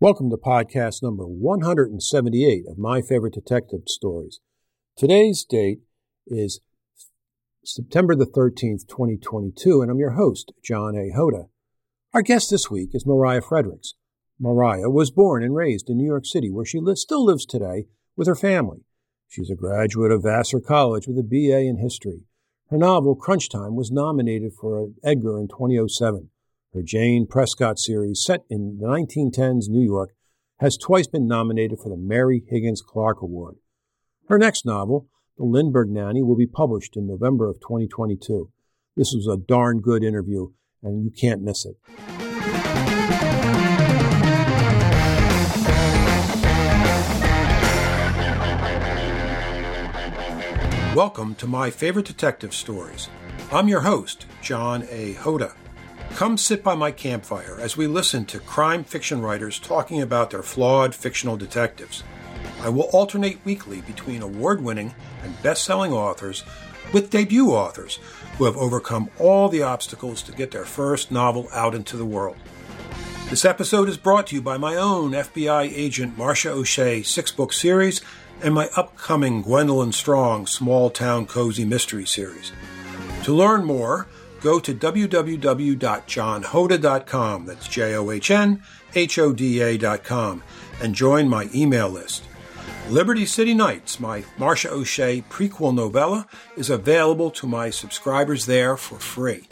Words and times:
Welcome 0.00 0.30
to 0.30 0.36
podcast 0.36 1.02
number 1.02 1.24
178 1.24 2.66
of 2.68 2.78
My 2.78 3.02
Favorite 3.02 3.34
Detective 3.34 3.80
Stories. 3.88 4.38
Today's 4.96 5.44
date 5.44 5.80
is 6.24 6.60
September 7.64 8.14
the 8.14 8.24
13th, 8.24 8.86
2022, 8.86 9.82
and 9.82 9.90
I'm 9.90 9.98
your 9.98 10.12
host, 10.12 10.52
John 10.62 10.94
A. 10.94 11.10
Hoda. 11.18 11.48
Our 12.14 12.22
guest 12.22 12.48
this 12.48 12.70
week 12.70 12.90
is 12.92 13.04
Mariah 13.04 13.42
Fredericks. 13.42 13.94
Mariah 14.38 14.88
was 14.88 15.10
born 15.10 15.42
and 15.42 15.56
raised 15.56 15.90
in 15.90 15.98
New 15.98 16.06
York 16.06 16.26
City, 16.26 16.48
where 16.48 16.64
she 16.64 16.80
still 16.94 17.24
lives 17.24 17.44
today 17.44 17.86
with 18.16 18.28
her 18.28 18.36
family. 18.36 18.84
She's 19.26 19.50
a 19.50 19.56
graduate 19.56 20.12
of 20.12 20.22
Vassar 20.22 20.60
College 20.60 21.08
with 21.08 21.18
a 21.18 21.24
BA 21.24 21.62
in 21.62 21.78
history. 21.78 22.20
Her 22.70 22.78
novel, 22.78 23.16
Crunch 23.16 23.50
Time, 23.50 23.74
was 23.74 23.90
nominated 23.90 24.52
for 24.60 24.78
an 24.78 24.94
Edgar 25.02 25.40
in 25.40 25.48
2007. 25.48 26.30
Her 26.78 26.84
Jane 26.84 27.26
Prescott 27.26 27.76
series, 27.80 28.22
set 28.24 28.44
in 28.48 28.78
the 28.78 28.86
1910s 28.86 29.68
New 29.68 29.84
York, 29.84 30.14
has 30.60 30.76
twice 30.76 31.08
been 31.08 31.26
nominated 31.26 31.80
for 31.80 31.88
the 31.88 31.96
Mary 31.96 32.44
Higgins 32.48 32.82
Clark 32.86 33.20
Award. 33.20 33.56
Her 34.28 34.38
next 34.38 34.64
novel, 34.64 35.08
The 35.36 35.44
Lindbergh 35.44 35.88
Nanny, 35.90 36.22
will 36.22 36.36
be 36.36 36.46
published 36.46 36.96
in 36.96 37.08
November 37.08 37.50
of 37.50 37.56
2022. 37.56 38.52
This 38.96 39.12
was 39.12 39.26
a 39.26 39.36
darn 39.36 39.80
good 39.80 40.04
interview, 40.04 40.52
and 40.80 41.02
you 41.02 41.10
can't 41.10 41.42
miss 41.42 41.66
it. 41.66 41.74
Welcome 50.94 51.34
to 51.34 51.48
my 51.48 51.70
favorite 51.70 52.06
detective 52.06 52.54
stories. 52.54 53.08
I'm 53.50 53.66
your 53.66 53.80
host, 53.80 54.26
John 54.42 54.84
A. 54.88 55.14
Hoda. 55.14 55.56
Come 56.18 56.36
sit 56.36 56.64
by 56.64 56.74
my 56.74 56.90
campfire 56.90 57.60
as 57.60 57.76
we 57.76 57.86
listen 57.86 58.24
to 58.24 58.40
crime 58.40 58.82
fiction 58.82 59.22
writers 59.22 59.60
talking 59.60 60.02
about 60.02 60.30
their 60.30 60.42
flawed 60.42 60.92
fictional 60.92 61.36
detectives. 61.36 62.02
I 62.60 62.70
will 62.70 62.90
alternate 62.92 63.44
weekly 63.44 63.82
between 63.82 64.20
award 64.20 64.60
winning 64.60 64.96
and 65.22 65.40
best 65.44 65.62
selling 65.62 65.92
authors 65.92 66.42
with 66.92 67.10
debut 67.10 67.52
authors 67.52 68.00
who 68.36 68.46
have 68.46 68.56
overcome 68.56 69.10
all 69.20 69.48
the 69.48 69.62
obstacles 69.62 70.20
to 70.22 70.32
get 70.32 70.50
their 70.50 70.64
first 70.64 71.12
novel 71.12 71.46
out 71.52 71.72
into 71.72 71.96
the 71.96 72.04
world. 72.04 72.36
This 73.30 73.44
episode 73.44 73.88
is 73.88 73.96
brought 73.96 74.26
to 74.26 74.34
you 74.34 74.42
by 74.42 74.58
my 74.58 74.74
own 74.74 75.12
FBI 75.12 75.70
agent 75.72 76.18
Marcia 76.18 76.50
O'Shea 76.50 77.04
six 77.04 77.30
book 77.30 77.52
series 77.52 78.00
and 78.42 78.52
my 78.52 78.68
upcoming 78.74 79.40
Gwendolyn 79.40 79.92
Strong 79.92 80.48
Small 80.48 80.90
Town 80.90 81.26
Cozy 81.26 81.64
Mystery 81.64 82.06
series. 82.06 82.50
To 83.22 83.32
learn 83.32 83.64
more, 83.64 84.08
go 84.40 84.58
to 84.60 84.74
www.johnhoda.com. 84.74 87.46
That's 87.46 87.68
J 87.68 87.94
O 87.94 88.10
H 88.10 88.30
N 88.30 88.62
H 88.94 89.18
O 89.18 89.32
D 89.32 89.60
A.com 89.60 90.42
and 90.80 90.94
join 90.94 91.28
my 91.28 91.48
email 91.54 91.88
list. 91.88 92.24
Liberty 92.88 93.26
City 93.26 93.52
Nights, 93.52 94.00
my 94.00 94.24
Marcia 94.38 94.70
O'Shea 94.70 95.22
prequel 95.28 95.74
novella, 95.74 96.26
is 96.56 96.70
available 96.70 97.30
to 97.32 97.46
my 97.46 97.68
subscribers 97.68 98.46
there 98.46 98.78
for 98.78 98.98
free. 98.98 99.46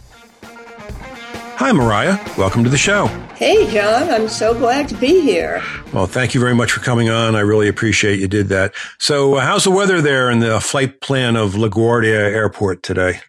Hi, 1.59 1.73
Mariah. 1.73 2.19
Welcome 2.37 2.65
to 2.65 2.71
the 2.71 2.79
show. 2.79 3.07
Hey, 3.35 3.71
John. 3.71 4.11
I'm 4.11 4.29
so 4.29 4.55
glad 4.55 4.89
to 4.89 4.95
be 4.95 5.21
here. 5.21 5.63
Well, 5.93 6.07
thank 6.07 6.35
you 6.35 6.41
very 6.41 6.55
much 6.55 6.71
for 6.71 6.81
coming 6.81 7.09
on. 7.09 7.35
I 7.35 7.41
really 7.41 7.69
appreciate 7.69 8.21
you 8.21 8.29
did 8.29 8.49
that. 8.49 8.75
So, 8.99 9.37
uh, 9.37 9.41
how's 9.41 9.65
the 9.65 9.71
weather 9.71 10.03
there 10.03 10.31
in 10.31 10.41
the 10.41 10.61
flight 10.61 11.01
plan 11.01 11.35
of 11.35 11.53
LaGuardia 11.53 12.19
Airport 12.19 12.83
today? 12.83 13.21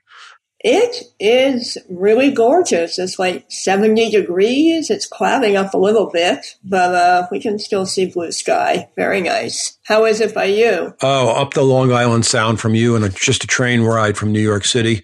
It 0.59 1.13
is 1.19 1.77
really 1.87 2.31
gorgeous. 2.31 2.97
It's 2.97 3.19
like 3.19 3.45
70 3.47 4.09
degrees. 4.09 4.89
It's 4.89 5.05
clouding 5.05 5.55
up 5.55 5.75
a 5.75 5.77
little 5.77 6.09
bit, 6.09 6.57
but 6.63 6.95
uh, 6.95 7.27
we 7.31 7.39
can 7.39 7.59
still 7.59 7.85
see 7.85 8.07
blue 8.07 8.31
sky. 8.31 8.89
Very 8.95 9.21
nice. 9.21 9.77
How 9.83 10.05
is 10.05 10.19
it 10.19 10.33
by 10.33 10.45
you? 10.45 10.95
Oh, 11.01 11.29
up 11.29 11.53
the 11.53 11.61
Long 11.61 11.93
Island 11.93 12.25
Sound 12.25 12.59
from 12.59 12.73
you 12.73 12.95
and 12.95 13.05
a, 13.05 13.09
just 13.09 13.43
a 13.43 13.47
train 13.47 13.81
ride 13.81 14.17
from 14.17 14.31
New 14.31 14.41
York 14.41 14.65
City. 14.65 15.03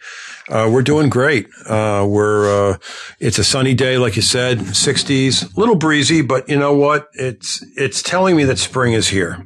Uh, 0.49 0.69
we're 0.73 0.81
doing 0.81 1.07
great. 1.07 1.47
Uh, 1.67 2.05
we're, 2.09 2.71
uh, 2.73 2.77
it's 3.19 3.37
a 3.37 3.43
sunny 3.43 3.75
day, 3.75 3.97
like 3.97 4.15
you 4.15 4.21
said, 4.23 4.57
60s, 4.57 5.55
a 5.55 5.59
little 5.59 5.75
breezy, 5.75 6.21
but 6.21 6.49
you 6.49 6.57
know 6.57 6.73
what? 6.73 7.07
It's, 7.13 7.63
it's 7.77 8.01
telling 8.01 8.35
me 8.35 8.43
that 8.45 8.57
spring 8.57 8.93
is 8.93 9.07
here. 9.07 9.45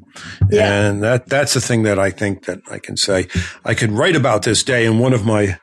Yeah. 0.49 0.87
And 0.87 1.03
that, 1.03 1.27
that's 1.27 1.53
the 1.53 1.61
thing 1.61 1.83
that 1.83 1.99
I 1.99 2.11
think 2.11 2.45
that 2.45 2.61
I 2.71 2.79
can 2.79 2.95
say. 2.95 3.27
I 3.65 3.75
could 3.75 3.91
write 3.91 4.15
about 4.15 4.43
this 4.43 4.63
day 4.63 4.85
in 4.85 4.99
one 4.99 5.13
of 5.13 5.25
my 5.25 5.59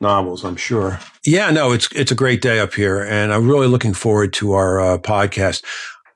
novels, 0.00 0.44
I'm 0.44 0.56
sure. 0.56 1.00
Yeah, 1.24 1.50
no, 1.50 1.72
it's 1.72 1.88
it's 1.92 2.10
a 2.10 2.14
great 2.14 2.40
day 2.40 2.60
up 2.60 2.74
here, 2.74 3.02
and 3.02 3.32
I'm 3.32 3.48
really 3.48 3.66
looking 3.66 3.94
forward 3.94 4.32
to 4.34 4.52
our 4.52 4.80
uh, 4.80 4.98
podcast. 4.98 5.64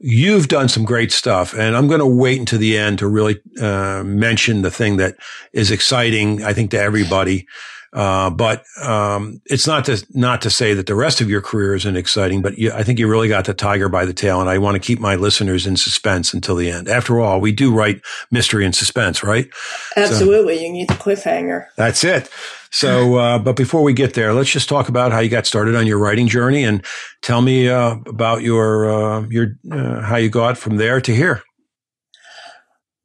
You've 0.00 0.48
done 0.48 0.68
some 0.68 0.84
great 0.84 1.12
stuff, 1.12 1.54
and 1.54 1.76
I'm 1.76 1.86
going 1.86 2.00
to 2.00 2.06
wait 2.06 2.38
until 2.38 2.58
the 2.58 2.76
end 2.76 2.98
to 2.98 3.06
really 3.06 3.40
uh, 3.60 4.02
mention 4.04 4.62
the 4.62 4.70
thing 4.70 4.96
that 4.96 5.16
is 5.52 5.70
exciting, 5.70 6.42
I 6.42 6.52
think, 6.52 6.72
to 6.72 6.80
everybody. 6.80 7.46
Uh, 7.92 8.30
but 8.30 8.64
um, 8.82 9.42
it's 9.44 9.66
not 9.66 9.84
to 9.84 10.04
not 10.14 10.40
to 10.40 10.48
say 10.48 10.72
that 10.72 10.86
the 10.86 10.94
rest 10.94 11.20
of 11.20 11.28
your 11.28 11.42
career 11.42 11.74
isn't 11.74 11.96
exciting, 11.96 12.40
but 12.40 12.56
you, 12.56 12.72
I 12.72 12.82
think 12.82 12.98
you 12.98 13.06
really 13.06 13.28
got 13.28 13.44
the 13.44 13.52
tiger 13.52 13.90
by 13.90 14.06
the 14.06 14.14
tail, 14.14 14.40
and 14.40 14.48
I 14.48 14.56
want 14.56 14.76
to 14.76 14.80
keep 14.80 14.98
my 14.98 15.14
listeners 15.14 15.66
in 15.66 15.76
suspense 15.76 16.32
until 16.32 16.56
the 16.56 16.70
end. 16.70 16.88
After 16.88 17.20
all, 17.20 17.38
we 17.38 17.52
do 17.52 17.74
write 17.74 18.00
mystery 18.30 18.64
and 18.64 18.74
suspense, 18.74 19.22
right? 19.22 19.50
Absolutely, 19.94 20.56
so, 20.56 20.62
you 20.62 20.72
need 20.72 20.88
the 20.88 20.94
cliffhanger. 20.94 21.66
That's 21.76 22.02
it. 22.02 22.30
So, 22.72 23.16
uh, 23.16 23.38
but 23.38 23.54
before 23.54 23.82
we 23.82 23.92
get 23.92 24.14
there, 24.14 24.32
let's 24.32 24.50
just 24.50 24.68
talk 24.68 24.88
about 24.88 25.12
how 25.12 25.20
you 25.20 25.28
got 25.28 25.46
started 25.46 25.74
on 25.74 25.86
your 25.86 25.98
writing 25.98 26.26
journey, 26.26 26.64
and 26.64 26.82
tell 27.20 27.42
me 27.42 27.68
uh, 27.68 27.96
about 28.06 28.40
your 28.40 28.90
uh, 28.90 29.26
your 29.28 29.56
uh, 29.70 30.00
how 30.00 30.16
you 30.16 30.30
got 30.30 30.56
from 30.56 30.78
there 30.78 31.00
to 31.00 31.14
here. 31.14 31.42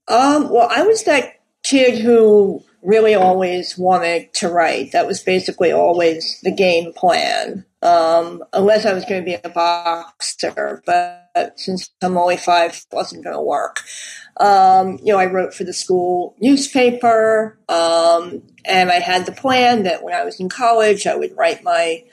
Um, 0.08 0.50
well, 0.50 0.70
I 0.72 0.84
was 0.84 1.04
that 1.04 1.42
kid 1.64 2.00
who 2.00 2.64
really 2.82 3.14
always 3.14 3.78
wanted 3.78 4.34
to 4.36 4.48
write. 4.48 4.94
That 4.94 5.06
was 5.06 5.22
basically 5.22 5.74
always 5.74 6.40
the 6.44 6.52
game 6.52 6.94
plan. 6.94 7.66
Um, 7.82 8.44
unless 8.54 8.86
I 8.86 8.94
was 8.94 9.04
going 9.06 9.22
to 9.22 9.26
be 9.26 9.38
a 9.44 9.50
boxer, 9.50 10.82
but 10.86 11.60
since 11.60 11.92
I'm 12.02 12.18
only 12.18 12.38
five, 12.38 12.86
wasn't 12.92 13.26
going 13.26 13.36
to 13.36 13.42
work. 13.42 13.82
Um, 14.40 15.00
you 15.04 15.14
know, 15.14 15.20
I 15.20 15.26
wrote 15.26 15.54
for 15.54 15.64
the 15.64 15.74
school 15.74 16.36
newspaper, 16.40 17.58
um, 17.70 18.44
and 18.66 18.92
I 18.92 19.00
had 19.00 19.26
the 19.26 19.32
plan 19.32 19.84
that 19.84 20.04
when 20.04 20.14
I 20.14 20.24
was 20.24 20.40
in 20.40 20.50
college, 20.50 21.08
I 21.08 21.16
would 21.16 21.36
write 21.36 21.64
my 21.64 22.04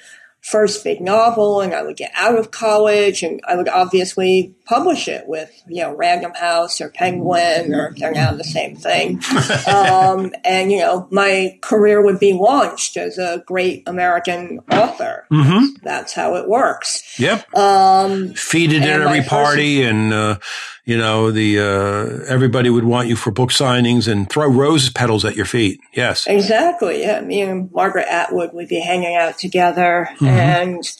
first 0.44 0.84
big 0.84 1.00
novel 1.00 1.62
and 1.62 1.72
I 1.72 1.82
would 1.82 1.96
get 1.96 2.12
out 2.14 2.38
of 2.38 2.50
college 2.50 3.22
and 3.22 3.40
I 3.48 3.56
would 3.56 3.68
obviously 3.68 4.54
publish 4.66 5.08
it 5.08 5.26
with, 5.26 5.50
you 5.66 5.82
know, 5.82 5.94
Random 5.94 6.32
House 6.34 6.80
or 6.80 6.88
Penguin 6.88 7.74
or 7.74 7.94
they're 7.96 8.12
now 8.12 8.32
the 8.32 8.44
same 8.44 8.76
thing. 8.76 9.20
um, 9.66 10.32
and, 10.44 10.72
you 10.72 10.78
know, 10.78 11.06
my 11.10 11.58
career 11.60 12.02
would 12.02 12.18
be 12.18 12.32
launched 12.32 12.96
as 12.96 13.18
a 13.18 13.42
great 13.46 13.86
American 13.86 14.60
author. 14.70 15.26
Mm-hmm. 15.30 15.76
That's 15.82 16.14
how 16.14 16.36
it 16.36 16.48
works. 16.48 17.18
Yep. 17.18 17.54
Um, 17.54 18.32
Feed 18.34 18.72
it 18.72 18.82
at 18.82 19.02
every 19.02 19.22
party 19.22 19.82
first, 19.82 19.90
and, 19.90 20.12
uh, 20.12 20.38
you 20.84 20.96
know, 20.96 21.30
the, 21.30 21.58
uh, 21.58 22.24
everybody 22.26 22.70
would 22.70 22.84
want 22.84 23.08
you 23.08 23.16
for 23.16 23.30
book 23.30 23.50
signings 23.50 24.10
and 24.10 24.28
throw 24.30 24.48
rose 24.48 24.88
petals 24.90 25.24
at 25.24 25.36
your 25.36 25.46
feet. 25.46 25.78
Yes. 25.92 26.26
Exactly. 26.26 27.02
Yeah. 27.02 27.20
Me 27.20 27.42
and 27.42 27.70
Margaret 27.72 28.06
Atwood 28.08 28.54
would 28.54 28.68
be 28.68 28.80
hanging 28.80 29.14
out 29.14 29.38
together 29.38 30.08
mm-hmm. 30.14 30.26
and 30.26 30.92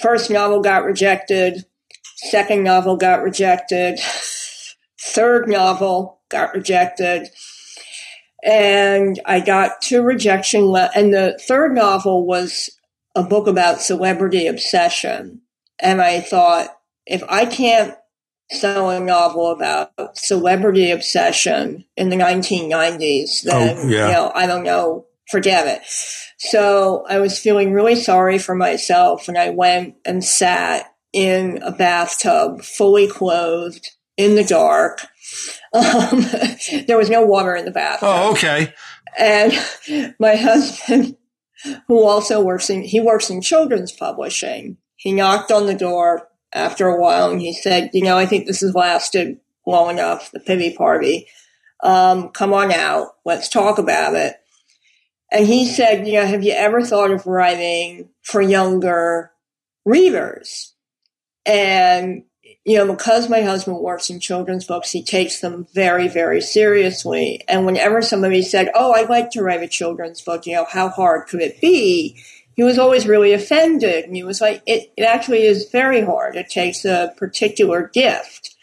first 0.00 0.30
novel 0.30 0.60
got 0.60 0.84
rejected. 0.84 1.64
Second 2.30 2.64
novel 2.64 2.96
got 2.96 3.22
rejected. 3.22 4.00
Third 5.00 5.48
novel 5.48 6.20
got 6.30 6.54
rejected. 6.54 7.28
And 8.42 9.20
I 9.24 9.40
got 9.40 9.82
two 9.82 10.02
rejection 10.02 10.66
le- 10.66 10.90
and 10.94 11.12
the 11.12 11.38
third 11.46 11.74
novel 11.74 12.26
was 12.26 12.70
a 13.14 13.22
book 13.22 13.46
about 13.46 13.80
celebrity 13.80 14.46
obsession. 14.46 15.42
And 15.78 16.00
I 16.00 16.20
thought, 16.20 16.68
if 17.06 17.22
I 17.28 17.46
can't 17.46 17.94
sell 18.50 18.90
a 18.90 19.00
novel 19.00 19.50
about 19.50 20.16
celebrity 20.16 20.90
obsession 20.90 21.84
in 21.96 22.08
the 22.08 22.16
1990s, 22.16 23.42
then, 23.42 23.76
oh, 23.78 23.88
yeah. 23.88 24.06
you 24.06 24.12
know, 24.12 24.32
I 24.34 24.46
don't 24.46 24.64
know, 24.64 25.06
forget 25.30 25.66
it. 25.66 25.82
So 26.38 27.04
I 27.08 27.20
was 27.20 27.38
feeling 27.38 27.72
really 27.72 27.96
sorry 27.96 28.38
for 28.38 28.54
myself 28.54 29.28
and 29.28 29.38
I 29.38 29.50
went 29.50 29.96
and 30.04 30.24
sat 30.24 30.93
in 31.14 31.62
a 31.62 31.72
bathtub, 31.72 32.62
fully 32.62 33.06
clothed, 33.06 33.90
in 34.16 34.34
the 34.34 34.44
dark. 34.44 35.00
Um, 35.72 36.24
there 36.86 36.96
was 36.96 37.10
no 37.10 37.22
water 37.22 37.56
in 37.56 37.64
the 37.64 37.72
bathtub. 37.72 38.08
Oh, 38.08 38.32
okay. 38.32 38.72
And 39.18 39.52
my 40.20 40.36
husband, 40.36 41.16
who 41.88 42.04
also 42.04 42.40
works 42.40 42.70
in, 42.70 42.82
he 42.82 43.00
works 43.00 43.28
in 43.28 43.40
children's 43.40 43.90
publishing. 43.90 44.76
He 44.94 45.10
knocked 45.10 45.50
on 45.50 45.66
the 45.66 45.74
door, 45.74 46.28
after 46.54 46.86
a 46.86 47.00
while 47.00 47.30
and 47.30 47.40
he 47.40 47.52
said, 47.52 47.90
you 47.92 48.02
know, 48.02 48.16
I 48.16 48.26
think 48.26 48.46
this 48.46 48.60
has 48.60 48.74
lasted 48.74 49.38
long 49.66 49.90
enough, 49.90 50.30
the 50.30 50.40
pity 50.40 50.74
party. 50.74 51.26
Um, 51.82 52.28
come 52.28 52.54
on 52.54 52.72
out. 52.72 53.08
Let's 53.24 53.48
talk 53.48 53.78
about 53.78 54.14
it. 54.14 54.36
And 55.32 55.46
he 55.46 55.66
said, 55.66 56.06
you 56.06 56.14
know, 56.14 56.26
have 56.26 56.44
you 56.44 56.52
ever 56.52 56.82
thought 56.82 57.10
of 57.10 57.26
writing 57.26 58.10
for 58.22 58.40
younger 58.40 59.32
readers? 59.84 60.73
And 61.46 62.24
you 62.64 62.78
know, 62.78 62.90
because 62.90 63.28
my 63.28 63.42
husband 63.42 63.78
works 63.78 64.08
in 64.08 64.20
children's 64.20 64.64
books, 64.64 64.90
he 64.90 65.02
takes 65.02 65.40
them 65.40 65.66
very, 65.74 66.08
very 66.08 66.40
seriously. 66.40 67.42
And 67.46 67.66
whenever 67.66 68.00
somebody 68.00 68.40
said, 68.42 68.70
Oh, 68.74 68.92
I'd 68.92 69.10
like 69.10 69.30
to 69.32 69.42
write 69.42 69.62
a 69.62 69.68
children's 69.68 70.22
book, 70.22 70.46
you 70.46 70.54
know, 70.54 70.64
how 70.64 70.88
hard 70.88 71.28
could 71.28 71.42
it 71.42 71.60
be? 71.60 72.18
He 72.56 72.62
was 72.62 72.78
always 72.78 73.06
really 73.06 73.32
offended. 73.32 74.04
And 74.04 74.16
he 74.16 74.22
was 74.22 74.40
like, 74.40 74.62
it, 74.66 74.92
it 74.96 75.02
actually 75.02 75.42
is 75.42 75.68
very 75.70 76.00
hard. 76.00 76.36
It 76.36 76.48
takes 76.48 76.84
a 76.84 77.12
particular 77.16 77.90
gift. 77.92 78.54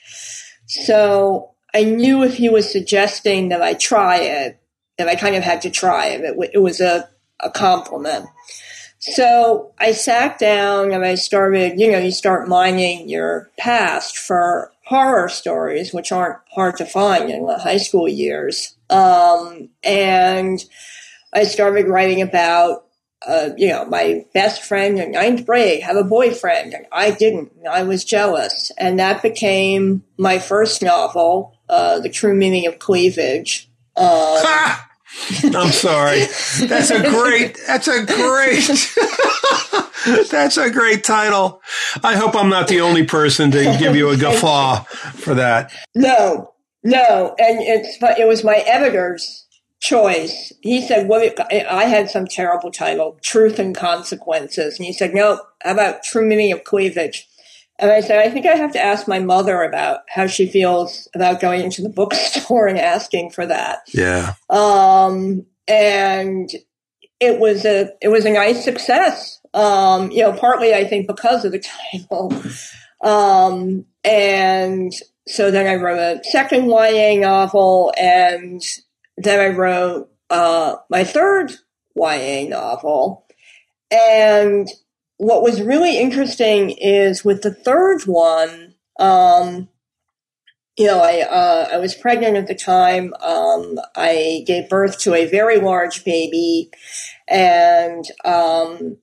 So 0.65 1.51
I 1.73 1.83
knew 1.83 2.23
if 2.23 2.35
he 2.35 2.49
was 2.49 2.71
suggesting 2.71 3.49
that 3.49 3.61
I 3.61 3.73
try 3.75 4.17
it, 4.17 4.59
that 4.97 5.09
I 5.09 5.15
kind 5.15 5.35
of 5.35 5.43
had 5.43 5.61
to 5.63 5.69
try 5.69 6.07
it. 6.07 6.21
It, 6.21 6.51
it 6.53 6.59
was 6.59 6.81
a, 6.81 7.07
a 7.39 7.51
compliment. 7.51 8.25
So 9.01 9.73
I 9.79 9.93
sat 9.93 10.37
down 10.37 10.91
and 10.91 11.03
I 11.03 11.15
started, 11.15 11.79
you 11.79 11.91
know, 11.91 11.97
you 11.97 12.11
start 12.11 12.47
mining 12.47 13.09
your 13.09 13.49
past 13.57 14.17
for 14.17 14.71
horror 14.85 15.27
stories, 15.27 15.91
which 15.91 16.11
aren't 16.11 16.37
hard 16.53 16.77
to 16.77 16.85
find 16.85 17.29
in 17.29 17.47
the 17.47 17.57
high 17.57 17.77
school 17.77 18.07
years. 18.07 18.75
Um, 18.91 19.69
and 19.83 20.63
I 21.33 21.45
started 21.45 21.87
writing 21.87 22.21
about, 22.21 22.85
uh, 23.25 23.49
you 23.57 23.69
know, 23.69 23.85
my 23.85 24.25
best 24.35 24.63
friend 24.63 24.99
in 24.99 25.13
ninth 25.13 25.47
grade 25.47 25.81
had 25.81 25.95
a 25.95 26.03
boyfriend 26.03 26.73
and 26.73 26.85
I 26.91 27.09
didn't. 27.09 27.51
I 27.67 27.81
was 27.83 28.05
jealous. 28.05 28.71
And 28.77 28.99
that 28.99 29.23
became 29.23 30.03
my 30.17 30.37
first 30.37 30.83
novel, 30.83 31.57
uh, 31.69 31.99
The 31.99 32.09
True 32.09 32.35
Meaning 32.35 32.67
of 32.67 32.77
Cleavage. 32.77 33.67
Um, 33.95 34.43
I'm 35.43 35.71
sorry. 35.71 36.25
That's 36.67 36.89
a 36.89 37.01
great, 37.09 37.59
that's 37.67 37.87
a 37.87 38.05
great, 38.05 38.87
that's 40.31 40.57
a 40.57 40.69
great 40.69 41.03
title. 41.03 41.61
I 42.03 42.15
hope 42.15 42.35
I'm 42.35 42.49
not 42.49 42.67
the 42.67 42.81
only 42.81 43.05
person 43.05 43.51
to 43.51 43.77
give 43.77 43.95
you 43.95 44.09
a 44.09 44.17
guffaw 44.17 44.83
for 45.15 45.35
that. 45.35 45.71
No, 45.95 46.53
no. 46.83 47.35
And 47.37 47.59
it's, 47.61 47.97
it 48.19 48.27
was 48.27 48.43
my 48.43 48.63
editor's 48.65 49.45
choice. 49.81 50.53
He 50.61 50.81
said, 50.81 51.07
well, 51.07 51.29
I 51.51 51.85
had 51.85 52.09
some 52.09 52.27
terrible 52.27 52.71
title, 52.71 53.19
Truth 53.21 53.59
and 53.59 53.75
Consequences. 53.75 54.77
And 54.77 54.85
he 54.85 54.93
said, 54.93 55.13
no, 55.13 55.41
how 55.61 55.71
about 55.71 56.03
True 56.03 56.25
Meaning 56.25 56.53
of 56.53 56.63
Cleavage? 56.63 57.27
And 57.81 57.91
I 57.91 58.01
said, 58.01 58.19
I 58.19 58.29
think 58.29 58.45
I 58.45 58.55
have 58.55 58.73
to 58.73 58.79
ask 58.79 59.07
my 59.07 59.19
mother 59.19 59.63
about 59.63 60.01
how 60.07 60.27
she 60.27 60.47
feels 60.47 61.07
about 61.15 61.41
going 61.41 61.61
into 61.61 61.81
the 61.81 61.89
bookstore 61.89 62.67
and 62.67 62.77
asking 62.77 63.31
for 63.31 63.45
that. 63.45 63.79
Yeah. 63.87 64.35
Um, 64.51 65.47
and 65.67 66.49
it 67.19 67.39
was 67.39 67.65
a 67.65 67.91
it 68.01 68.09
was 68.09 68.25
a 68.25 68.31
nice 68.31 68.63
success. 68.63 69.39
Um, 69.53 70.11
you 70.11 70.21
know, 70.21 70.33
partly 70.33 70.73
I 70.73 70.85
think 70.85 71.07
because 71.07 71.43
of 71.43 71.51
the 71.51 71.59
title. 71.91 72.33
Um, 73.03 73.85
and 74.03 74.93
so 75.27 75.49
then 75.49 75.65
I 75.65 75.75
wrote 75.75 75.97
a 75.97 76.23
second 76.23 76.69
YA 76.69 77.19
novel, 77.19 77.93
and 77.97 78.61
then 79.17 79.39
I 79.39 79.55
wrote 79.55 80.11
uh, 80.29 80.75
my 80.89 81.03
third 81.03 81.51
YA 81.95 82.47
novel. 82.47 83.25
And 83.91 84.67
what 85.21 85.43
was 85.43 85.61
really 85.61 85.99
interesting 85.99 86.71
is 86.71 87.23
with 87.23 87.43
the 87.43 87.53
third 87.53 88.07
one, 88.07 88.73
um, 88.99 89.69
you 90.75 90.87
know, 90.87 90.99
I 90.99 91.21
uh, 91.21 91.69
I 91.73 91.77
was 91.77 91.93
pregnant 91.93 92.37
at 92.37 92.47
the 92.47 92.55
time. 92.55 93.13
Um, 93.21 93.77
I 93.95 94.43
gave 94.47 94.67
birth 94.67 94.97
to 95.01 95.13
a 95.13 95.27
very 95.27 95.59
large 95.59 96.03
baby, 96.03 96.71
and 97.27 98.03
um, 98.25 98.97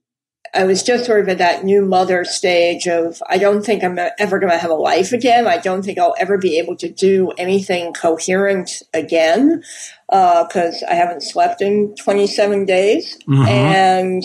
I 0.52 0.64
was 0.64 0.82
just 0.82 1.04
sort 1.04 1.20
of 1.20 1.28
at 1.28 1.38
that 1.38 1.62
new 1.62 1.84
mother 1.84 2.24
stage 2.24 2.88
of 2.88 3.22
I 3.28 3.38
don't 3.38 3.64
think 3.64 3.84
I'm 3.84 4.00
ever 4.18 4.40
going 4.40 4.50
to 4.50 4.58
have 4.58 4.72
a 4.72 4.74
life 4.74 5.12
again. 5.12 5.46
I 5.46 5.58
don't 5.58 5.84
think 5.84 6.00
I'll 6.00 6.16
ever 6.18 6.36
be 6.36 6.58
able 6.58 6.74
to 6.78 6.88
do 6.88 7.30
anything 7.38 7.92
coherent 7.92 8.82
again 8.92 9.62
because 10.08 10.82
uh, 10.82 10.90
I 10.90 10.94
haven't 10.94 11.22
slept 11.22 11.62
in 11.62 11.94
27 11.94 12.64
days, 12.64 13.16
mm-hmm. 13.28 13.46
and 13.46 14.24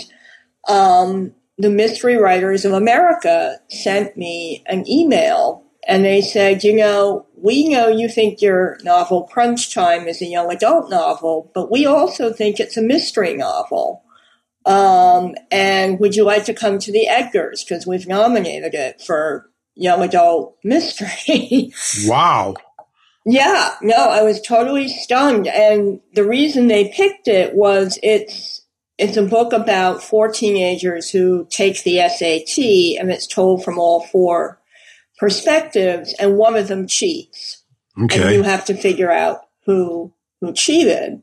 um, 0.68 1.36
the 1.64 1.70
Mystery 1.70 2.18
Writers 2.18 2.66
of 2.66 2.74
America 2.74 3.58
sent 3.70 4.18
me 4.18 4.64
an 4.68 4.88
email 4.88 5.64
and 5.88 6.04
they 6.04 6.22
said, 6.22 6.64
you 6.64 6.76
know, 6.76 7.26
we 7.36 7.68
know 7.70 7.88
you 7.88 8.08
think 8.08 8.42
your 8.42 8.78
novel 8.84 9.24
Crunch 9.24 9.74
Time 9.74 10.08
is 10.08 10.22
a 10.22 10.26
young 10.26 10.52
adult 10.52 10.90
novel, 10.90 11.52
but 11.54 11.72
we 11.72 11.86
also 11.86 12.32
think 12.32 12.60
it's 12.60 12.78
a 12.78 12.82
mystery 12.82 13.34
novel. 13.34 14.04
Um, 14.66 15.36
and 15.52 16.00
would 16.00 16.16
you 16.16 16.24
like 16.24 16.46
to 16.46 16.54
come 16.54 16.80
to 16.80 16.92
the 16.92 17.08
Edgars? 17.10 17.66
Because 17.68 17.88
we've 17.88 18.08
nominated 18.08 18.74
it 18.74 19.02
for 19.02 19.50
young 19.76 20.02
adult 20.04 20.58
mystery. 20.64 21.74
wow. 22.06 22.56
Yeah, 23.26 23.76
no, 23.82 23.96
I 23.96 24.22
was 24.22 24.42
totally 24.42 24.90
stunned. 24.90 25.48
And 25.48 26.02
the 26.14 26.26
reason 26.26 26.68
they 26.68 26.94
picked 26.94 27.28
it 27.28 27.56
was 27.56 27.98
it's 28.04 28.63
it's 28.98 29.18
a 29.18 29.24
book 29.24 29.54
about 29.54 30.04
four 30.04 30.32
teenagers 30.32 31.10
who 31.10 31.48
take 31.50 31.84
the 31.84 31.98
SAT, 32.08 33.00
and 33.00 33.12
it's 33.12 33.28
told 33.28 33.64
from 33.64 33.80
all 33.80 34.06
four 34.08 34.60
perspectives, 35.18 36.14
and 36.20 36.38
one 36.38 36.56
of 36.56 36.68
them 36.68 36.88
cheats. 36.88 37.64
Okay. 38.02 38.22
And 38.22 38.32
you 38.34 38.44
have 38.44 38.66
to 38.66 38.76
figure 38.76 39.12
out 39.12 39.42
who 39.66 40.14
who 40.42 40.54
cheated. 40.54 41.22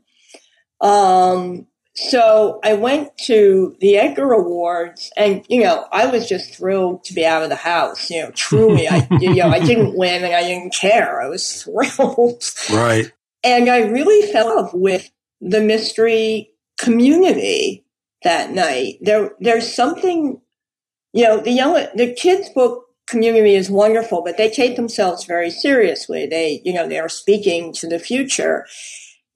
Um, 0.79 1.67
so 1.93 2.59
I 2.63 2.73
went 2.73 3.17
to 3.25 3.75
the 3.79 3.97
Edgar 3.97 4.31
Awards, 4.33 5.11
and 5.15 5.45
you 5.49 5.63
know, 5.63 5.87
I 5.91 6.07
was 6.07 6.27
just 6.27 6.55
thrilled 6.55 7.03
to 7.05 7.13
be 7.13 7.25
out 7.25 7.43
of 7.43 7.49
the 7.49 7.55
house. 7.55 8.09
You 8.09 8.23
know, 8.23 8.31
truly, 8.31 8.87
I 8.87 9.07
you 9.19 9.35
know, 9.35 9.49
I 9.49 9.59
didn't 9.59 9.97
win, 9.97 10.23
and 10.23 10.33
I 10.33 10.43
didn't 10.43 10.73
care. 10.73 11.21
I 11.21 11.27
was 11.27 11.63
thrilled. 11.63 12.43
Right. 12.71 13.11
And 13.43 13.69
I 13.69 13.79
really 13.79 14.31
fell 14.31 14.51
in 14.51 14.55
love 14.55 14.73
with 14.73 15.09
the 15.41 15.61
mystery 15.61 16.50
community 16.81 17.85
that 18.23 18.51
night. 18.51 18.95
There, 19.01 19.31
there's 19.39 19.73
something, 19.73 20.41
you 21.13 21.23
know, 21.23 21.39
the 21.39 21.51
young, 21.51 21.73
the 21.95 22.13
kids 22.13 22.49
book 22.49 22.85
community 23.07 23.55
is 23.55 23.69
wonderful, 23.69 24.23
but 24.23 24.37
they 24.37 24.49
take 24.49 24.75
themselves 24.75 25.25
very 25.25 25.49
seriously. 25.49 26.27
They, 26.27 26.61
you 26.63 26.73
know, 26.73 26.87
they 26.87 26.99
are 26.99 27.09
speaking 27.09 27.73
to 27.73 27.87
the 27.87 27.99
future. 27.99 28.65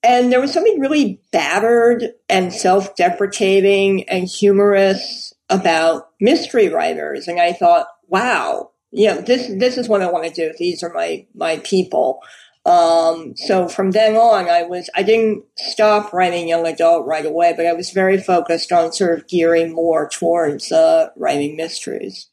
And 0.02 0.32
there 0.32 0.40
was 0.40 0.54
something 0.54 0.80
really 0.80 1.20
battered 1.32 2.14
and 2.30 2.54
self-deprecating 2.54 4.08
and 4.08 4.28
humorous 4.28 5.34
about 5.50 6.10
mystery 6.22 6.70
writers. 6.70 7.28
And 7.28 7.40
I 7.40 7.54
thought, 7.54 7.88
wow, 8.08 8.72
you 8.92 9.08
know, 9.08 9.20
this, 9.20 9.52
this 9.58 9.78
is 9.78 9.90
what 9.90 10.02
I 10.02 10.12
want 10.12 10.26
to 10.26 10.32
do. 10.32 10.54
These 10.58 10.84
are 10.84 10.94
my, 10.94 11.26
my 11.34 11.58
people. 11.58 12.22
Um, 12.66 13.36
so 13.36 13.68
from 13.68 13.92
then 13.92 14.16
on, 14.16 14.50
I 14.50 14.64
was, 14.64 14.90
I 14.96 15.04
didn't 15.04 15.44
stop 15.56 16.12
writing 16.12 16.48
young 16.48 16.66
adult 16.66 17.06
right 17.06 17.26
away, 17.26 17.54
but 17.56 17.68
I 17.68 17.74
was 17.74 17.92
very 17.92 18.18
focused 18.18 18.72
on 18.72 18.92
sort 18.92 19.20
of 19.20 19.28
gearing 19.28 19.72
more 19.72 20.10
towards, 20.10 20.72
uh, 20.72 21.10
writing 21.16 21.56
mysteries. 21.56 22.28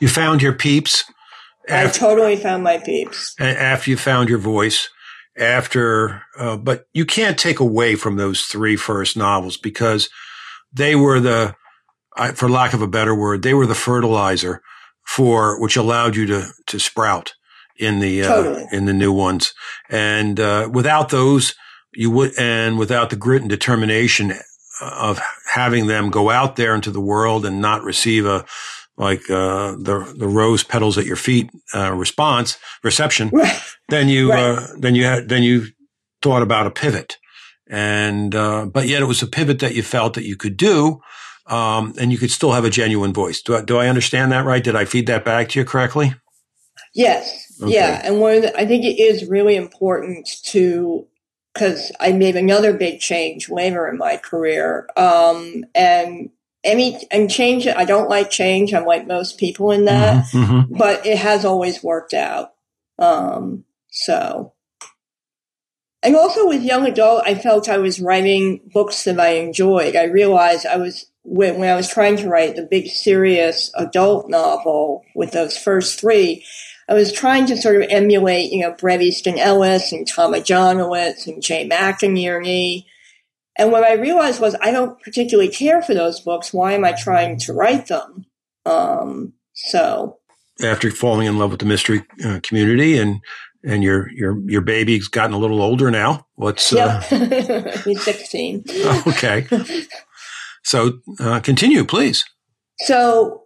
You 0.00 0.08
found 0.08 0.42
your 0.42 0.54
peeps? 0.54 1.04
After, 1.68 2.06
I 2.06 2.08
totally 2.08 2.36
found 2.36 2.64
my 2.64 2.78
peeps. 2.78 3.36
After 3.38 3.90
you 3.90 3.96
found 3.96 4.28
your 4.28 4.38
voice, 4.38 4.88
after, 5.36 6.22
uh, 6.36 6.56
but 6.56 6.86
you 6.92 7.04
can't 7.04 7.38
take 7.38 7.60
away 7.60 7.94
from 7.94 8.16
those 8.16 8.42
three 8.42 8.74
first 8.74 9.16
novels 9.16 9.56
because 9.56 10.08
they 10.72 10.96
were 10.96 11.20
the, 11.20 11.54
for 12.34 12.48
lack 12.48 12.72
of 12.72 12.82
a 12.82 12.88
better 12.88 13.14
word, 13.14 13.42
they 13.42 13.54
were 13.54 13.66
the 13.66 13.74
fertilizer 13.76 14.62
for, 15.06 15.60
which 15.60 15.76
allowed 15.76 16.16
you 16.16 16.26
to, 16.26 16.48
to 16.66 16.80
sprout 16.80 17.34
in 17.78 18.00
the 18.00 18.22
uh, 18.22 18.28
totally. 18.28 18.66
in 18.72 18.86
the 18.86 18.92
new 18.92 19.12
ones. 19.12 19.54
And 19.88 20.38
uh, 20.38 20.68
without 20.72 21.08
those, 21.10 21.54
you 21.94 22.10
would, 22.10 22.32
and 22.38 22.78
without 22.78 23.10
the 23.10 23.16
grit 23.16 23.42
and 23.42 23.50
determination 23.50 24.34
of 24.80 25.20
having 25.52 25.86
them 25.86 26.10
go 26.10 26.30
out 26.30 26.56
there 26.56 26.74
into 26.74 26.90
the 26.90 27.00
world 27.00 27.44
and 27.44 27.60
not 27.60 27.82
receive 27.82 28.26
a 28.26 28.44
like 28.96 29.30
uh, 29.30 29.72
the 29.72 30.12
the 30.16 30.26
rose 30.26 30.64
petals 30.64 30.98
at 30.98 31.06
your 31.06 31.16
feet 31.16 31.50
uh, 31.74 31.92
response 31.92 32.58
reception, 32.82 33.28
right. 33.32 33.60
then 33.88 34.08
you 34.08 34.30
right. 34.30 34.58
Uh, 34.58 34.66
then 34.76 34.94
you 34.94 35.04
had 35.04 35.28
then 35.28 35.42
you 35.42 35.66
thought 36.22 36.42
about 36.42 36.66
a 36.66 36.70
pivot. 36.70 37.16
And 37.70 38.34
uh, 38.34 38.66
but 38.66 38.88
yet 38.88 39.02
it 39.02 39.06
was 39.06 39.22
a 39.22 39.26
pivot 39.26 39.60
that 39.60 39.74
you 39.74 39.82
felt 39.82 40.14
that 40.14 40.24
you 40.24 40.36
could 40.36 40.56
do. 40.56 41.00
Um, 41.46 41.94
and 41.98 42.12
you 42.12 42.18
could 42.18 42.30
still 42.30 42.52
have 42.52 42.66
a 42.66 42.70
genuine 42.70 43.14
voice. 43.14 43.40
Do 43.40 43.56
I, 43.56 43.62
do 43.62 43.78
I 43.78 43.88
understand 43.88 44.32
that 44.32 44.44
right? 44.44 44.62
Did 44.62 44.76
I 44.76 44.84
feed 44.84 45.06
that 45.06 45.24
back 45.24 45.48
to 45.50 45.58
you 45.58 45.64
correctly? 45.64 46.14
Yes, 46.98 47.48
Okay. 47.60 47.74
Yeah, 47.74 48.00
and 48.04 48.20
one 48.20 48.40
the, 48.42 48.56
I 48.56 48.66
think 48.66 48.84
it 48.84 49.00
is 49.00 49.28
really 49.28 49.56
important 49.56 50.28
to 50.44 51.06
because 51.52 51.90
I 51.98 52.12
made 52.12 52.36
another 52.36 52.72
big 52.72 53.00
change 53.00 53.48
later 53.48 53.88
in 53.88 53.98
my 53.98 54.16
career, 54.16 54.88
um, 54.96 55.64
and 55.74 56.30
any 56.62 57.00
and 57.10 57.30
change. 57.30 57.66
I 57.66 57.84
don't 57.84 58.08
like 58.08 58.30
change. 58.30 58.72
I'm 58.72 58.84
like 58.84 59.08
most 59.08 59.38
people 59.38 59.72
in 59.72 59.86
that, 59.86 60.26
mm-hmm, 60.26 60.52
mm-hmm. 60.52 60.76
but 60.76 61.04
it 61.04 61.18
has 61.18 61.44
always 61.44 61.82
worked 61.82 62.14
out. 62.14 62.52
Um, 62.98 63.64
so 63.90 64.52
and 66.02 66.14
also 66.14 66.46
with 66.46 66.62
young 66.62 66.86
adult, 66.86 67.22
I 67.26 67.34
felt 67.34 67.68
I 67.68 67.78
was 67.78 68.00
writing 68.00 68.60
books 68.72 69.02
that 69.04 69.18
I 69.18 69.30
enjoyed. 69.30 69.96
I 69.96 70.04
realized 70.04 70.64
I 70.64 70.76
was 70.76 71.06
when, 71.24 71.58
when 71.58 71.68
I 71.68 71.74
was 71.74 71.88
trying 71.88 72.16
to 72.18 72.28
write 72.28 72.54
the 72.54 72.62
big 72.62 72.86
serious 72.86 73.72
adult 73.74 74.30
novel 74.30 75.02
with 75.16 75.32
those 75.32 75.58
first 75.58 75.98
three, 75.98 76.44
I 76.88 76.94
was 76.94 77.12
trying 77.12 77.46
to 77.46 77.56
sort 77.56 77.76
of 77.76 77.88
emulate, 77.90 78.50
you 78.50 78.60
know, 78.60 78.72
Bret 78.72 79.02
Easton 79.02 79.38
Ellis 79.38 79.92
and 79.92 80.06
Tama 80.06 80.38
Janowitz 80.38 81.26
and 81.26 81.42
Jay 81.42 81.68
McInerney. 81.68 82.86
And 83.58 83.70
what 83.72 83.84
I 83.84 83.94
realized 83.94 84.40
was 84.40 84.56
I 84.62 84.70
don't 84.70 85.00
particularly 85.02 85.50
care 85.50 85.82
for 85.82 85.92
those 85.92 86.20
books. 86.20 86.52
Why 86.52 86.72
am 86.72 86.84
I 86.84 86.92
trying 86.92 87.38
to 87.40 87.52
write 87.52 87.88
them? 87.88 88.24
Um, 88.64 89.34
so 89.52 90.18
after 90.62 90.90
falling 90.90 91.26
in 91.26 91.38
love 91.38 91.50
with 91.50 91.60
the 91.60 91.66
mystery 91.66 92.04
uh, 92.24 92.40
community 92.42 92.98
and 92.98 93.20
and 93.64 93.82
your 93.82 94.10
your 94.12 94.38
your 94.48 94.60
baby's 94.60 95.08
gotten 95.08 95.34
a 95.34 95.38
little 95.38 95.60
older 95.60 95.90
now. 95.90 96.26
What's 96.36 96.72
uh, 96.72 97.00
he's 97.84 98.02
sixteen. 98.02 98.64
okay, 99.06 99.46
so 100.62 101.00
uh, 101.20 101.40
continue, 101.40 101.84
please. 101.84 102.24
So 102.78 103.42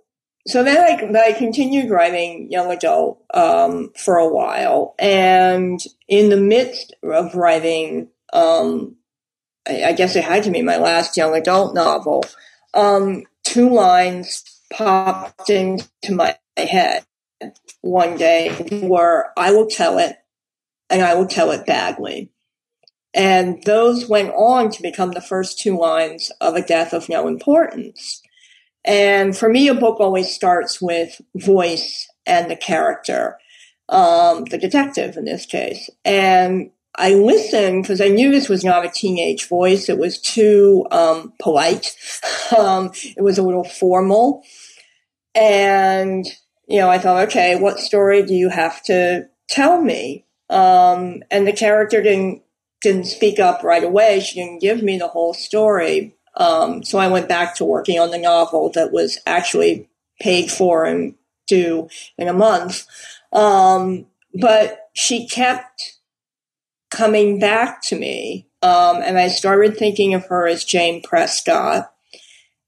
so 0.47 0.65
then 0.65 0.79
I, 0.79 1.29
I 1.29 1.33
continued 1.33 1.91
writing 1.91 2.51
young 2.51 2.71
adult 2.73 3.23
um, 3.33 3.93
for 3.97 4.17
a 4.17 4.29
while, 4.29 4.95
and 4.99 5.81
in 6.09 6.31
the 6.31 6.37
midst 6.37 6.95
of 7.03 7.35
writing, 7.35 8.09
um, 8.33 8.97
I, 9.69 9.85
I, 9.85 9.93
guess 9.93 10.17
it 10.17 10.25
had 10.25 10.43
to 10.45 10.51
be 10.51 10.63
my 10.63 10.79
last 10.79 11.17
young 11.17 11.37
adult 11.37 11.75
novel. 11.75 12.25
Um, 12.75 13.25
two 13.45 13.71
lines 13.71 14.45
popped 14.73 15.49
into 15.49 15.87
my 16.11 16.37
head 16.57 17.05
one 17.83 18.17
day 18.17 18.83
were 18.83 19.31
"I 19.37 19.53
will 19.53 19.69
tell 19.69 19.99
it," 19.99 20.17
and 20.91 21.03
"I 21.03 21.15
will 21.15 21.27
tell 21.27 21.53
it 21.53 21.67
badly." 21.67 22.33
And 23.15 23.63
those 23.65 24.09
went 24.09 24.33
on 24.35 24.71
to 24.71 24.83
become 24.83 25.13
the 25.13 25.21
first 25.21 25.61
two 25.61 25.79
lines 25.79 26.33
of 26.41 26.57
A 26.57 26.63
Death 26.63 26.93
of 26.93 27.09
No 27.09 27.29
Importance. 27.29 28.23
And 28.85 29.37
for 29.37 29.49
me, 29.49 29.69
a 29.69 29.75
book 29.75 30.01
always 30.01 30.33
starts 30.33 30.81
with 30.81 31.21
voice 31.37 32.09
and 32.27 32.51
the 32.51 32.57
character, 32.57 33.39
um, 33.89 34.45
the 34.45 34.59
detective 34.59 35.17
in 35.17 35.25
this 35.25 35.47
case. 35.47 35.89
And 36.05 36.71
I 36.97 37.15
listened 37.15 37.83
because 37.83 38.01
I 38.01 38.09
knew 38.09 38.31
this 38.31 38.49
was 38.49 38.65
not 38.65 38.85
a 38.85 38.91
teenage 38.91 39.49
voice. 39.49 39.89
It 39.89 39.99
was 39.99 40.21
too 40.21 40.87
um, 40.91 41.33
polite. 41.41 41.97
Um, 42.59 42.91
it 43.17 43.23
was 43.23 43.39
a 43.39 43.43
little 43.43 43.65
formal. 43.65 44.43
And, 45.35 46.27
you 46.69 46.81
know, 46.81 46.91
I 46.91 46.99
thought, 46.99 47.29
okay, 47.29 47.57
what 47.57 47.81
story 47.81 48.23
do 48.25 48.35
you 48.35 48.51
have 48.51 48.83
to 48.83 49.31
tell 49.49 49.81
me? 49.81 50.27
Um, 50.51 51.23
and 51.31 51.47
the 51.47 51.55
character 51.55 52.03
didn't 52.03 52.43
didn't 52.83 53.07
speak 53.07 53.39
up 53.39 53.63
right 53.63 53.85
away. 53.85 54.21
She 54.21 54.41
didn't 54.41 54.61
give 54.61 54.83
me 54.83 54.99
the 54.99 55.09
whole 55.09 55.33
story. 55.33 56.15
Um, 56.37 56.83
so 56.83 56.99
I 56.99 57.09
went 57.09 57.29
back 57.29 57.57
to 57.57 57.65
working 57.65 57.99
on 57.99 58.11
the 58.11 58.19
novel 58.19 58.71
that 58.75 58.93
was 58.93 59.19
actually 59.27 59.89
paid 60.21 60.51
for 60.51 60.85
and 60.85 61.15
due 61.47 61.89
in 62.17 62.29
a 62.29 62.33
month. 62.33 62.87
Um, 63.33 64.07
but 64.35 64.91
she 64.95 65.27
kept 65.27 65.99
coming 66.91 67.39
back 67.39 67.83
to 67.83 67.99
me. 67.99 68.47
Um, 68.63 69.03
and 69.03 69.19
I 69.19 69.29
started 69.29 69.77
thinking 69.77 70.15
of 70.15 70.27
her 70.27 70.47
as 70.47 70.65
Jane 70.65 71.03
Prescott. 71.03 71.93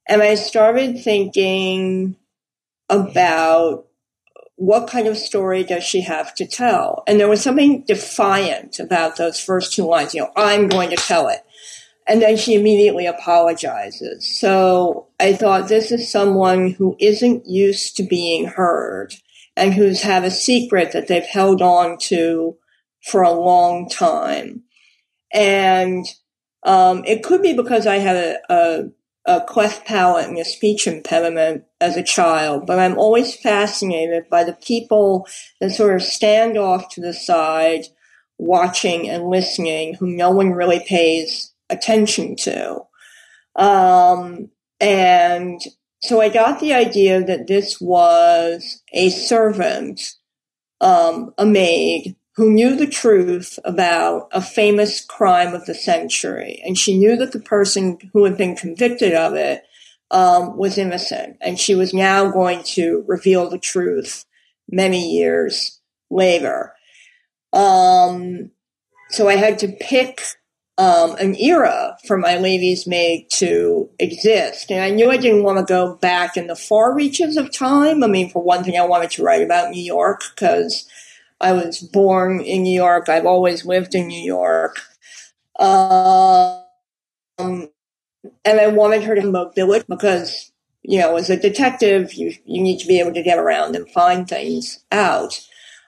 And 0.08 0.22
I 0.22 0.34
started 0.34 1.02
thinking 1.02 2.16
about 2.90 3.86
what 4.56 4.88
kind 4.88 5.06
of 5.08 5.16
story 5.16 5.64
does 5.64 5.82
she 5.82 6.02
have 6.02 6.34
to 6.36 6.46
tell? 6.46 7.02
And 7.06 7.18
there 7.18 7.28
was 7.28 7.42
something 7.42 7.82
defiant 7.82 8.78
about 8.78 9.16
those 9.16 9.40
first 9.40 9.72
two 9.72 9.84
lines. 9.84 10.14
You 10.14 10.22
know, 10.22 10.32
I'm 10.36 10.68
going 10.68 10.90
to 10.90 10.96
tell 10.96 11.28
it. 11.28 11.44
And 12.06 12.20
then 12.20 12.36
she 12.36 12.54
immediately 12.54 13.06
apologizes. 13.06 14.38
So 14.38 15.08
I 15.18 15.32
thought 15.32 15.68
this 15.68 15.90
is 15.90 16.10
someone 16.10 16.70
who 16.70 16.96
isn't 17.00 17.46
used 17.46 17.96
to 17.96 18.02
being 18.02 18.46
heard 18.46 19.14
and 19.56 19.72
who's 19.72 20.02
had 20.02 20.24
a 20.24 20.30
secret 20.30 20.92
that 20.92 21.08
they've 21.08 21.24
held 21.24 21.62
on 21.62 21.96
to 21.98 22.56
for 23.02 23.22
a 23.22 23.32
long 23.32 23.88
time. 23.88 24.64
And 25.32 26.06
um, 26.64 27.04
it 27.06 27.22
could 27.22 27.42
be 27.42 27.54
because 27.54 27.86
I 27.86 27.96
had 27.96 28.16
a, 28.16 28.38
a, 28.52 28.84
a 29.26 29.40
cleft 29.42 29.86
palate 29.86 30.28
and 30.28 30.38
a 30.38 30.44
speech 30.44 30.86
impediment 30.86 31.64
as 31.80 31.96
a 31.96 32.02
child, 32.02 32.66
but 32.66 32.78
I'm 32.78 32.98
always 32.98 33.34
fascinated 33.34 34.28
by 34.30 34.44
the 34.44 34.54
people 34.54 35.26
that 35.60 35.70
sort 35.70 35.94
of 35.96 36.02
stand 36.02 36.58
off 36.58 36.88
to 36.94 37.00
the 37.00 37.14
side, 37.14 37.86
watching 38.38 39.08
and 39.08 39.28
listening, 39.28 39.94
who 39.94 40.06
no 40.06 40.30
one 40.30 40.52
really 40.52 40.84
pays 40.86 41.53
attention 41.70 42.36
to. 42.36 42.82
Um, 43.56 44.50
and 44.80 45.60
so 46.02 46.20
I 46.20 46.28
got 46.28 46.60
the 46.60 46.74
idea 46.74 47.24
that 47.24 47.46
this 47.46 47.80
was 47.80 48.82
a 48.92 49.10
servant, 49.10 50.14
um, 50.80 51.32
a 51.38 51.46
maid, 51.46 52.16
who 52.36 52.50
knew 52.50 52.74
the 52.74 52.86
truth 52.86 53.58
about 53.64 54.28
a 54.32 54.42
famous 54.42 55.04
crime 55.04 55.54
of 55.54 55.66
the 55.66 55.74
century. 55.74 56.60
And 56.64 56.76
she 56.76 56.98
knew 56.98 57.16
that 57.16 57.32
the 57.32 57.40
person 57.40 57.98
who 58.12 58.24
had 58.24 58.36
been 58.36 58.56
convicted 58.56 59.14
of 59.14 59.34
it 59.34 59.62
um, 60.10 60.56
was 60.56 60.76
innocent. 60.76 61.36
And 61.40 61.58
she 61.58 61.74
was 61.74 61.94
now 61.94 62.30
going 62.30 62.64
to 62.74 63.04
reveal 63.06 63.48
the 63.48 63.58
truth 63.58 64.24
many 64.68 65.16
years 65.16 65.80
later. 66.10 66.72
Um, 67.52 68.50
so 69.10 69.28
I 69.28 69.36
had 69.36 69.60
to 69.60 69.68
pick 69.68 70.20
um, 70.76 71.14
an 71.16 71.36
era 71.36 71.96
for 72.06 72.16
my 72.18 72.36
lady's 72.36 72.86
maid 72.86 73.28
to 73.34 73.88
exist. 73.98 74.70
And 74.70 74.80
I 74.80 74.90
knew 74.90 75.10
I 75.10 75.16
didn't 75.16 75.44
want 75.44 75.58
to 75.58 75.72
go 75.72 75.94
back 75.96 76.36
in 76.36 76.48
the 76.48 76.56
far 76.56 76.94
reaches 76.94 77.36
of 77.36 77.52
time. 77.52 78.02
I 78.02 78.08
mean, 78.08 78.30
for 78.30 78.42
one 78.42 78.64
thing, 78.64 78.76
I 78.76 78.84
wanted 78.84 79.10
to 79.12 79.22
write 79.22 79.42
about 79.42 79.70
New 79.70 79.82
York 79.82 80.22
because 80.34 80.88
I 81.40 81.52
was 81.52 81.78
born 81.80 82.40
in 82.40 82.62
New 82.62 82.74
York. 82.74 83.08
I've 83.08 83.26
always 83.26 83.64
lived 83.64 83.94
in 83.94 84.08
New 84.08 84.24
York. 84.24 84.80
Um, 85.60 86.64
and 87.38 88.60
I 88.60 88.66
wanted 88.68 89.04
her 89.04 89.14
to 89.14 89.30
mobility 89.30 89.84
because, 89.88 90.50
you 90.82 90.98
know, 90.98 91.16
as 91.16 91.30
a 91.30 91.36
detective, 91.36 92.14
you, 92.14 92.34
you 92.46 92.60
need 92.60 92.80
to 92.80 92.88
be 92.88 92.98
able 92.98 93.14
to 93.14 93.22
get 93.22 93.38
around 93.38 93.76
and 93.76 93.88
find 93.90 94.26
things 94.28 94.80
out. 94.90 95.40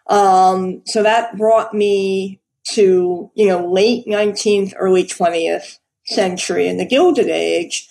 Um, 0.07 0.83
so 0.87 1.02
that 1.02 1.37
brought 1.37 1.75
me 1.75 2.40
to, 2.73 3.31
you 3.35 3.47
know, 3.47 3.71
late 3.71 4.07
19th, 4.07 4.75
early 4.77 5.05
20th 5.05 5.79
century 6.07 6.69
in 6.69 6.77
the 6.77 6.87
Gilded 6.87 7.29
Age. 7.29 7.89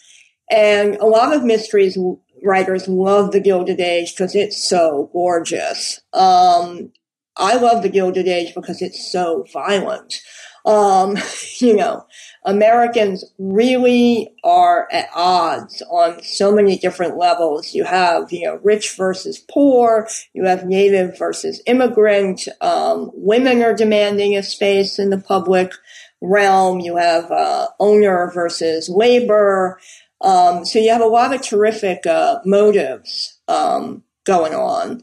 And 0.49 0.95
a 0.95 1.05
lot 1.05 1.35
of 1.35 1.43
mysteries 1.43 1.97
writers 2.43 2.87
love 2.87 3.31
the 3.31 3.39
Gilded 3.39 3.79
Age 3.79 4.13
because 4.13 4.35
it's 4.35 4.57
so 4.57 5.09
gorgeous. 5.13 6.01
Um, 6.13 6.91
I 7.37 7.55
love 7.55 7.83
the 7.83 7.89
Gilded 7.89 8.27
Age 8.27 8.53
because 8.53 8.81
it's 8.81 9.11
so 9.11 9.45
violent. 9.51 10.21
Um, 10.65 11.17
you 11.59 11.75
know, 11.75 12.05
Americans 12.45 13.25
really 13.39 14.31
are 14.43 14.87
at 14.91 15.09
odds 15.15 15.81
on 15.89 16.21
so 16.21 16.53
many 16.53 16.77
different 16.77 17.17
levels. 17.17 17.73
You 17.73 17.83
have, 17.83 18.31
you 18.31 18.45
know, 18.45 18.59
rich 18.63 18.95
versus 18.95 19.39
poor. 19.39 20.07
You 20.33 20.45
have 20.45 20.65
native 20.65 21.17
versus 21.17 21.61
immigrant. 21.65 22.47
Um, 22.61 23.09
women 23.15 23.63
are 23.63 23.73
demanding 23.73 24.37
a 24.37 24.43
space 24.43 24.99
in 24.99 25.09
the 25.09 25.17
public 25.17 25.73
realm. 26.21 26.79
You 26.79 26.97
have 26.97 27.31
uh, 27.31 27.67
owner 27.79 28.31
versus 28.31 28.89
labor. 28.89 29.79
Um, 30.21 30.65
so 30.65 30.77
you 30.77 30.91
have 30.91 31.01
a 31.01 31.05
lot 31.05 31.33
of 31.33 31.41
terrific 31.41 32.05
uh, 32.05 32.39
motives 32.45 33.39
um, 33.47 34.03
going 34.23 34.53
on, 34.53 35.01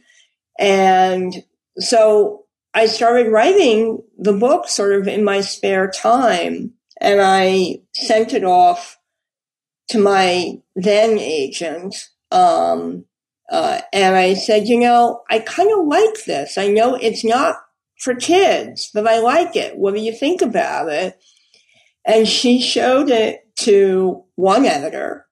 and 0.59 1.45
so 1.79 2.45
I 2.75 2.87
started 2.87 3.31
writing 3.31 4.03
the 4.19 4.33
book 4.33 4.69
sort 4.69 4.95
of 4.95 5.07
in 5.07 5.23
my 5.23 5.43
spare 5.43 5.91
time 5.91 6.73
and 7.03 7.21
I 7.21 7.81
sent 7.95 8.33
it 8.33 8.45
off 8.45 8.99
to 9.89 9.99
my 9.99 10.61
then 10.77 11.19
agent. 11.19 12.09
Um, 12.31 13.05
uh, 13.51 13.81
and 13.93 14.15
I 14.15 14.35
said, 14.35 14.69
you 14.69 14.79
know, 14.79 15.23
I 15.29 15.41
kind 15.41 15.71
of 15.73 15.87
like 15.87 16.25
this. 16.25 16.57
I 16.57 16.69
know 16.69 16.95
it's 16.95 17.25
not 17.25 17.57
for 17.99 18.15
kids, 18.15 18.91
but 18.95 19.07
I 19.07 19.19
like 19.19 19.57
it. 19.57 19.77
What 19.77 19.95
do 19.95 20.01
you 20.01 20.13
think 20.13 20.41
about 20.41 20.89
it? 20.89 21.21
And 22.07 22.27
she 22.27 22.63
showed 22.63 23.11
it 23.11 23.41
to 23.61 24.25
one 24.37 24.65
editor 24.65 25.27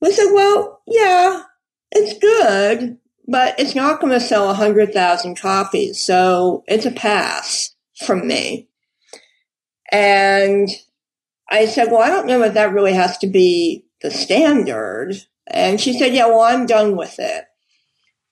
who 0.00 0.12
said, 0.12 0.32
well, 0.32 0.80
yeah, 0.86 1.42
it's 1.90 2.18
good, 2.18 2.98
but 3.26 3.58
it's 3.58 3.74
not 3.74 4.00
going 4.00 4.12
to 4.12 4.20
sell 4.20 4.48
a 4.48 4.54
hundred 4.54 4.92
thousand 4.92 5.38
copies. 5.40 6.00
So 6.00 6.62
it's 6.68 6.86
a 6.86 6.92
pass 6.92 7.74
from 8.04 8.26
me. 8.26 8.68
And 9.92 10.68
I 11.54 11.66
said, 11.66 11.90
well, 11.90 12.02
I 12.02 12.08
don't 12.08 12.26
know 12.26 12.42
if 12.42 12.54
that 12.54 12.72
really 12.72 12.94
has 12.94 13.16
to 13.18 13.28
be 13.28 13.84
the 14.02 14.10
standard. 14.10 15.14
And 15.46 15.80
she 15.80 15.96
said, 15.96 16.12
yeah, 16.12 16.26
well, 16.26 16.40
I'm 16.40 16.66
done 16.66 16.96
with 16.96 17.16
it. 17.18 17.44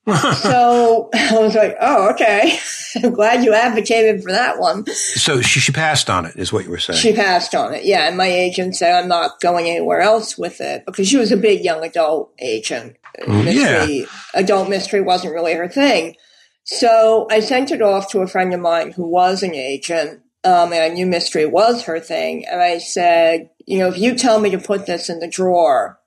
so 0.43 1.09
I 1.15 1.39
was 1.39 1.55
like, 1.55 1.77
oh, 1.81 2.11
okay. 2.11 2.59
I'm 2.97 3.13
glad 3.13 3.45
you 3.45 3.55
advocated 3.55 4.25
for 4.25 4.33
that 4.33 4.59
one. 4.59 4.85
So 4.87 5.41
she, 5.41 5.61
she 5.61 5.71
passed 5.71 6.11
on 6.11 6.27
it, 6.27 6.35
is 6.35 6.53
what 6.53 6.65
you 6.65 6.71
were 6.71 6.79
saying. 6.79 6.99
She 6.99 7.15
passed 7.15 7.55
on 7.55 7.73
it, 7.73 7.85
yeah. 7.85 8.09
And 8.09 8.17
my 8.17 8.27
agent 8.27 8.75
said 8.75 9.01
I'm 9.01 9.09
not 9.09 9.41
going 9.41 9.69
anywhere 9.69 10.01
else 10.01 10.37
with 10.37 10.61
it 10.61 10.85
because 10.85 11.07
she 11.07 11.17
was 11.17 11.31
a 11.31 11.37
big 11.37 11.65
young 11.65 11.85
adult 11.85 12.33
agent. 12.41 12.97
Mm, 13.21 13.45
mystery, 13.45 13.99
yeah. 14.01 14.07
adult 14.35 14.69
mystery 14.69 15.01
wasn't 15.01 15.35
really 15.35 15.55
her 15.55 15.69
thing. 15.69 16.17
So 16.65 17.29
I 17.31 17.39
sent 17.39 17.71
it 17.71 17.83
off 17.83 18.11
to 18.11 18.21
a 18.23 18.27
friend 18.27 18.53
of 18.53 18.61
mine 18.61 18.91
who 18.91 19.07
was 19.07 19.45
an 19.45 19.55
agent, 19.55 20.23
um, 20.45 20.73
and 20.73 20.83
I 20.83 20.89
knew 20.89 21.07
mystery 21.07 21.47
was 21.47 21.85
her 21.85 22.01
thing. 22.01 22.47
And 22.47 22.61
I 22.61 22.79
said, 22.79 23.51
you 23.67 23.79
know, 23.79 23.89
if 23.89 23.99
you 23.99 24.17
tell 24.17 24.41
me 24.41 24.51
to 24.51 24.59
put 24.59 24.87
this 24.87 25.09
in 25.09 25.21
the 25.21 25.29
drawer, 25.29 26.01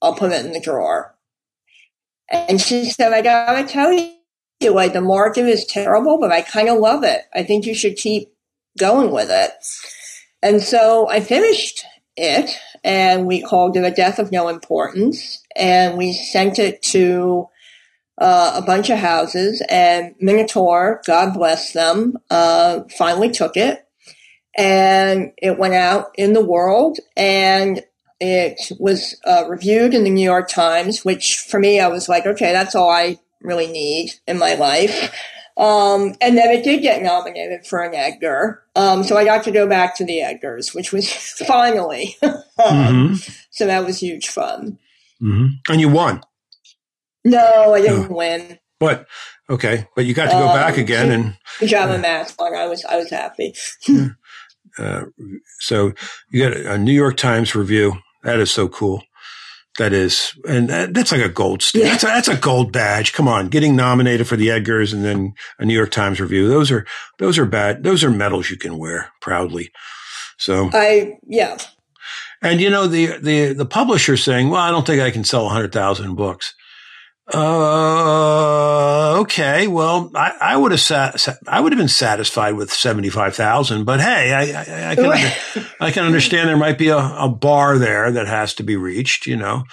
I'll 0.00 0.14
put 0.14 0.32
it 0.32 0.44
in 0.44 0.52
the 0.52 0.60
drawer. 0.60 1.14
And 2.30 2.60
she 2.60 2.86
said, 2.86 3.12
I 3.12 3.20
gotta 3.20 3.68
tell 3.68 3.92
you, 3.92 4.10
like 4.70 4.94
the 4.94 5.00
market 5.00 5.46
is 5.46 5.66
terrible, 5.66 6.18
but 6.18 6.32
I 6.32 6.40
kind 6.40 6.68
of 6.68 6.78
love 6.78 7.04
it. 7.04 7.22
I 7.34 7.42
think 7.42 7.66
you 7.66 7.74
should 7.74 7.96
keep 7.96 8.32
going 8.78 9.10
with 9.10 9.28
it. 9.30 9.50
And 10.42 10.62
so 10.62 11.08
I 11.08 11.20
finished 11.20 11.84
it 12.16 12.50
and 12.84 13.26
we 13.26 13.42
called 13.42 13.76
it 13.76 13.84
a 13.84 13.90
death 13.90 14.18
of 14.18 14.32
no 14.32 14.48
importance 14.48 15.42
and 15.54 15.96
we 15.96 16.12
sent 16.12 16.58
it 16.58 16.82
to 16.82 17.48
uh, 18.18 18.52
a 18.56 18.62
bunch 18.62 18.90
of 18.90 18.98
houses 18.98 19.62
and 19.68 20.14
Minotaur, 20.20 21.00
God 21.06 21.34
bless 21.34 21.72
them, 21.72 22.16
uh, 22.30 22.80
finally 22.96 23.30
took 23.30 23.56
it 23.56 23.86
and 24.56 25.32
it 25.38 25.58
went 25.58 25.74
out 25.74 26.10
in 26.16 26.32
the 26.32 26.44
world 26.44 26.98
and 27.16 27.82
it 28.20 28.70
was 28.78 29.18
uh, 29.26 29.44
reviewed 29.48 29.94
in 29.94 30.04
the 30.04 30.10
New 30.10 30.24
York 30.24 30.48
Times, 30.48 31.04
which 31.04 31.38
for 31.38 31.58
me, 31.58 31.80
I 31.80 31.88
was 31.88 32.08
like, 32.08 32.26
okay, 32.26 32.52
that's 32.52 32.74
all 32.74 32.90
I 32.90 33.18
really 33.40 33.66
need 33.66 34.12
in 34.28 34.38
my 34.38 34.54
life. 34.54 35.12
Um, 35.56 36.14
and 36.20 36.38
then 36.38 36.50
it 36.50 36.64
did 36.64 36.82
get 36.82 37.02
nominated 37.02 37.66
for 37.66 37.82
an 37.82 37.94
Edgar. 37.94 38.62
Um, 38.76 39.02
so 39.02 39.16
I 39.16 39.24
got 39.24 39.44
to 39.44 39.50
go 39.50 39.66
back 39.66 39.96
to 39.96 40.04
the 40.04 40.18
Edgars, 40.20 40.74
which 40.74 40.92
was 40.92 41.12
finally. 41.46 42.16
hmm 42.58 43.14
So 43.50 43.66
that 43.66 43.84
was 43.84 43.98
huge 43.98 44.28
fun. 44.28 44.78
hmm 45.18 45.46
And 45.68 45.80
you 45.80 45.88
won. 45.88 46.22
No, 47.24 47.74
I 47.74 47.80
didn't 47.80 48.10
win. 48.10 48.58
But, 48.80 49.06
okay. 49.48 49.86
But 49.94 50.06
you 50.06 50.14
got 50.14 50.26
to 50.26 50.32
go 50.32 50.48
Um, 50.48 50.56
back 50.56 50.76
again. 50.76 51.10
And 51.10 51.36
Pajama 51.58 51.98
mask 51.98 52.40
on. 52.40 52.54
I 52.54 52.66
was 52.66 52.84
I 52.84 52.96
was 52.96 53.10
happy. 53.10 53.54
uh, 54.78 55.04
so 55.60 55.92
you 56.30 56.42
got 56.48 56.56
a 56.56 56.78
New 56.78 56.92
York 56.92 57.16
Times 57.16 57.54
review. 57.54 57.94
That 58.24 58.38
is 58.40 58.50
so 58.50 58.68
cool. 58.68 59.02
That 59.78 59.94
is, 59.94 60.34
and 60.46 60.68
that, 60.68 60.92
that's 60.92 61.12
like 61.12 61.22
a 61.22 61.30
gold. 61.30 61.62
Yeah. 61.72 61.84
That's 61.84 62.04
a, 62.04 62.06
that's 62.06 62.28
a 62.28 62.36
gold 62.36 62.72
badge. 62.72 63.14
Come 63.14 63.26
on, 63.26 63.48
getting 63.48 63.74
nominated 63.74 64.28
for 64.28 64.36
the 64.36 64.48
Edgars 64.48 64.92
and 64.92 65.02
then 65.02 65.32
a 65.58 65.64
New 65.64 65.72
York 65.74 65.90
Times 65.90 66.20
review. 66.20 66.46
Those 66.46 66.70
are 66.70 66.84
those 67.18 67.38
are 67.38 67.46
bad. 67.46 67.82
Those 67.82 68.04
are 68.04 68.10
medals 68.10 68.50
you 68.50 68.58
can 68.58 68.76
wear 68.76 69.10
proudly. 69.22 69.72
So, 70.36 70.68
I 70.74 71.18
yeah. 71.26 71.56
and 72.42 72.60
you 72.60 72.68
know 72.68 72.86
the 72.86 73.16
the 73.18 73.54
the 73.54 73.64
publisher 73.64 74.18
saying, 74.18 74.50
"Well, 74.50 74.60
I 74.60 74.70
don't 74.70 74.86
think 74.86 75.00
I 75.00 75.10
can 75.10 75.24
sell 75.24 75.48
hundred 75.48 75.72
thousand 75.72 76.16
books." 76.16 76.52
Uh, 77.32 79.18
okay. 79.20 79.66
Well, 79.68 80.10
I, 80.14 80.32
I 80.40 80.56
would 80.56 80.72
have 80.72 80.80
sat, 80.80 81.20
sat- 81.20 81.38
I 81.46 81.60
would 81.60 81.72
have 81.72 81.78
been 81.78 81.88
satisfied 81.88 82.54
with 82.54 82.72
seventy 82.72 83.08
five 83.10 83.34
thousand. 83.34 83.84
But 83.84 84.00
hey, 84.00 84.32
I, 84.32 84.42
I, 84.42 84.90
I 84.90 84.94
can 84.96 85.04
under- 85.06 85.68
I 85.80 85.90
can 85.90 86.04
understand 86.04 86.48
there 86.48 86.56
might 86.56 86.78
be 86.78 86.88
a, 86.88 86.98
a 86.98 87.28
bar 87.28 87.78
there 87.78 88.10
that 88.12 88.26
has 88.26 88.54
to 88.54 88.62
be 88.62 88.76
reached, 88.76 89.26
you 89.26 89.36
know. 89.36 89.64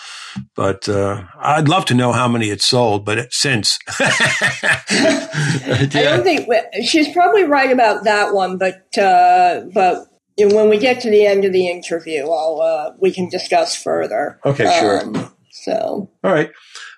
But 0.56 0.88
uh, 0.88 1.24
I'd 1.40 1.68
love 1.68 1.86
to 1.86 1.94
know 1.96 2.12
how 2.12 2.28
many 2.28 2.50
it 2.50 2.62
sold. 2.62 3.04
But 3.06 3.18
it, 3.18 3.34
since, 3.34 3.80
I 4.00 5.88
don't 5.88 6.24
think 6.24 6.48
she's 6.86 7.12
probably 7.14 7.44
right 7.44 7.72
about 7.72 8.04
that 8.04 8.34
one, 8.34 8.58
but 8.58 8.98
uh, 8.98 9.62
but 9.74 10.06
when 10.38 10.70
we 10.70 10.78
get 10.78 11.02
to 11.02 11.10
the 11.10 11.26
end 11.26 11.46
of 11.46 11.52
the 11.52 11.68
interview, 11.68 12.30
I'll 12.30 12.62
uh, 12.62 12.94
we 13.00 13.12
can 13.12 13.28
discuss 13.30 13.76
further. 13.76 14.40
Okay, 14.46 14.64
sure. 14.80 15.02
Um, 15.02 15.34
so 15.52 16.10
all 16.24 16.32
right. 16.32 16.52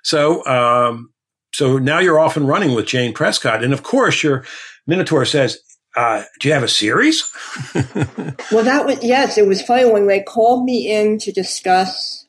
So, 0.04 0.46
um, 0.46 1.12
so 1.54 1.78
now 1.78 2.00
you're 2.00 2.20
off 2.20 2.38
and 2.38 2.48
running 2.48 2.74
with 2.76 2.88
Jane 2.88 3.14
Prescott, 3.14 3.64
and 3.64 3.74
of 3.74 3.84
course, 3.84 4.24
your 4.24 4.44
Minotaur 4.88 5.26
says, 5.26 5.60
uh, 5.96 6.24
"Do 6.40 6.48
you 6.48 6.54
have 6.54 6.64
a 6.64 6.68
series?" 6.68 7.24
well, 8.52 8.64
that 8.64 8.86
was 8.86 9.04
yes. 9.04 9.38
It 9.38 9.48
was 9.48 9.62
funny 9.62 9.86
when 9.86 10.08
they 10.08 10.22
called 10.22 10.66
me 10.66 10.92
in 10.92 11.18
to 11.20 11.32
discuss 11.32 12.26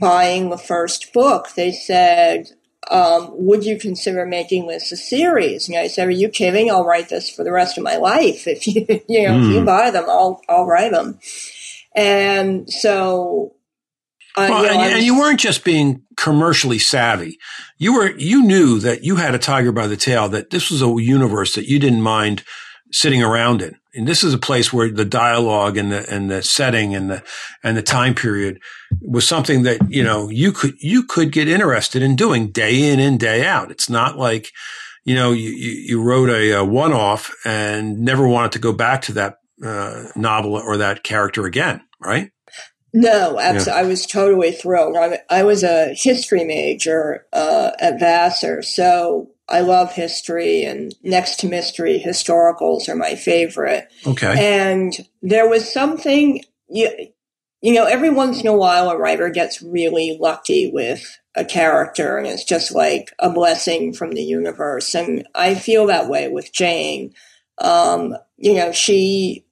buying 0.00 0.50
the 0.50 0.58
first 0.58 1.12
book. 1.12 1.50
They 1.54 1.72
said. 1.72 2.48
Um, 2.90 3.30
would 3.32 3.64
you 3.64 3.78
consider 3.78 4.26
making 4.26 4.66
this 4.66 4.92
a 4.92 4.96
series? 4.98 5.70
And 5.70 5.78
I 5.78 5.86
said, 5.86 6.06
"Are 6.06 6.10
you 6.10 6.28
kidding? 6.28 6.70
I'll 6.70 6.84
write 6.84 7.08
this 7.08 7.30
for 7.30 7.42
the 7.42 7.50
rest 7.50 7.78
of 7.78 7.82
my 7.82 7.96
life. 7.96 8.46
If 8.46 8.66
you, 8.66 8.84
you 9.08 9.26
know, 9.26 9.38
if 9.38 9.46
you 9.46 9.62
Mm. 9.62 9.64
buy 9.64 9.90
them, 9.90 10.04
I'll, 10.06 10.42
I'll 10.50 10.66
write 10.66 10.92
them." 10.92 11.18
And 11.94 12.70
so, 12.70 13.53
uh, 14.36 14.46
Well, 14.50 14.62
you 14.62 14.68
know, 14.68 14.72
and, 14.72 14.80
I 14.82 14.96
and 14.96 15.04
you 15.04 15.18
weren't 15.18 15.40
just 15.40 15.64
being 15.64 16.02
commercially 16.16 16.78
savvy. 16.78 17.38
You 17.78 17.94
were, 17.94 18.12
you 18.16 18.42
knew 18.42 18.78
that 18.80 19.04
you 19.04 19.16
had 19.16 19.34
a 19.34 19.38
tiger 19.38 19.72
by 19.72 19.86
the 19.86 19.96
tail, 19.96 20.28
that 20.30 20.50
this 20.50 20.70
was 20.70 20.82
a 20.82 20.94
universe 20.98 21.54
that 21.54 21.66
you 21.66 21.78
didn't 21.78 22.02
mind 22.02 22.44
sitting 22.92 23.22
around 23.22 23.62
in. 23.62 23.76
And 23.94 24.06
this 24.08 24.24
is 24.24 24.34
a 24.34 24.38
place 24.38 24.72
where 24.72 24.90
the 24.90 25.04
dialogue 25.04 25.76
and 25.76 25.90
the, 25.92 26.08
and 26.12 26.30
the 26.30 26.42
setting 26.42 26.94
and 26.94 27.10
the, 27.10 27.22
and 27.62 27.76
the 27.76 27.82
time 27.82 28.14
period 28.14 28.60
was 29.00 29.26
something 29.26 29.62
that, 29.64 29.90
you 29.90 30.02
know, 30.02 30.28
you 30.30 30.52
could, 30.52 30.74
you 30.80 31.04
could 31.04 31.32
get 31.32 31.48
interested 31.48 32.02
in 32.02 32.16
doing 32.16 32.50
day 32.50 32.90
in 32.90 33.00
and 33.00 33.18
day 33.18 33.44
out. 33.44 33.70
It's 33.70 33.88
not 33.88 34.16
like, 34.16 34.50
you 35.04 35.14
know, 35.14 35.32
you, 35.32 35.50
you, 35.50 35.70
you 35.70 36.02
wrote 36.02 36.30
a, 36.30 36.52
a 36.52 36.64
one 36.64 36.92
off 36.92 37.32
and 37.44 38.00
never 38.00 38.26
wanted 38.26 38.52
to 38.52 38.58
go 38.58 38.72
back 38.72 39.02
to 39.02 39.12
that, 39.12 39.38
uh, 39.64 40.08
novel 40.16 40.54
or 40.54 40.76
that 40.78 41.04
character 41.04 41.46
again, 41.46 41.80
right? 42.00 42.30
No, 42.94 43.40
absolutely. 43.40 43.82
I 43.82 43.86
was 43.86 44.06
totally 44.06 44.52
thrilled. 44.52 44.96
I, 44.96 45.18
I 45.28 45.42
was 45.42 45.64
a 45.64 45.92
history 45.94 46.44
major 46.44 47.26
uh, 47.32 47.72
at 47.80 47.98
Vassar, 47.98 48.62
so 48.62 49.30
I 49.48 49.60
love 49.60 49.92
history, 49.92 50.62
and 50.62 50.94
next 51.02 51.40
to 51.40 51.48
mystery, 51.48 52.00
historicals 52.04 52.88
are 52.88 52.94
my 52.94 53.16
favorite. 53.16 53.92
Okay. 54.06 54.62
And 54.64 54.96
there 55.22 55.48
was 55.48 55.70
something 55.70 56.44
you, 56.68 56.88
you 57.60 57.74
know, 57.74 57.84
every 57.84 58.10
once 58.10 58.40
in 58.40 58.46
a 58.46 58.56
while, 58.56 58.90
a 58.90 58.96
writer 58.96 59.28
gets 59.28 59.60
really 59.60 60.16
lucky 60.20 60.70
with 60.72 61.18
a 61.34 61.44
character, 61.44 62.16
and 62.16 62.28
it's 62.28 62.44
just 62.44 62.72
like 62.72 63.12
a 63.18 63.28
blessing 63.28 63.92
from 63.92 64.12
the 64.12 64.22
universe. 64.22 64.94
And 64.94 65.26
I 65.34 65.56
feel 65.56 65.88
that 65.88 66.08
way 66.08 66.28
with 66.28 66.52
Jane. 66.52 67.12
Um, 67.58 68.16
you 68.36 68.54
know, 68.54 68.70
she 68.70 69.46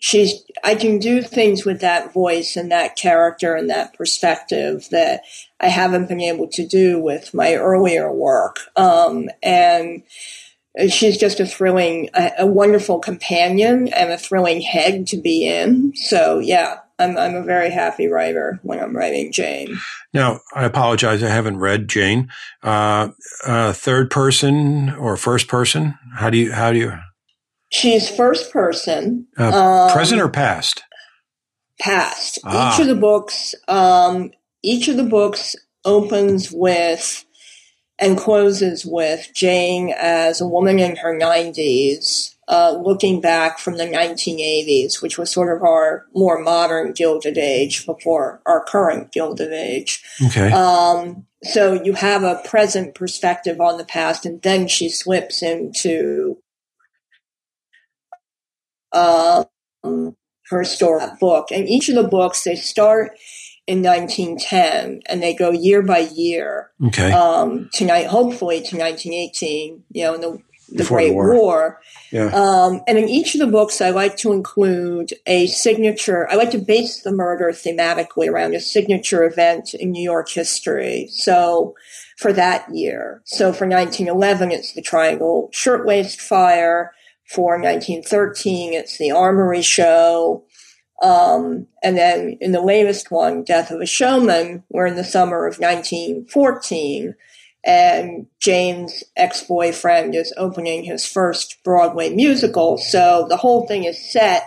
she's 0.00 0.42
I 0.64 0.74
can 0.74 0.98
do 0.98 1.22
things 1.22 1.64
with 1.64 1.80
that 1.80 2.12
voice 2.12 2.56
and 2.56 2.72
that 2.72 2.96
character 2.96 3.54
and 3.54 3.70
that 3.70 3.94
perspective 3.94 4.88
that 4.90 5.22
I 5.60 5.68
haven't 5.68 6.08
been 6.08 6.20
able 6.20 6.48
to 6.48 6.66
do 6.66 6.98
with 6.98 7.32
my 7.32 7.54
earlier 7.54 8.12
work. 8.12 8.56
Um, 8.76 9.28
and 9.42 10.02
she's 10.88 11.18
just 11.18 11.38
a 11.38 11.46
thrilling, 11.46 12.10
a, 12.14 12.32
a 12.40 12.46
wonderful 12.46 12.98
companion 12.98 13.88
and 13.88 14.10
a 14.10 14.18
thrilling 14.18 14.60
head 14.62 15.06
to 15.08 15.16
be 15.16 15.46
in. 15.46 15.92
So 15.94 16.38
yeah, 16.38 16.78
I'm 16.98 17.16
I'm 17.16 17.34
a 17.36 17.42
very 17.42 17.70
happy 17.70 18.08
writer 18.08 18.58
when 18.62 18.80
I'm 18.80 18.96
writing 18.96 19.32
Jane. 19.32 19.78
Now, 20.12 20.40
I 20.54 20.64
apologize. 20.64 21.22
I 21.22 21.28
haven't 21.28 21.58
read 21.58 21.88
Jane. 21.88 22.30
Uh, 22.62 23.10
uh, 23.46 23.72
third 23.72 24.10
person 24.10 24.90
or 24.90 25.16
first 25.16 25.46
person? 25.46 25.96
How 26.16 26.30
do 26.30 26.38
you, 26.38 26.52
how 26.52 26.72
do 26.72 26.78
you, 26.78 26.92
She's 27.70 28.08
first 28.08 28.52
person. 28.52 29.26
uh, 29.38 29.48
Um, 29.48 29.90
present 29.92 30.20
or 30.20 30.28
past? 30.28 30.82
past. 31.78 32.38
Ah. 32.44 32.74
Each 32.74 32.80
of 32.80 32.88
the 32.88 32.94
books, 32.94 33.54
um, 33.66 34.32
each 34.62 34.88
of 34.88 34.96
the 34.98 35.02
books 35.04 35.56
opens 35.84 36.52
with 36.52 37.24
and 37.98 38.18
closes 38.18 38.84
with 38.84 39.28
Jane 39.34 39.94
as 39.98 40.40
a 40.40 40.46
woman 40.46 40.78
in 40.78 40.96
her 40.96 41.14
90s, 41.18 42.34
uh, 42.48 42.78
looking 42.82 43.20
back 43.20 43.58
from 43.58 43.76
the 43.76 43.84
1980s, 43.86 45.00
which 45.02 45.16
was 45.18 45.30
sort 45.30 45.54
of 45.54 45.62
our 45.62 46.06
more 46.14 46.38
modern 46.38 46.92
Gilded 46.92 47.38
Age 47.38 47.86
before 47.86 48.40
our 48.46 48.64
current 48.64 49.12
Gilded 49.12 49.52
Age. 49.52 50.02
Okay. 50.26 50.50
Um, 50.50 51.26
so 51.44 51.82
you 51.82 51.92
have 51.94 52.22
a 52.22 52.40
present 52.44 52.94
perspective 52.94 53.60
on 53.60 53.78
the 53.78 53.84
past, 53.84 54.26
and 54.26 54.40
then 54.42 54.66
she 54.68 54.88
slips 54.88 55.42
into 55.42 56.38
um, 58.92 60.16
her 60.50 60.64
story 60.64 61.04
book. 61.20 61.50
And 61.50 61.68
each 61.68 61.88
of 61.88 61.94
the 61.94 62.08
books, 62.08 62.44
they 62.44 62.56
start 62.56 63.12
in 63.66 63.82
1910 63.82 65.02
and 65.06 65.22
they 65.22 65.34
go 65.34 65.50
year 65.50 65.82
by 65.82 65.98
year 65.98 66.70
okay. 66.86 67.12
um, 67.12 67.70
tonight, 67.72 68.06
hopefully 68.06 68.56
to 68.56 68.76
1918. 68.76 69.84
You 69.92 70.04
know, 70.04 70.14
and 70.14 70.22
the 70.22 70.42
the 70.70 70.78
Before 70.78 70.98
Great 70.98 71.08
the 71.08 71.14
war. 71.14 71.34
War. 71.34 71.80
Yeah. 72.12 72.26
Um, 72.26 72.80
and 72.86 72.96
in 72.96 73.08
each 73.08 73.34
of 73.34 73.40
the 73.40 73.46
books, 73.46 73.80
I 73.80 73.90
like 73.90 74.16
to 74.18 74.32
include 74.32 75.12
a 75.26 75.46
signature. 75.48 76.30
I 76.30 76.36
like 76.36 76.52
to 76.52 76.58
base 76.58 77.02
the 77.02 77.12
murder 77.12 77.50
thematically 77.50 78.28
around 78.28 78.54
a 78.54 78.60
signature 78.60 79.24
event 79.24 79.74
in 79.74 79.90
New 79.90 80.02
York 80.02 80.28
history. 80.28 81.08
So 81.10 81.74
for 82.16 82.32
that 82.34 82.72
year, 82.72 83.20
so 83.24 83.52
for 83.52 83.66
1911, 83.66 84.52
it's 84.52 84.72
the 84.72 84.82
Triangle 84.82 85.48
Shirtwaist 85.52 86.20
Fire. 86.20 86.92
For 87.32 87.52
1913, 87.52 88.74
it's 88.74 88.98
the 88.98 89.12
Armory 89.12 89.62
Show. 89.62 90.44
Um, 91.00 91.68
and 91.82 91.96
then 91.96 92.38
in 92.40 92.52
the 92.52 92.60
latest 92.60 93.10
one, 93.10 93.44
Death 93.44 93.70
of 93.70 93.80
a 93.80 93.86
Showman, 93.86 94.64
we're 94.68 94.86
in 94.86 94.96
the 94.96 95.04
summer 95.04 95.46
of 95.46 95.58
1914 95.58 97.14
and 97.64 98.26
Jane's 98.38 99.04
ex-boyfriend 99.16 100.14
is 100.14 100.32
opening 100.36 100.84
his 100.84 101.06
first 101.06 101.62
Broadway 101.62 102.10
musical. 102.10 102.78
So 102.78 103.26
the 103.28 103.36
whole 103.36 103.66
thing 103.66 103.84
is 103.84 104.10
set 104.10 104.44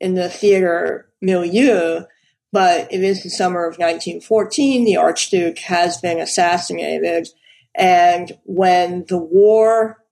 in 0.00 0.14
the 0.14 0.28
theater 0.30 1.08
milieu, 1.20 2.04
but 2.52 2.92
it 2.92 3.02
is 3.02 3.22
the 3.22 3.30
summer 3.30 3.66
of 3.66 3.78
1914. 3.78 4.84
The 4.84 4.96
Archduke 4.96 5.58
has 5.58 5.98
been 5.98 6.18
assassinated. 6.18 7.28
And 7.74 8.32
when 8.44 9.04
the 9.08 9.18
war 9.18 10.03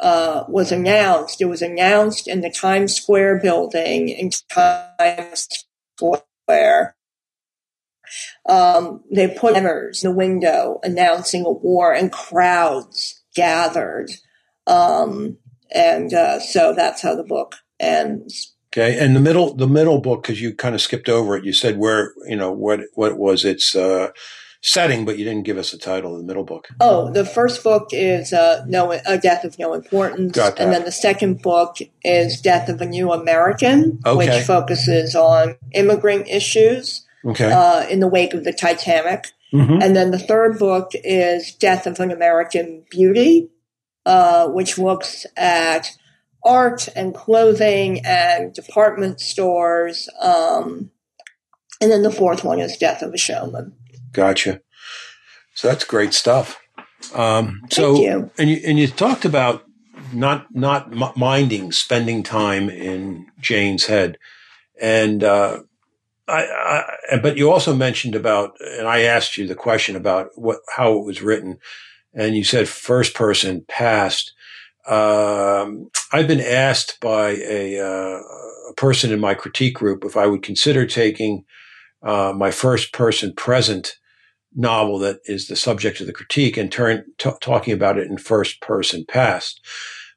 uh, 0.00 0.44
was 0.48 0.72
announced, 0.72 1.40
it 1.40 1.46
was 1.46 1.62
announced 1.62 2.28
in 2.28 2.40
the 2.40 2.50
Times 2.50 2.94
Square 2.94 3.40
building 3.40 4.08
in 4.08 4.30
Times 4.50 5.48
Square 5.98 6.96
um, 8.48 9.02
they 9.10 9.28
put 9.28 9.54
banners 9.54 10.04
in 10.04 10.10
the 10.10 10.16
window 10.16 10.80
announcing 10.82 11.44
a 11.44 11.50
war, 11.50 11.92
and 11.92 12.12
crowds 12.12 13.22
gathered. 13.34 14.10
Um, 14.66 15.38
and 15.72 16.12
uh, 16.14 16.40
so 16.40 16.72
that's 16.72 17.02
how 17.02 17.14
the 17.14 17.24
book 17.24 17.56
ends. 17.80 18.54
Okay, 18.72 18.98
and 18.98 19.16
the 19.16 19.20
middle 19.20 19.54
the 19.54 19.66
middle 19.66 20.00
book 20.00 20.22
because 20.22 20.40
you 20.40 20.54
kind 20.54 20.74
of 20.74 20.80
skipped 20.80 21.08
over 21.08 21.36
it. 21.36 21.44
You 21.44 21.52
said 21.52 21.78
where 21.78 22.12
you 22.26 22.36
know 22.36 22.52
what 22.52 22.80
what 22.94 23.18
was 23.18 23.44
its 23.44 23.74
uh, 23.74 24.10
setting, 24.62 25.04
but 25.04 25.18
you 25.18 25.24
didn't 25.24 25.44
give 25.44 25.58
us 25.58 25.70
the 25.72 25.78
title 25.78 26.12
of 26.14 26.18
the 26.20 26.26
middle 26.26 26.44
book. 26.44 26.68
Oh, 26.80 27.10
the 27.12 27.24
first 27.24 27.62
book 27.62 27.88
is 27.92 28.32
uh, 28.32 28.64
no, 28.66 28.92
a 28.92 29.18
death 29.18 29.44
of 29.44 29.58
no 29.58 29.74
importance, 29.74 30.36
and 30.38 30.72
then 30.72 30.84
the 30.84 30.92
second 30.92 31.42
book 31.42 31.76
is 32.04 32.40
Death 32.40 32.68
of 32.68 32.80
a 32.80 32.86
New 32.86 33.12
American, 33.12 34.00
Okay. 34.04 34.16
which 34.36 34.44
focuses 34.46 35.14
on 35.14 35.56
immigrant 35.72 36.28
issues 36.28 37.06
Okay, 37.24 37.50
uh, 37.50 37.86
in 37.88 38.00
the 38.00 38.08
wake 38.08 38.34
of 38.34 38.44
the 38.44 38.52
Titanic. 38.52 39.26
Mhm. 39.52 39.82
And 39.82 39.94
then 39.94 40.10
the 40.10 40.18
third 40.18 40.58
book 40.58 40.90
is 40.94 41.54
Death 41.54 41.86
of 41.86 42.00
an 42.00 42.10
American 42.10 42.84
Beauty, 42.90 43.48
uh, 44.04 44.48
which 44.48 44.76
looks 44.78 45.24
at 45.36 45.90
art 46.44 46.88
and 46.96 47.14
clothing 47.14 48.00
and 48.04 48.52
department 48.52 49.20
stores. 49.20 50.08
Um, 50.20 50.90
and 51.80 51.90
then 51.90 52.02
the 52.02 52.10
fourth 52.10 52.44
one 52.44 52.60
is 52.60 52.76
Death 52.76 53.02
of 53.02 53.14
a 53.14 53.18
Showman. 53.18 53.72
Gotcha. 54.16 54.60
So 55.54 55.68
that's 55.68 55.84
great 55.84 56.14
stuff. 56.14 56.58
Um, 57.14 57.62
so 57.70 58.00
you. 58.00 58.30
and 58.38 58.50
you 58.50 58.60
and 58.66 58.78
you 58.78 58.88
talked 58.88 59.24
about 59.24 59.64
not 60.12 60.54
not 60.54 60.90
m- 60.92 61.12
minding 61.14 61.70
spending 61.70 62.22
time 62.22 62.68
in 62.68 63.26
Jane's 63.40 63.86
head, 63.86 64.18
and 64.80 65.22
uh, 65.22 65.60
I, 66.26 66.84
I 67.10 67.16
but 67.18 67.36
you 67.36 67.50
also 67.50 67.74
mentioned 67.74 68.14
about 68.14 68.56
and 68.60 68.88
I 68.88 69.02
asked 69.02 69.36
you 69.36 69.46
the 69.46 69.54
question 69.54 69.94
about 69.94 70.30
what 70.34 70.60
how 70.74 70.98
it 70.98 71.04
was 71.04 71.22
written, 71.22 71.58
and 72.14 72.34
you 72.34 72.42
said 72.42 72.68
first 72.68 73.14
person 73.14 73.64
past. 73.68 74.32
Um, 74.88 75.90
I've 76.12 76.28
been 76.28 76.40
asked 76.40 77.00
by 77.00 77.30
a, 77.30 77.80
uh, 77.80 78.20
a 78.70 78.74
person 78.76 79.12
in 79.12 79.18
my 79.18 79.34
critique 79.34 79.74
group 79.74 80.04
if 80.04 80.16
I 80.16 80.28
would 80.28 80.44
consider 80.44 80.86
taking 80.86 81.44
uh, 82.04 82.32
my 82.36 82.52
first 82.52 82.92
person 82.92 83.34
present 83.34 83.96
novel 84.56 84.98
that 85.00 85.20
is 85.26 85.46
the 85.48 85.56
subject 85.56 86.00
of 86.00 86.06
the 86.06 86.12
critique 86.12 86.56
and 86.56 86.72
turn 86.72 87.04
t- 87.18 87.30
talking 87.40 87.72
about 87.74 87.98
it 87.98 88.08
in 88.08 88.16
first 88.18 88.60
person 88.60 89.04
past. 89.06 89.60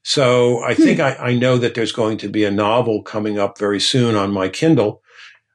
So 0.01 0.63
I 0.63 0.73
think 0.73 0.99
I, 1.01 1.15
I 1.15 1.33
know 1.33 1.57
that 1.57 1.75
there's 1.75 1.91
going 1.91 2.17
to 2.19 2.29
be 2.29 2.45
a 2.45 2.51
novel 2.51 3.03
coming 3.03 3.37
up 3.37 3.59
very 3.59 3.79
soon 3.81 4.15
on 4.15 4.31
my 4.31 4.47
Kindle, 4.47 5.01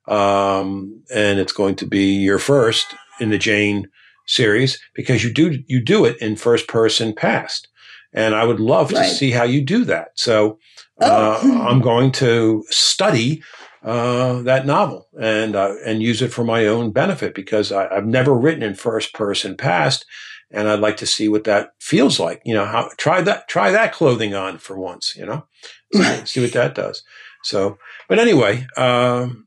um, 0.07 1.03
and 1.13 1.39
it's 1.41 1.53
going 1.53 1.77
to 1.77 1.87
be 1.87 2.15
your 2.17 2.39
first 2.39 2.95
in 3.21 3.31
the 3.31 3.39
Jane 3.39 3.89
series 4.27 4.79
because 4.95 5.25
you 5.25 5.33
do 5.33 5.63
you 5.67 5.81
do 5.83 6.05
it 6.05 6.17
in 6.21 6.37
first 6.37 6.69
person 6.69 7.15
past, 7.15 7.69
and 8.13 8.35
I 8.35 8.45
would 8.45 8.61
love 8.61 8.91
to 8.91 9.05
see 9.05 9.31
how 9.31 9.45
you 9.45 9.63
do 9.65 9.85
that. 9.87 10.09
So 10.15 10.59
Oh. 11.01 11.07
uh, 11.11 11.67
I'm 11.69 11.81
going 11.81 12.13
to 12.13 12.65
study 12.71 13.43
uh, 13.85 14.41
that 14.43 14.65
novel 14.65 15.09
and 15.21 15.55
uh, 15.55 15.75
and 15.85 16.03
use 16.03 16.23
it 16.23 16.33
for 16.33 16.43
my 16.43 16.67
own 16.67 16.91
benefit 16.91 17.35
because 17.35 17.71
I, 17.71 17.87
I've 17.89 18.07
never 18.07 18.35
written 18.35 18.63
in 18.63 18.75
first 18.75 19.13
person 19.13 19.57
past, 19.57 20.07
and 20.51 20.69
I'd 20.69 20.81
like 20.81 20.97
to 20.99 21.07
see 21.07 21.29
what 21.29 21.45
that 21.45 21.71
feels 21.81 22.19
like. 22.19 22.41
You 22.45 22.55
know, 22.55 22.65
how 22.65 22.89
try 22.97 23.21
that 23.21 23.47
try 23.47 23.71
that 23.71 23.93
clothing 23.93 24.35
on 24.35 24.59
for 24.59 24.79
once. 24.79 25.15
You 25.15 25.27
know, 25.27 25.47
see, 25.93 26.25
see 26.25 26.41
what 26.41 26.53
that 26.55 26.75
does. 26.75 27.03
So, 27.43 27.77
but 28.09 28.19
anyway, 28.19 28.67
um, 28.79 29.44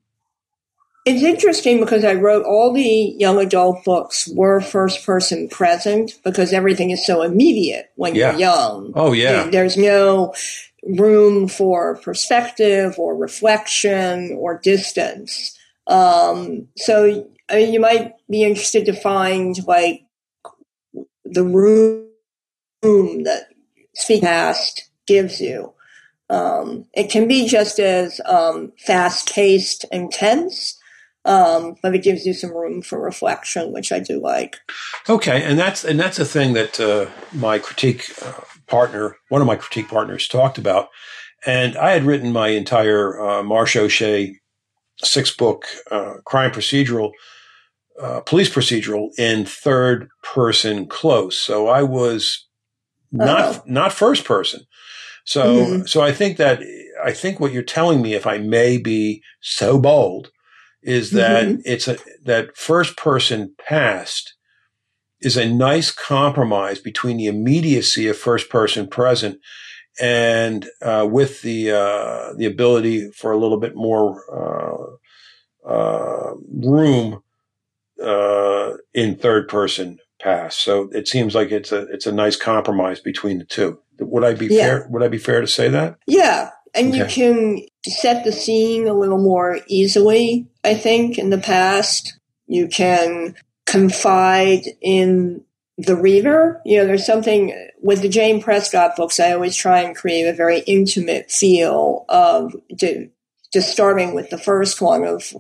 It's 1.08 1.24
interesting 1.24 1.80
because 1.80 2.04
I 2.04 2.16
wrote 2.16 2.46
all 2.46 2.74
the 2.74 3.16
young 3.18 3.40
adult 3.40 3.86
books 3.86 4.28
were 4.28 4.60
first 4.60 5.06
person 5.06 5.48
present 5.48 6.12
because 6.26 6.52
everything 6.52 6.92
is 6.92 7.06
so 7.06 7.22
immediate 7.22 7.92
when 7.96 8.14
Yeah. 8.14 8.32
you're 8.32 8.40
young. 8.42 8.92
oh 8.94 9.14
yeah, 9.14 9.50
There's 9.50 9.78
no 9.78 10.34
room 10.84 11.48
for 11.48 11.96
perspective 11.96 12.96
or 13.00 13.16
reflection 13.16 14.36
or 14.38 14.58
distance. 14.60 15.58
Um, 15.88 16.68
so, 16.76 17.26
I 17.50 17.56
mean, 17.56 17.74
you 17.74 17.80
might 17.80 18.14
be 18.30 18.44
interested 18.44 18.86
to 18.88 18.94
find 18.94 19.56
like 19.66 20.02
the 21.24 21.46
room 21.46 22.10
that 22.84 23.48
Speak 23.96 24.24
Past 24.24 24.90
gives 25.08 25.40
you. 25.40 25.72
Um, 26.30 26.86
it 26.94 27.10
can 27.10 27.30
be 27.30 27.48
just 27.48 27.80
as 27.80 28.20
um, 28.26 28.74
fast 28.78 29.32
paced 29.32 29.86
and 29.92 30.12
tense, 30.12 30.77
um, 31.28 31.76
but 31.84 31.96
it 31.96 32.04
gives 32.04 32.26
you 32.26 32.34
some 32.34 32.52
room 32.56 32.82
for 32.82 33.00
reflection, 33.02 33.74
which 33.74 33.92
I 33.92 34.00
do 34.00 34.20
like. 34.22 34.58
Okay, 35.10 35.44
and 35.44 35.60
that's 35.60 35.86
and 35.86 36.00
that's 36.00 36.20
a 36.20 36.26
thing 36.26 36.54
that 36.54 36.80
uh, 36.80 37.08
my 37.34 37.60
critique 37.60 38.06
uh, 38.26 38.34
partner, 38.68 39.18
one 39.30 39.42
of 39.42 39.48
my 39.48 39.58
critique 39.58 39.90
partners, 39.90 40.28
talked 40.28 40.58
about. 40.58 40.90
And 41.46 41.78
I 41.78 41.92
had 41.92 42.06
written 42.06 42.34
my 42.34 42.50
entire 42.50 43.20
uh, 43.22 43.44
Marcia 43.44 43.82
O'Shea 43.82 44.38
six 45.04 45.36
book 45.36 45.66
uh, 45.92 46.16
crime 46.26 46.52
procedural, 46.52 47.12
uh, 48.02 48.22
police 48.22 48.50
procedural 48.50 49.10
in 49.20 49.46
third 49.46 50.10
person 50.24 50.88
close. 50.88 51.38
So 51.40 51.68
I 51.68 51.84
was 51.84 52.48
not 53.12 53.58
Oh. 53.58 53.64
not 53.68 53.94
first 53.94 54.26
person. 54.26 54.62
So 55.26 55.46
Mhm. 55.46 55.90
so 55.90 56.02
I 56.02 56.14
think 56.14 56.38
that 56.38 56.62
I 57.04 57.14
think 57.14 57.40
what 57.40 57.54
you're 57.54 57.64
telling 57.64 58.02
me, 58.02 58.14
if 58.16 58.28
I 58.28 58.40
may 58.40 58.78
be 58.78 59.24
so 59.42 59.80
bold, 59.80 60.32
is 60.88 61.12
that 61.12 61.62
it's 61.66 61.88
a 61.90 61.98
that 62.24 62.56
first 62.56 62.96
person 62.96 63.54
past 63.60 64.36
is 65.20 65.36
a 65.36 65.50
nice 65.50 65.92
compromise 65.92 66.80
between 66.80 67.18
the 67.18 67.26
immediacy 67.28 68.08
of 68.08 68.18
first 68.18 68.50
person 68.50 68.88
present 68.88 69.38
and 70.00 70.70
uh, 70.82 71.06
with 71.10 71.42
the 71.42 71.72
uh, 71.72 72.34
the 72.38 72.46
ability 72.46 73.12
for 73.12 73.32
a 73.32 73.38
little 73.38 73.60
bit 73.60 73.76
more 73.76 74.98
uh, 75.68 75.70
uh, 75.70 76.34
room 76.54 77.22
uh, 78.02 78.72
in 78.94 79.18
third 79.18 79.50
person 79.50 79.98
past. 80.22 80.64
So 80.64 80.90
it 80.94 81.10
seems 81.10 81.36
like 81.36 81.52
it's 81.52 81.74
a 81.74 81.82
it's 81.88 82.06
a 82.08 82.14
nice 82.14 82.38
compromise 82.38 83.02
between 83.02 83.40
the 83.40 83.46
two. 83.46 83.80
Would 84.00 84.24
I 84.24 84.36
be 84.36 84.48
Yeah. 84.48 84.62
fair? 84.62 84.88
Would 84.92 85.04
I 85.04 85.10
be 85.10 85.18
fair 85.18 85.42
to 85.42 85.48
say 85.48 85.68
that? 85.68 85.98
Yeah, 86.08 86.52
and 86.74 86.96
you 86.96 87.06
can 87.06 87.60
set 87.90 88.24
the 88.24 88.32
scene 88.32 88.88
a 88.88 88.94
little 88.94 89.22
more 89.22 89.60
easily, 89.68 90.48
I 90.64 90.74
think, 90.76 91.18
in 91.18 91.30
the 91.30 91.38
past. 91.38 92.18
You 92.48 92.68
can 92.68 93.36
confide 93.66 94.64
in 94.82 95.44
the 95.78 95.96
reader. 95.96 96.62
You 96.66 96.80
know, 96.80 96.88
there's 96.88 97.06
something 97.06 97.70
with 97.82 98.02
the 98.02 98.10
Jane 98.10 98.42
Prescott 98.42 98.96
books, 98.96 99.20
I 99.20 99.34
always 99.34 99.56
try 99.56 99.82
and 99.82 99.96
create 99.96 100.28
a 100.28 100.34
very 100.34 100.60
intimate 100.60 101.32
feel 101.32 102.06
of 102.10 102.56
to, 102.80 103.10
just 103.54 103.72
starting 103.72 104.14
with 104.14 104.30
the 104.30 104.38
first 104.38 104.82
one 104.82 105.06
of 105.06 105.34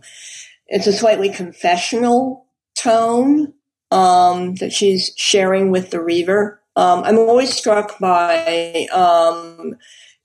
it's 0.67 0.87
a 0.87 0.93
slightly 0.93 1.29
confessional 1.29 2.45
tone 2.77 3.53
um, 3.91 4.55
that 4.55 4.73
she's 4.73 5.13
sharing 5.15 5.71
with 5.71 5.91
the 5.91 6.01
reader. 6.01 6.59
Um, 6.75 7.03
I'm 7.03 7.17
always 7.17 7.53
struck 7.53 7.97
by 7.99 8.87
um, 8.91 9.77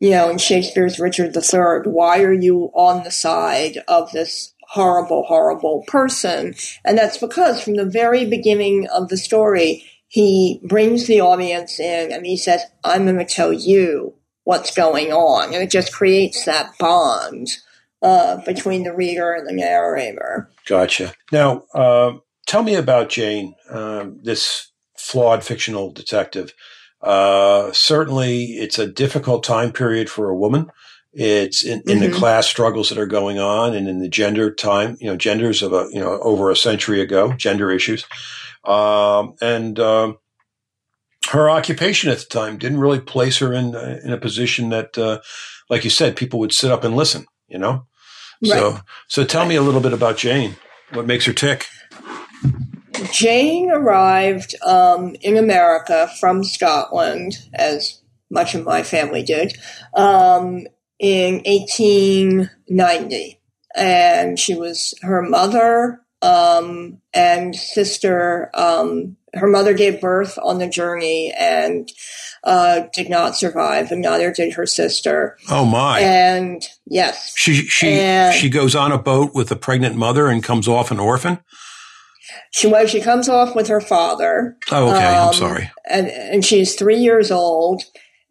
you 0.03 0.11
know, 0.11 0.29
in 0.29 0.37
Shakespeare's 0.37 0.99
Richard 0.99 1.37
III, 1.37 1.89
why 1.89 2.23
are 2.25 2.33
you 2.33 2.73
on 2.75 3.05
the 3.05 3.11
side 3.13 3.79
of 3.87 4.11
this 4.11 4.53
horrible, 4.63 5.23
horrible 5.23 5.85
person? 5.87 6.57
And 6.85 6.99
that's 6.99 7.19
because 7.19 7.63
from 7.63 7.77
the 7.77 7.85
very 7.85 8.27
beginning 8.27 8.89
of 8.89 9.11
the 9.11 9.17
story, 9.17 9.85
he 10.09 10.61
brings 10.65 11.07
the 11.07 11.21
audience 11.21 11.79
in 11.79 12.11
and 12.11 12.27
he 12.27 12.37
says, 12.37 12.63
I'm 12.83 13.05
going 13.05 13.19
to 13.19 13.25
tell 13.25 13.53
you 13.53 14.15
what's 14.43 14.75
going 14.75 15.13
on. 15.13 15.55
And 15.55 15.63
it 15.63 15.71
just 15.71 15.93
creates 15.95 16.47
that 16.47 16.77
bond 16.81 17.59
uh, 18.03 18.39
between 18.45 18.83
the 18.83 18.93
reader 18.93 19.33
and 19.33 19.47
the 19.47 19.53
narrator. 19.53 20.51
Gotcha. 20.67 21.15
Now, 21.31 21.63
uh, 21.73 22.15
tell 22.49 22.65
me 22.65 22.75
about 22.75 23.09
Jane, 23.09 23.55
um, 23.71 24.19
this 24.21 24.73
flawed 24.99 25.45
fictional 25.45 25.93
detective. 25.93 26.55
Uh, 27.03 27.73
certainly, 27.73 28.45
it's 28.45 28.79
a 28.79 28.87
difficult 28.87 29.43
time 29.43 29.73
period 29.73 30.09
for 30.09 30.29
a 30.29 30.37
woman. 30.37 30.71
It's 31.13 31.65
in, 31.65 31.81
in 31.81 31.99
mm-hmm. 31.99 32.11
the 32.11 32.17
class 32.17 32.47
struggles 32.47 32.89
that 32.89 32.99
are 32.99 33.07
going 33.07 33.39
on, 33.39 33.75
and 33.75 33.89
in 33.89 33.99
the 33.99 34.09
gender 34.09 34.53
time, 34.53 34.97
you 35.01 35.09
know, 35.09 35.17
genders 35.17 35.63
of 35.63 35.73
a 35.73 35.89
you 35.93 36.01
know 36.01 36.19
over 36.21 36.51
a 36.51 36.57
century 36.57 37.01
ago, 37.01 37.33
gender 37.35 37.71
issues, 37.71 38.07
um, 38.65 39.35
and 39.43 39.79
um, 39.79 40.19
her 41.31 41.51
occupation 41.51 42.11
at 42.11 42.19
the 42.19 42.25
time 42.25 42.57
didn't 42.57 42.81
really 42.81 43.01
place 43.01 43.39
her 43.39 43.53
in 43.53 43.75
uh, 43.75 44.01
in 44.03 44.13
a 44.13 44.17
position 44.17 44.71
that, 44.71 44.97
uh, 44.97 45.21
like 45.69 45.85
you 45.85 45.91
said, 45.91 46.17
people 46.17 46.39
would 46.39 46.53
sit 46.53 46.71
up 46.71 46.85
and 46.85 46.97
listen. 46.97 47.27
You 47.49 47.59
know, 47.59 47.87
right. 48.43 48.53
so 48.53 48.79
so 49.09 49.25
tell 49.25 49.45
me 49.45 49.57
a 49.57 49.63
little 49.63 49.83
bit 49.83 49.93
about 49.93 50.17
Jane. 50.17 50.57
What 50.93 51.07
makes 51.07 51.27
her 51.27 51.33
tick? 51.35 51.67
Jane 53.11 53.71
arrived 53.71 54.55
um, 54.63 55.17
in 55.21 55.37
America 55.37 56.11
from 56.21 56.45
Scotland, 56.45 57.39
as 57.53 58.01
much 58.31 58.55
of 58.55 58.65
my 58.65 58.83
family 58.83 59.23
did, 59.23 59.57
um, 59.95 60.67
in 60.99 61.43
1890. 61.45 63.41
And 63.75 64.39
she 64.39 64.55
was 64.55 64.95
her 65.03 65.23
mother 65.23 66.03
um, 66.23 66.99
and 67.13 67.55
sister. 67.57 68.51
Um, 68.55 69.17
her 69.35 69.49
mother 69.49 69.75
gave 69.75 70.01
birth 70.01 70.39
on 70.43 70.59
the 70.59 70.69
journey 70.69 71.33
and 71.37 71.91
uh, 72.45 72.83
did 72.93 73.09
not 73.09 73.37
survive, 73.37 73.91
and 73.91 74.03
neither 74.03 74.33
did 74.33 74.55
her 74.55 74.67
sister. 74.67 75.39
Oh 75.51 75.65
my! 75.65 76.01
And 76.01 76.63
yes, 76.87 77.33
she 77.37 77.55
she 77.67 77.89
and 77.89 78.35
she 78.35 78.51
goes 78.51 78.75
on 78.75 78.93
a 78.93 78.99
boat 78.99 79.35
with 79.35 79.51
a 79.51 79.57
pregnant 79.57 79.97
mother 79.97 80.29
and 80.29 80.43
comes 80.43 80.69
off 80.69 80.91
an 80.91 81.01
orphan. 81.01 81.39
She 82.53 82.67
well, 82.67 82.87
she 82.87 83.01
comes 83.01 83.29
off 83.29 83.57
with 83.57 83.69
her 83.69 83.81
father. 83.81 84.57
Oh, 84.71 84.91
okay. 84.91 85.07
Um, 85.07 85.29
I'm 85.29 85.35
sorry. 85.35 85.71
And 85.89 86.09
and 86.09 86.45
she's 86.45 86.75
three 86.75 86.99
years 86.99 87.31
old, 87.31 87.83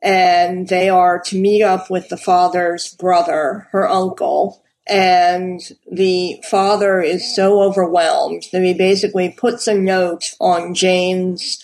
and 0.01 0.67
they 0.67 0.89
are 0.89 1.19
to 1.25 1.39
meet 1.39 1.63
up 1.63 1.89
with 1.89 2.09
the 2.09 2.17
father's 2.17 2.93
brother, 2.95 3.67
her 3.71 3.89
uncle. 3.89 4.63
And 4.87 5.59
the 5.91 6.41
father 6.49 7.01
is 7.01 7.35
so 7.35 7.61
overwhelmed 7.61 8.43
that 8.51 8.63
he 8.63 8.73
basically 8.73 9.29
puts 9.29 9.67
a 9.67 9.73
note 9.73 10.33
on 10.39 10.73
Jane's 10.73 11.63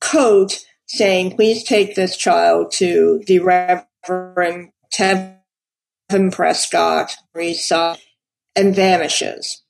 coat 0.00 0.64
saying, 0.86 1.36
please 1.36 1.62
take 1.64 1.94
this 1.94 2.16
child 2.16 2.72
to 2.72 3.22
the 3.26 3.38
Reverend 3.40 4.72
Tevin 4.92 6.32
Prescott, 6.32 7.16
and 8.56 8.74
vanishes. 8.74 9.62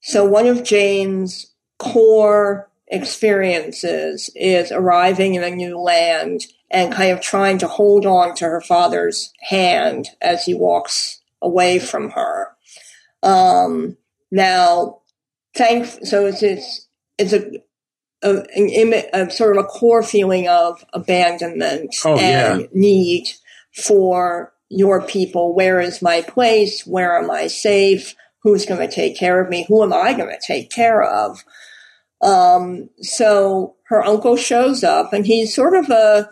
So 0.00 0.24
one 0.24 0.46
of 0.46 0.64
Jane's 0.64 1.53
core 1.78 2.70
experiences 2.88 4.30
is 4.34 4.70
arriving 4.70 5.34
in 5.34 5.42
a 5.42 5.50
new 5.50 5.78
land 5.78 6.42
and 6.70 6.92
kind 6.92 7.12
of 7.12 7.20
trying 7.20 7.58
to 7.58 7.68
hold 7.68 8.04
on 8.06 8.34
to 8.34 8.44
her 8.44 8.60
father's 8.60 9.32
hand 9.40 10.08
as 10.20 10.44
he 10.44 10.54
walks 10.54 11.20
away 11.40 11.78
from 11.78 12.10
her. 12.10 12.48
Um, 13.22 13.96
now, 14.30 15.00
thank 15.56 15.86
so 15.86 16.26
it's 16.26 16.42
it's, 16.42 16.86
it's 17.16 17.32
a, 17.32 17.62
a, 18.22 18.44
an, 18.56 18.94
a, 19.12 19.30
sort 19.30 19.56
of 19.56 19.64
a 19.64 19.68
core 19.68 20.02
feeling 20.02 20.48
of 20.48 20.84
abandonment 20.92 21.94
oh, 22.04 22.18
and 22.18 22.62
yeah. 22.62 22.66
need 22.72 23.28
for 23.72 24.52
your 24.68 25.02
people. 25.02 25.54
Where 25.54 25.80
is 25.80 26.02
my 26.02 26.22
place? 26.22 26.86
Where 26.86 27.18
am 27.18 27.30
I 27.30 27.46
safe? 27.46 28.14
who's 28.44 28.66
going 28.66 28.86
to 28.86 28.94
take 28.94 29.18
care 29.18 29.40
of 29.40 29.48
me? 29.48 29.64
Who 29.68 29.82
am 29.82 29.92
I 29.92 30.12
going 30.12 30.28
to 30.28 30.46
take 30.46 30.70
care 30.70 31.02
of? 31.02 31.44
Um, 32.24 32.88
so 33.00 33.76
her 33.84 34.02
uncle 34.02 34.36
shows 34.36 34.82
up 34.82 35.12
and 35.12 35.26
he's 35.26 35.54
sort 35.54 35.74
of 35.74 35.90
a, 35.90 36.30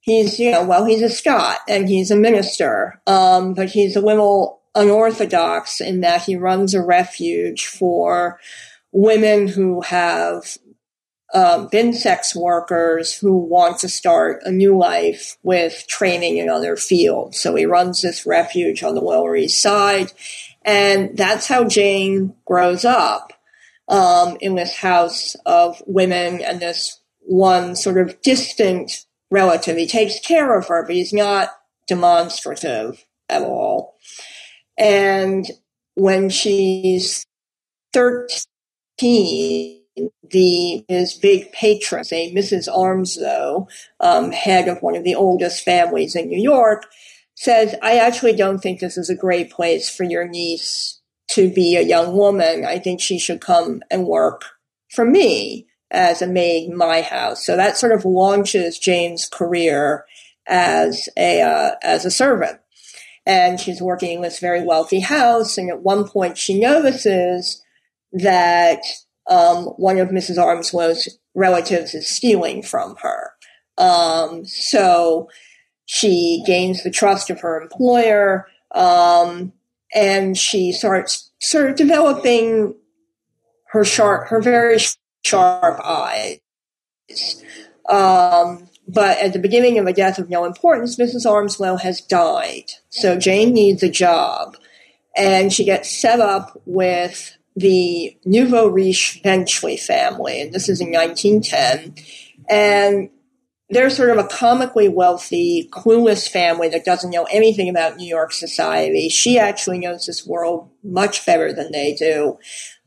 he's, 0.00 0.38
you 0.38 0.50
know, 0.50 0.64
well, 0.64 0.84
he's 0.84 1.00
a 1.00 1.08
Scot 1.08 1.58
and 1.68 1.88
he's 1.88 2.10
a 2.10 2.16
minister, 2.16 3.00
um, 3.06 3.54
but 3.54 3.68
he's 3.70 3.94
a 3.94 4.00
little 4.00 4.60
unorthodox 4.74 5.80
in 5.80 6.00
that 6.00 6.22
he 6.22 6.36
runs 6.36 6.74
a 6.74 6.82
refuge 6.82 7.66
for 7.66 8.40
women 8.90 9.46
who 9.46 9.80
have 9.82 10.58
um, 11.34 11.68
been 11.68 11.92
sex 11.92 12.34
workers 12.34 13.16
who 13.16 13.36
want 13.36 13.78
to 13.78 13.88
start 13.88 14.40
a 14.44 14.50
new 14.50 14.76
life 14.76 15.36
with 15.42 15.86
training 15.86 16.38
in 16.38 16.48
other 16.48 16.74
fields. 16.74 17.38
So 17.38 17.54
he 17.54 17.64
runs 17.64 18.02
this 18.02 18.26
refuge 18.26 18.82
on 18.82 18.94
the 18.94 19.02
Lower 19.02 19.36
East 19.36 19.62
Side. 19.62 20.12
And 20.64 21.16
that's 21.16 21.46
how 21.46 21.64
Jane 21.64 22.34
grows 22.44 22.84
up 22.84 23.32
um, 23.88 24.36
in 24.40 24.54
this 24.54 24.76
house 24.76 25.34
of 25.46 25.82
women 25.86 26.40
and 26.42 26.60
this 26.60 27.00
one 27.20 27.76
sort 27.76 27.98
of 27.98 28.20
distant 28.22 29.04
relative. 29.30 29.76
He 29.76 29.86
takes 29.86 30.20
care 30.20 30.58
of 30.58 30.68
her, 30.68 30.84
but 30.84 30.94
he's 30.94 31.12
not 31.12 31.50
demonstrative 31.86 33.04
at 33.28 33.42
all. 33.42 33.94
And 34.78 35.46
when 35.94 36.30
she's 36.30 37.26
13, 37.92 39.80
the 40.30 40.84
his 40.88 41.14
big 41.14 41.52
patron, 41.52 42.04
say 42.04 42.32
Mrs. 42.32 42.68
Armslow, 42.68 43.68
um, 44.00 44.30
head 44.30 44.68
of 44.68 44.80
one 44.80 44.94
of 44.96 45.04
the 45.04 45.14
oldest 45.14 45.64
families 45.64 46.14
in 46.14 46.28
New 46.28 46.40
York, 46.40 46.86
says, 47.34 47.74
I 47.82 47.98
actually 47.98 48.34
don't 48.34 48.58
think 48.58 48.80
this 48.80 48.96
is 48.96 49.10
a 49.10 49.16
great 49.16 49.50
place 49.50 49.94
for 49.94 50.04
your 50.04 50.26
niece 50.26 50.97
to 51.30 51.50
be 51.52 51.76
a 51.76 51.82
young 51.82 52.16
woman. 52.16 52.64
I 52.64 52.78
think 52.78 53.00
she 53.00 53.18
should 53.18 53.40
come 53.40 53.82
and 53.90 54.06
work 54.06 54.44
for 54.90 55.04
me 55.04 55.66
as 55.90 56.22
a 56.22 56.26
maid 56.26 56.70
in 56.70 56.76
my 56.76 57.00
house. 57.00 57.44
So 57.44 57.56
that 57.56 57.76
sort 57.76 57.92
of 57.92 58.04
launches 58.04 58.78
Jane's 58.78 59.26
career 59.26 60.04
as 60.46 61.08
a 61.16 61.42
uh, 61.42 61.72
as 61.82 62.04
a 62.04 62.10
servant. 62.10 62.60
And 63.26 63.60
she's 63.60 63.82
working 63.82 64.16
in 64.16 64.22
this 64.22 64.38
very 64.38 64.64
wealthy 64.64 65.00
house. 65.00 65.58
And 65.58 65.68
at 65.68 65.82
one 65.82 66.08
point, 66.08 66.38
she 66.38 66.58
notices 66.58 67.62
that 68.12 68.80
um, 69.28 69.66
one 69.76 69.98
of 69.98 70.08
Mrs. 70.08 70.38
Armslow's 70.38 71.18
relatives 71.34 71.94
is 71.94 72.08
stealing 72.08 72.62
from 72.62 72.96
her. 73.02 73.32
Um, 73.76 74.46
so 74.46 75.28
she 75.84 76.42
gains 76.46 76.82
the 76.82 76.90
trust 76.90 77.30
of 77.30 77.40
her 77.40 77.60
employer, 77.60 78.46
um, 78.74 79.52
and 79.94 80.36
she 80.36 80.72
starts 80.72 81.30
sort 81.40 81.70
of 81.70 81.76
developing 81.76 82.74
her 83.70 83.84
sharp, 83.84 84.28
her 84.28 84.40
very 84.40 84.78
sharp 85.24 85.80
eyes. 85.84 86.40
Um, 87.88 88.68
but 88.86 89.18
at 89.18 89.32
the 89.32 89.38
beginning 89.38 89.78
of 89.78 89.86
a 89.86 89.92
death 89.92 90.18
of 90.18 90.30
no 90.30 90.44
importance, 90.44 90.96
Mrs. 90.96 91.26
Armslow 91.26 91.80
has 91.80 92.00
died. 92.00 92.72
So 92.88 93.18
Jane 93.18 93.52
needs 93.52 93.82
a 93.82 93.90
job. 93.90 94.56
And 95.16 95.52
she 95.52 95.64
gets 95.64 95.90
set 95.90 96.20
up 96.20 96.60
with 96.64 97.36
the 97.56 98.16
Nouveau 98.24 98.68
Riche 98.68 99.20
Benchley 99.22 99.76
family. 99.76 100.40
And 100.40 100.52
this 100.52 100.68
is 100.68 100.80
in 100.80 100.92
1910. 100.92 101.94
And 102.48 103.10
they're 103.70 103.90
sort 103.90 104.10
of 104.10 104.18
a 104.18 104.28
comically 104.28 104.88
wealthy, 104.88 105.68
clueless 105.70 106.28
family 106.28 106.68
that 106.70 106.84
doesn't 106.84 107.10
know 107.10 107.26
anything 107.30 107.68
about 107.68 107.96
New 107.96 108.08
York 108.08 108.32
society. 108.32 109.08
She 109.08 109.38
actually 109.38 109.78
knows 109.78 110.06
this 110.06 110.26
world 110.26 110.70
much 110.82 111.26
better 111.26 111.52
than 111.52 111.70
they 111.72 111.94
do. 111.94 112.38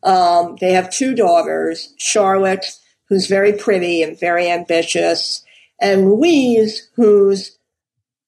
Um, 0.03 0.57
they 0.59 0.73
have 0.73 0.89
two 0.89 1.13
daughters, 1.13 1.93
Charlotte, 1.97 2.65
who's 3.09 3.27
very 3.27 3.53
pretty 3.53 4.01
and 4.01 4.19
very 4.19 4.49
ambitious, 4.49 5.43
and 5.79 6.09
Louise, 6.09 6.89
who's 6.95 7.57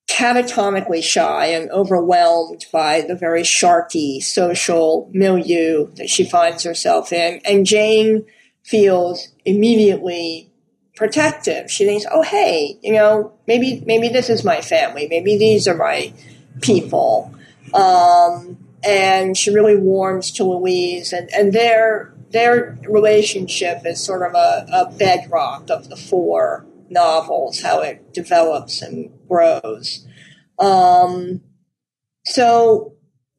catatomically 0.08 1.02
shy 1.02 1.46
and 1.46 1.70
overwhelmed 1.70 2.66
by 2.72 3.00
the 3.00 3.16
very 3.16 3.42
sharky 3.42 4.22
social 4.22 5.10
milieu 5.12 5.88
that 5.94 6.10
she 6.10 6.24
finds 6.24 6.62
herself 6.62 7.12
in. 7.12 7.40
And 7.44 7.66
Jane 7.66 8.26
feels 8.62 9.28
immediately 9.44 10.52
protective. 10.96 11.70
She 11.70 11.84
thinks, 11.84 12.06
oh, 12.10 12.22
hey, 12.22 12.78
you 12.82 12.92
know, 12.92 13.32
maybe 13.46 13.82
maybe 13.86 14.08
this 14.08 14.30
is 14.30 14.44
my 14.44 14.60
family. 14.60 15.06
Maybe 15.08 15.36
these 15.36 15.66
are 15.68 15.76
my 15.76 16.12
people. 16.60 17.34
Um, 17.72 18.58
and 18.84 19.36
she 19.36 19.52
really 19.52 19.76
warms 19.76 20.30
to 20.32 20.44
Louise, 20.44 21.12
and, 21.12 21.28
and 21.32 21.52
their 21.52 22.12
their 22.30 22.78
relationship 22.88 23.82
is 23.84 24.02
sort 24.02 24.22
of 24.22 24.34
a, 24.34 24.66
a 24.72 24.92
bedrock 24.92 25.70
of 25.70 25.88
the 25.88 25.96
four 25.96 26.66
novels, 26.90 27.60
how 27.60 27.80
it 27.80 28.12
develops 28.12 28.82
and 28.82 29.10
grows. 29.28 30.06
Um, 30.58 31.40
so 32.24 32.94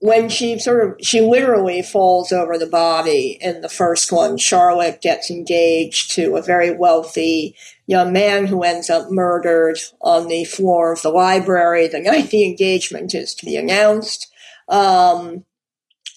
when 0.06 0.30
she 0.30 0.60
sort 0.60 0.88
of 0.88 0.96
she 1.02 1.20
literally 1.20 1.82
falls 1.82 2.32
over 2.32 2.60
the 2.60 2.68
body 2.68 3.40
in 3.42 3.62
the 3.62 3.70
first 3.70 4.12
one. 4.12 4.38
Charlotte 4.38 5.02
gets 5.02 5.32
engaged 5.32 6.12
to 6.12 6.36
a 6.36 6.44
very 6.44 6.70
wealthy 6.70 7.56
young 7.88 8.14
man 8.14 8.46
who 8.46 8.62
ends 8.62 8.88
up 8.88 9.10
murdered 9.10 9.80
on 10.02 10.28
the 10.28 10.44
floor 10.44 10.94
of 10.94 11.02
the 11.02 11.10
library. 11.10 11.88
The 11.88 12.00
night 12.02 12.30
the 12.30 12.46
engagement 12.46 13.16
is 13.16 13.34
to 13.36 13.46
be 13.46 13.56
announced. 13.56 14.32
Um, 14.70 15.44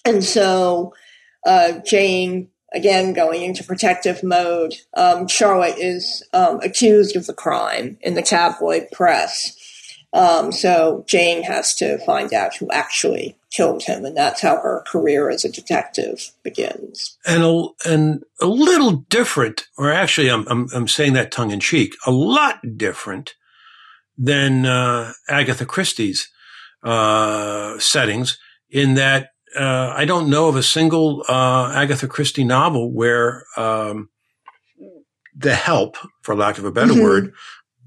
and 0.05 0.23
so 0.23 0.93
uh, 1.45 1.79
jane 1.85 2.49
again 2.73 3.13
going 3.13 3.41
into 3.41 3.63
protective 3.63 4.23
mode 4.23 4.75
um, 4.95 5.27
charlotte 5.27 5.77
is 5.77 6.23
um, 6.33 6.59
accused 6.61 7.15
of 7.15 7.25
the 7.25 7.33
crime 7.33 7.97
in 8.01 8.13
the 8.13 8.21
tabloid 8.21 8.87
press 8.91 9.58
um, 10.13 10.51
so 10.51 11.03
Jane 11.07 11.43
has 11.43 11.75
to 11.75 11.99
find 11.99 12.33
out 12.33 12.55
who 12.55 12.69
actually 12.71 13.37
killed 13.51 13.83
him, 13.83 14.05
and 14.05 14.17
that's 14.17 14.41
how 14.41 14.55
her 14.55 14.83
career 14.87 15.29
as 15.29 15.45
a 15.45 15.51
detective 15.51 16.31
begins. 16.43 17.17
And 17.25 17.43
a, 17.43 17.67
and 17.85 18.23
a 18.41 18.47
little 18.47 19.05
different, 19.09 19.67
or 19.77 19.91
actually, 19.91 20.29
I'm, 20.29 20.47
I'm, 20.47 20.67
I'm 20.73 20.87
saying 20.87 21.13
that 21.13 21.31
tongue 21.31 21.51
in 21.51 21.59
cheek, 21.59 21.95
a 22.05 22.11
lot 22.11 22.59
different 22.77 23.35
than 24.17 24.65
uh, 24.65 25.13
Agatha 25.27 25.65
Christie's 25.65 26.29
uh, 26.83 27.77
settings, 27.79 28.37
in 28.69 28.95
that 28.95 29.29
uh, 29.57 29.93
I 29.95 30.05
don't 30.05 30.29
know 30.29 30.47
of 30.47 30.55
a 30.55 30.63
single 30.63 31.23
uh, 31.27 31.71
Agatha 31.73 32.07
Christie 32.07 32.43
novel 32.43 32.91
where 32.91 33.45
um, 33.57 34.09
the 35.35 35.55
help, 35.55 35.97
for 36.21 36.35
lack 36.35 36.57
of 36.57 36.65
a 36.65 36.71
better 36.71 36.93
mm-hmm. 36.93 37.03
word, 37.03 37.33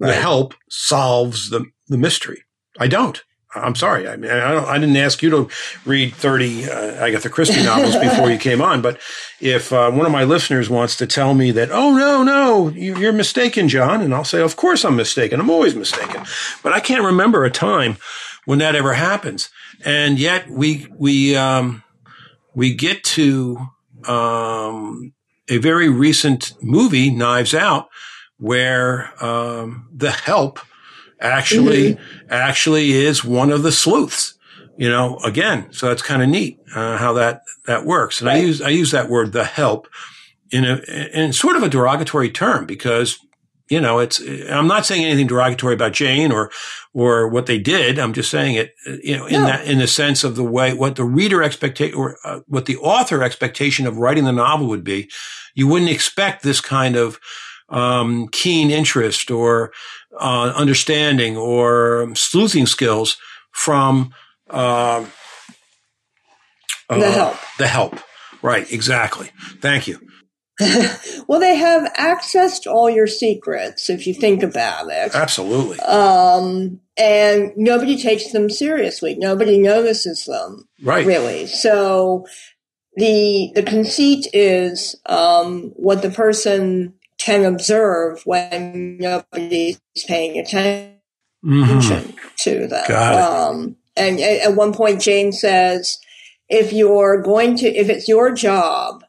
right. 0.02 0.14
the 0.14 0.20
help 0.20 0.54
solves 0.68 1.50
the 1.50 1.66
the 1.88 1.98
mystery. 1.98 2.44
I 2.78 2.88
don't. 2.88 3.22
I'm 3.54 3.74
sorry. 3.74 4.08
I 4.08 4.16
mean, 4.16 4.30
I 4.30 4.52
don't. 4.52 4.66
I 4.66 4.78
didn't 4.78 4.96
ask 4.96 5.22
you 5.22 5.30
to 5.30 5.48
read 5.84 6.14
30 6.14 6.70
uh, 6.70 6.74
Agatha 7.04 7.28
Christie 7.28 7.62
novels 7.64 7.96
before 7.96 8.30
you 8.30 8.38
came 8.38 8.62
on. 8.62 8.80
But 8.80 8.98
if 9.40 9.72
uh, 9.72 9.90
one 9.90 10.06
of 10.06 10.12
my 10.12 10.24
listeners 10.24 10.70
wants 10.70 10.96
to 10.96 11.06
tell 11.06 11.34
me 11.34 11.50
that, 11.50 11.70
oh 11.70 11.94
no, 11.94 12.22
no, 12.22 12.68
you're 12.70 13.12
mistaken, 13.12 13.68
John, 13.68 14.00
and 14.00 14.14
I'll 14.14 14.24
say, 14.24 14.40
of 14.40 14.56
course 14.56 14.84
I'm 14.84 14.96
mistaken. 14.96 15.38
I'm 15.38 15.50
always 15.50 15.74
mistaken. 15.74 16.24
But 16.62 16.72
I 16.72 16.80
can't 16.80 17.04
remember 17.04 17.44
a 17.44 17.50
time 17.50 17.98
when 18.46 18.58
that 18.60 18.74
ever 18.74 18.94
happens. 18.94 19.50
And 19.84 20.18
yet 20.18 20.48
we 20.48 20.86
we 20.96 21.36
um, 21.36 21.82
we 22.54 22.74
get 22.74 23.04
to 23.04 23.58
um, 24.06 25.12
a 25.48 25.58
very 25.58 25.88
recent 25.88 26.54
movie, 26.62 27.10
Knives 27.10 27.54
Out, 27.54 27.88
where 28.42 29.12
um, 29.24 29.88
the 29.94 30.10
help 30.10 30.58
actually 31.20 31.94
mm-hmm. 31.94 32.26
actually 32.28 32.90
is 32.90 33.24
one 33.24 33.52
of 33.52 33.62
the 33.62 33.70
sleuths. 33.70 34.34
You 34.76 34.88
know, 34.88 35.18
again, 35.18 35.72
so 35.72 35.86
that's 35.86 36.02
kind 36.02 36.22
of 36.22 36.28
neat 36.28 36.58
uh, 36.74 36.96
how 36.96 37.12
that 37.12 37.42
that 37.66 37.86
works. 37.86 38.20
And 38.20 38.26
right. 38.26 38.38
I 38.38 38.40
use 38.40 38.60
I 38.60 38.70
use 38.70 38.90
that 38.90 39.08
word 39.08 39.32
the 39.32 39.44
help 39.44 39.86
in 40.50 40.64
a 40.64 40.80
in 41.14 41.32
sort 41.32 41.56
of 41.56 41.62
a 41.62 41.68
derogatory 41.68 42.30
term 42.30 42.66
because 42.66 43.16
you 43.68 43.80
know 43.80 44.00
it's 44.00 44.20
I'm 44.50 44.66
not 44.66 44.86
saying 44.86 45.04
anything 45.04 45.28
derogatory 45.28 45.74
about 45.74 45.92
Jane 45.92 46.32
or 46.32 46.50
or 46.92 47.28
what 47.28 47.46
they 47.46 47.58
did. 47.58 48.00
I'm 48.00 48.12
just 48.12 48.30
saying 48.30 48.56
it 48.56 48.74
you 49.04 49.16
know 49.16 49.26
in 49.26 49.42
no. 49.42 49.46
that 49.46 49.66
in 49.66 49.78
the 49.78 49.86
sense 49.86 50.24
of 50.24 50.34
the 50.34 50.42
way 50.42 50.74
what 50.74 50.96
the 50.96 51.04
reader 51.04 51.44
expectation 51.44 51.96
or 51.96 52.16
uh, 52.24 52.40
what 52.48 52.66
the 52.66 52.78
author 52.78 53.22
expectation 53.22 53.86
of 53.86 53.98
writing 53.98 54.24
the 54.24 54.32
novel 54.32 54.66
would 54.66 54.84
be. 54.84 55.08
You 55.54 55.68
wouldn't 55.68 55.90
expect 55.90 56.42
this 56.42 56.60
kind 56.60 56.96
of 56.96 57.20
um, 57.68 58.28
keen 58.28 58.70
interest 58.70 59.30
or 59.30 59.72
uh, 60.18 60.52
understanding 60.54 61.36
or 61.36 62.10
sleuthing 62.14 62.66
skills 62.66 63.16
from 63.50 64.12
uh, 64.50 65.04
the 66.88 67.06
uh, 67.06 67.12
help. 67.12 67.36
The 67.58 67.66
help. 67.66 68.00
Right. 68.42 68.70
Exactly. 68.72 69.30
Thank 69.60 69.86
you. 69.86 70.00
well, 71.26 71.40
they 71.40 71.56
have 71.56 71.90
access 71.96 72.60
to 72.60 72.70
all 72.70 72.90
your 72.90 73.06
secrets 73.06 73.88
if 73.88 74.06
you 74.06 74.14
think 74.14 74.42
about 74.42 74.90
it. 74.90 75.14
Absolutely. 75.14 75.78
Um, 75.80 76.80
and 76.96 77.52
nobody 77.56 78.00
takes 78.00 78.32
them 78.32 78.50
seriously. 78.50 79.14
Nobody 79.14 79.58
notices 79.58 80.24
them. 80.24 80.68
Right. 80.82 81.06
Really. 81.06 81.46
So 81.46 82.26
the 82.96 83.50
the 83.54 83.62
conceit 83.62 84.26
is 84.32 84.94
um, 85.06 85.72
what 85.76 86.02
the 86.02 86.10
person 86.10 86.94
can 87.24 87.44
observe 87.44 88.22
when 88.24 88.96
nobody's 88.98 89.80
paying 90.06 90.38
attention 90.38 90.98
mm-hmm. 91.44 92.10
to 92.38 92.66
them. 92.66 92.84
Um, 93.16 93.76
and 93.96 94.20
at 94.20 94.56
one 94.56 94.72
point, 94.72 95.00
Jane 95.00 95.32
says, 95.32 95.98
if 96.48 96.72
you're 96.72 97.22
going 97.22 97.56
to, 97.58 97.68
if 97.68 97.88
it's 97.88 98.08
your 98.08 98.32
job 98.32 99.04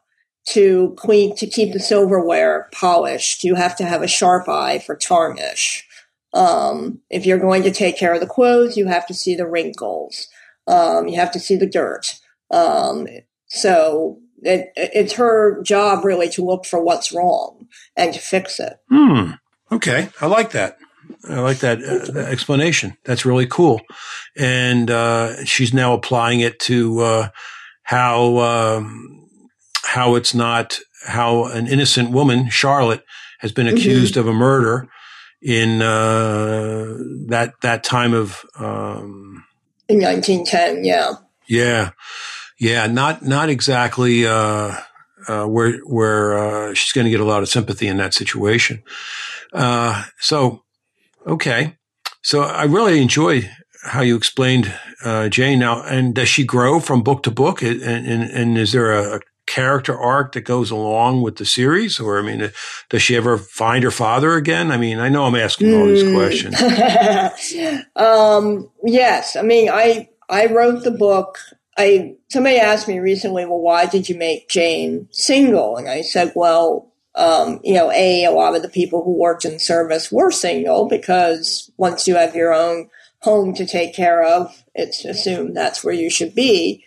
to 0.50 0.94
clean, 0.96 1.34
to 1.36 1.46
keep 1.46 1.72
the 1.72 1.80
silverware 1.80 2.68
polished, 2.72 3.44
you 3.44 3.54
have 3.54 3.76
to 3.76 3.84
have 3.84 4.02
a 4.02 4.08
sharp 4.08 4.48
eye 4.48 4.78
for 4.78 4.94
tarnish. 4.94 5.86
Um, 6.32 7.00
if 7.10 7.26
you're 7.26 7.38
going 7.38 7.62
to 7.62 7.70
take 7.70 7.98
care 7.98 8.14
of 8.14 8.20
the 8.20 8.26
clothes, 8.26 8.76
you 8.76 8.86
have 8.86 9.06
to 9.06 9.14
see 9.14 9.34
the 9.34 9.46
wrinkles. 9.46 10.28
Um, 10.66 11.08
you 11.08 11.16
have 11.16 11.32
to 11.32 11.40
see 11.40 11.56
the 11.56 11.66
dirt. 11.66 12.18
Um, 12.50 13.06
so 13.46 14.20
it, 14.44 14.72
it's 14.76 15.14
her 15.14 15.62
job 15.62 16.04
really 16.04 16.28
to 16.30 16.44
look 16.44 16.64
for 16.64 16.82
what's 16.82 17.12
wrong 17.12 17.66
and 17.96 18.12
to 18.14 18.20
fix 18.20 18.60
it. 18.60 18.74
Hmm. 18.90 19.32
Okay. 19.72 20.08
I 20.20 20.26
like 20.26 20.52
that. 20.52 20.78
I 21.28 21.40
like 21.40 21.58
that, 21.58 21.82
uh, 21.82 22.12
that 22.12 22.28
explanation. 22.30 22.96
That's 23.04 23.26
really 23.26 23.46
cool. 23.46 23.80
And 24.36 24.90
uh, 24.90 25.44
she's 25.44 25.74
now 25.74 25.92
applying 25.92 26.40
it 26.40 26.58
to 26.60 27.00
uh, 27.00 27.28
how 27.82 28.38
um, 28.38 29.28
how 29.84 30.14
it's 30.14 30.34
not 30.34 30.78
how 31.06 31.44
an 31.46 31.66
innocent 31.66 32.10
woman, 32.10 32.48
Charlotte, 32.48 33.04
has 33.40 33.52
been 33.52 33.66
mm-hmm. 33.66 33.76
accused 33.76 34.14
mm-hmm. 34.14 34.28
of 34.28 34.34
a 34.34 34.38
murder 34.38 34.88
in 35.42 35.82
uh, 35.82 36.96
that 37.28 37.52
that 37.60 37.84
time 37.84 38.14
of 38.14 38.44
um, 38.58 39.44
in 39.88 40.00
1910. 40.00 40.84
Yeah. 40.84 41.12
Yeah. 41.46 41.90
Yeah, 42.58 42.86
not 42.86 43.22
not 43.22 43.48
exactly 43.48 44.26
uh, 44.26 44.76
uh, 45.26 45.44
where 45.46 45.78
where 45.80 46.38
uh, 46.38 46.74
she's 46.74 46.92
going 46.92 47.04
to 47.04 47.10
get 47.10 47.20
a 47.20 47.24
lot 47.24 47.42
of 47.42 47.48
sympathy 47.48 47.88
in 47.88 47.96
that 47.98 48.14
situation. 48.14 48.82
Uh, 49.52 50.04
so, 50.18 50.64
okay, 51.26 51.76
so 52.22 52.42
I 52.42 52.64
really 52.64 53.00
enjoyed 53.00 53.50
how 53.84 54.00
you 54.00 54.16
explained 54.16 54.72
uh, 55.04 55.28
Jane. 55.28 55.58
Now, 55.58 55.82
and 55.82 56.14
does 56.14 56.28
she 56.28 56.44
grow 56.44 56.80
from 56.80 57.02
book 57.02 57.22
to 57.24 57.30
book? 57.30 57.62
And, 57.62 57.82
and, 57.82 58.24
and 58.24 58.58
is 58.58 58.72
there 58.72 58.92
a, 58.92 59.16
a 59.16 59.20
character 59.46 59.98
arc 59.98 60.32
that 60.32 60.42
goes 60.42 60.70
along 60.70 61.22
with 61.22 61.36
the 61.36 61.44
series? 61.44 62.00
Or, 62.00 62.18
I 62.18 62.22
mean, 62.22 62.42
uh, 62.42 62.48
does 62.88 63.02
she 63.02 63.16
ever 63.16 63.36
find 63.36 63.84
her 63.84 63.90
father 63.90 64.34
again? 64.34 64.72
I 64.72 64.78
mean, 64.78 64.98
I 64.98 65.08
know 65.08 65.24
I'm 65.24 65.34
asking 65.34 65.74
all 65.74 65.86
these 65.86 66.02
hmm. 66.02 66.14
questions. 66.14 66.60
um, 67.96 68.70
yes. 68.82 69.36
I 69.36 69.42
mean, 69.42 69.68
I, 69.70 70.08
I 70.28 70.46
wrote 70.46 70.82
the 70.82 70.90
book 70.90 71.38
I 71.76 72.16
somebody 72.28 72.58
asked 72.58 72.88
me 72.88 72.98
recently, 72.98 73.44
well, 73.44 73.60
why 73.60 73.86
did 73.86 74.08
you 74.08 74.16
make 74.16 74.48
Jane 74.48 75.08
single? 75.10 75.76
And 75.76 75.88
I 75.88 76.02
said, 76.02 76.32
well, 76.34 76.92
um, 77.14 77.60
you 77.62 77.74
know, 77.74 77.90
a 77.90 78.24
a 78.24 78.30
lot 78.30 78.54
of 78.54 78.62
the 78.62 78.68
people 78.68 79.02
who 79.04 79.12
worked 79.12 79.44
in 79.44 79.58
service 79.58 80.10
were 80.10 80.30
single 80.30 80.88
because 80.88 81.70
once 81.76 82.06
you 82.06 82.16
have 82.16 82.34
your 82.34 82.52
own 82.52 82.90
home 83.20 83.54
to 83.54 83.66
take 83.66 83.94
care 83.94 84.22
of, 84.22 84.64
it's 84.74 85.04
assumed 85.04 85.56
that's 85.56 85.82
where 85.82 85.94
you 85.94 86.10
should 86.10 86.34
be. 86.34 86.84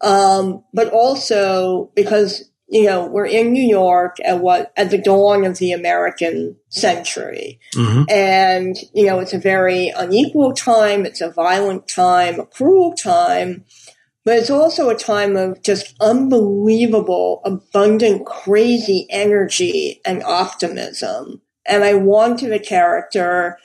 Um, 0.00 0.64
but 0.74 0.92
also 0.92 1.90
because 1.94 2.50
you 2.68 2.84
know 2.84 3.06
we're 3.06 3.26
in 3.26 3.52
New 3.52 3.66
York 3.66 4.16
at 4.24 4.40
what 4.40 4.72
at 4.76 4.90
the 4.90 4.98
dawn 4.98 5.44
of 5.44 5.58
the 5.58 5.72
American 5.72 6.56
century, 6.68 7.58
mm-hmm. 7.74 8.02
and 8.10 8.76
you 8.92 9.06
know 9.06 9.18
it's 9.20 9.32
a 9.32 9.38
very 9.38 9.88
unequal 9.88 10.52
time. 10.52 11.06
It's 11.06 11.22
a 11.22 11.30
violent 11.30 11.88
time, 11.88 12.40
a 12.40 12.44
cruel 12.44 12.94
time 12.94 13.64
but 14.26 14.38
it's 14.38 14.50
also 14.50 14.90
a 14.90 14.96
time 14.96 15.36
of 15.36 15.62
just 15.62 15.94
unbelievable, 16.00 17.40
abundant, 17.44 18.26
crazy 18.26 19.06
energy 19.08 20.00
and 20.04 20.20
optimism. 20.24 21.40
And 21.64 21.84
I 21.84 21.94
wanted 21.94 22.52
a 22.52 22.58
character 22.58 23.56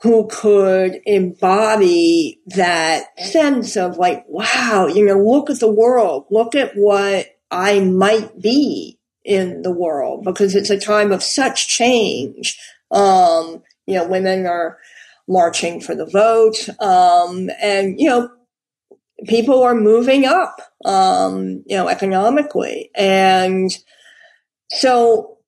who 0.00 0.28
could 0.28 0.98
embody 1.04 2.40
that 2.46 3.04
sense 3.20 3.76
of 3.76 3.98
like, 3.98 4.24
wow, 4.28 4.86
you 4.86 5.04
know, 5.04 5.22
look 5.22 5.50
at 5.50 5.60
the 5.60 5.70
world, 5.70 6.24
look 6.30 6.54
at 6.54 6.72
what 6.74 7.26
I 7.50 7.80
might 7.80 8.40
be 8.40 8.98
in 9.26 9.60
the 9.60 9.72
world 9.72 10.24
because 10.24 10.54
it's 10.54 10.70
a 10.70 10.80
time 10.80 11.12
of 11.12 11.22
such 11.22 11.68
change. 11.68 12.58
Um, 12.90 13.62
you 13.86 13.96
know, 13.96 14.08
women 14.08 14.46
are 14.46 14.78
marching 15.28 15.82
for 15.82 15.94
the 15.94 16.06
vote. 16.06 16.66
Um, 16.80 17.50
and, 17.62 18.00
you 18.00 18.08
know, 18.08 18.30
people 19.26 19.62
are 19.62 19.74
moving 19.74 20.24
up, 20.24 20.60
um, 20.84 21.62
you 21.66 21.76
know, 21.76 21.88
economically. 21.88 22.90
And 22.94 23.70
so 24.70 25.38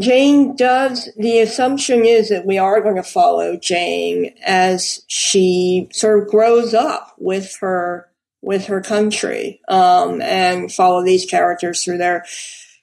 Jane 0.00 0.56
does, 0.56 1.08
the 1.16 1.38
assumption 1.38 2.04
is 2.04 2.28
that 2.28 2.46
we 2.46 2.58
are 2.58 2.80
going 2.80 2.96
to 2.96 3.02
follow 3.02 3.56
Jane 3.56 4.34
as 4.44 5.02
she 5.06 5.88
sort 5.92 6.22
of 6.22 6.28
grows 6.28 6.74
up 6.74 7.14
with 7.18 7.56
her 7.60 8.08
with 8.44 8.66
her 8.66 8.82
country 8.82 9.60
um, 9.68 10.20
and 10.20 10.70
follow 10.70 11.02
these 11.02 11.24
characters 11.24 11.82
through 11.82 11.96
their, 11.96 12.26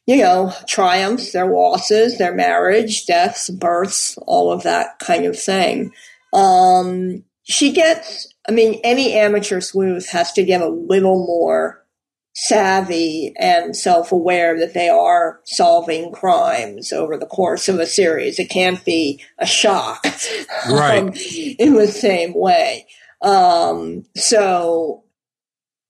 you 0.08 0.18
know, 0.18 0.52
triumphs, 0.68 1.34
their 1.34 1.46
losses, 1.46 2.18
their 2.18 2.34
marriage, 2.34 3.06
deaths, 3.06 3.48
births, 3.52 4.18
all 4.26 4.52
of 4.52 4.64
that 4.64 4.98
kind 4.98 5.26
of 5.26 5.40
thing. 5.40 5.94
Um, 6.34 7.24
she 7.44 7.72
gets, 7.72 8.31
I 8.48 8.52
mean, 8.52 8.80
any 8.84 9.14
amateur 9.14 9.62
sleuth 9.62 10.10
has 10.10 10.32
to 10.34 10.44
get 10.44 10.62
a 10.62 10.70
little 10.70 11.26
more 11.26 11.86
savvy 12.34 13.34
and 13.38 13.76
self-aware 13.76 14.58
that 14.58 14.74
they 14.74 14.90
are 14.90 15.42
solving 15.46 16.12
crimes 16.12 16.94
over 16.94 17.18
the 17.18 17.26
course 17.26 17.68
of 17.68 17.80
a 17.80 17.86
series. 17.86 18.40
It 18.40 18.50
can't 18.50 18.84
be 18.86 19.22
a 19.38 19.46
shock, 19.46 20.06
right? 20.70 21.04
Um, 21.04 21.14
in 21.60 21.76
the 21.76 21.88
same 21.88 22.34
way. 22.34 22.88
Um, 23.22 24.06
so, 24.16 25.04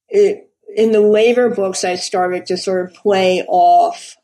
it, 0.10 0.50
in 0.76 0.92
the 0.92 1.02
later 1.02 1.50
books, 1.50 1.84
I 1.84 1.96
started 1.96 2.48
to 2.48 2.58
sort 2.58 2.90
of 2.90 2.96
play 2.96 3.44
off 3.48 4.18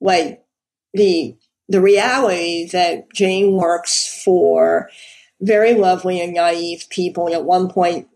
like 0.00 0.44
the 0.92 1.36
the 1.68 1.80
reality 1.80 2.68
that 2.68 3.12
Jane 3.12 3.52
works 3.52 4.22
for 4.24 4.88
very 5.40 5.74
lovely 5.74 6.20
and 6.20 6.34
naive 6.34 6.86
people. 6.90 7.32
At 7.32 7.44
one 7.44 7.68
point, 7.68 8.08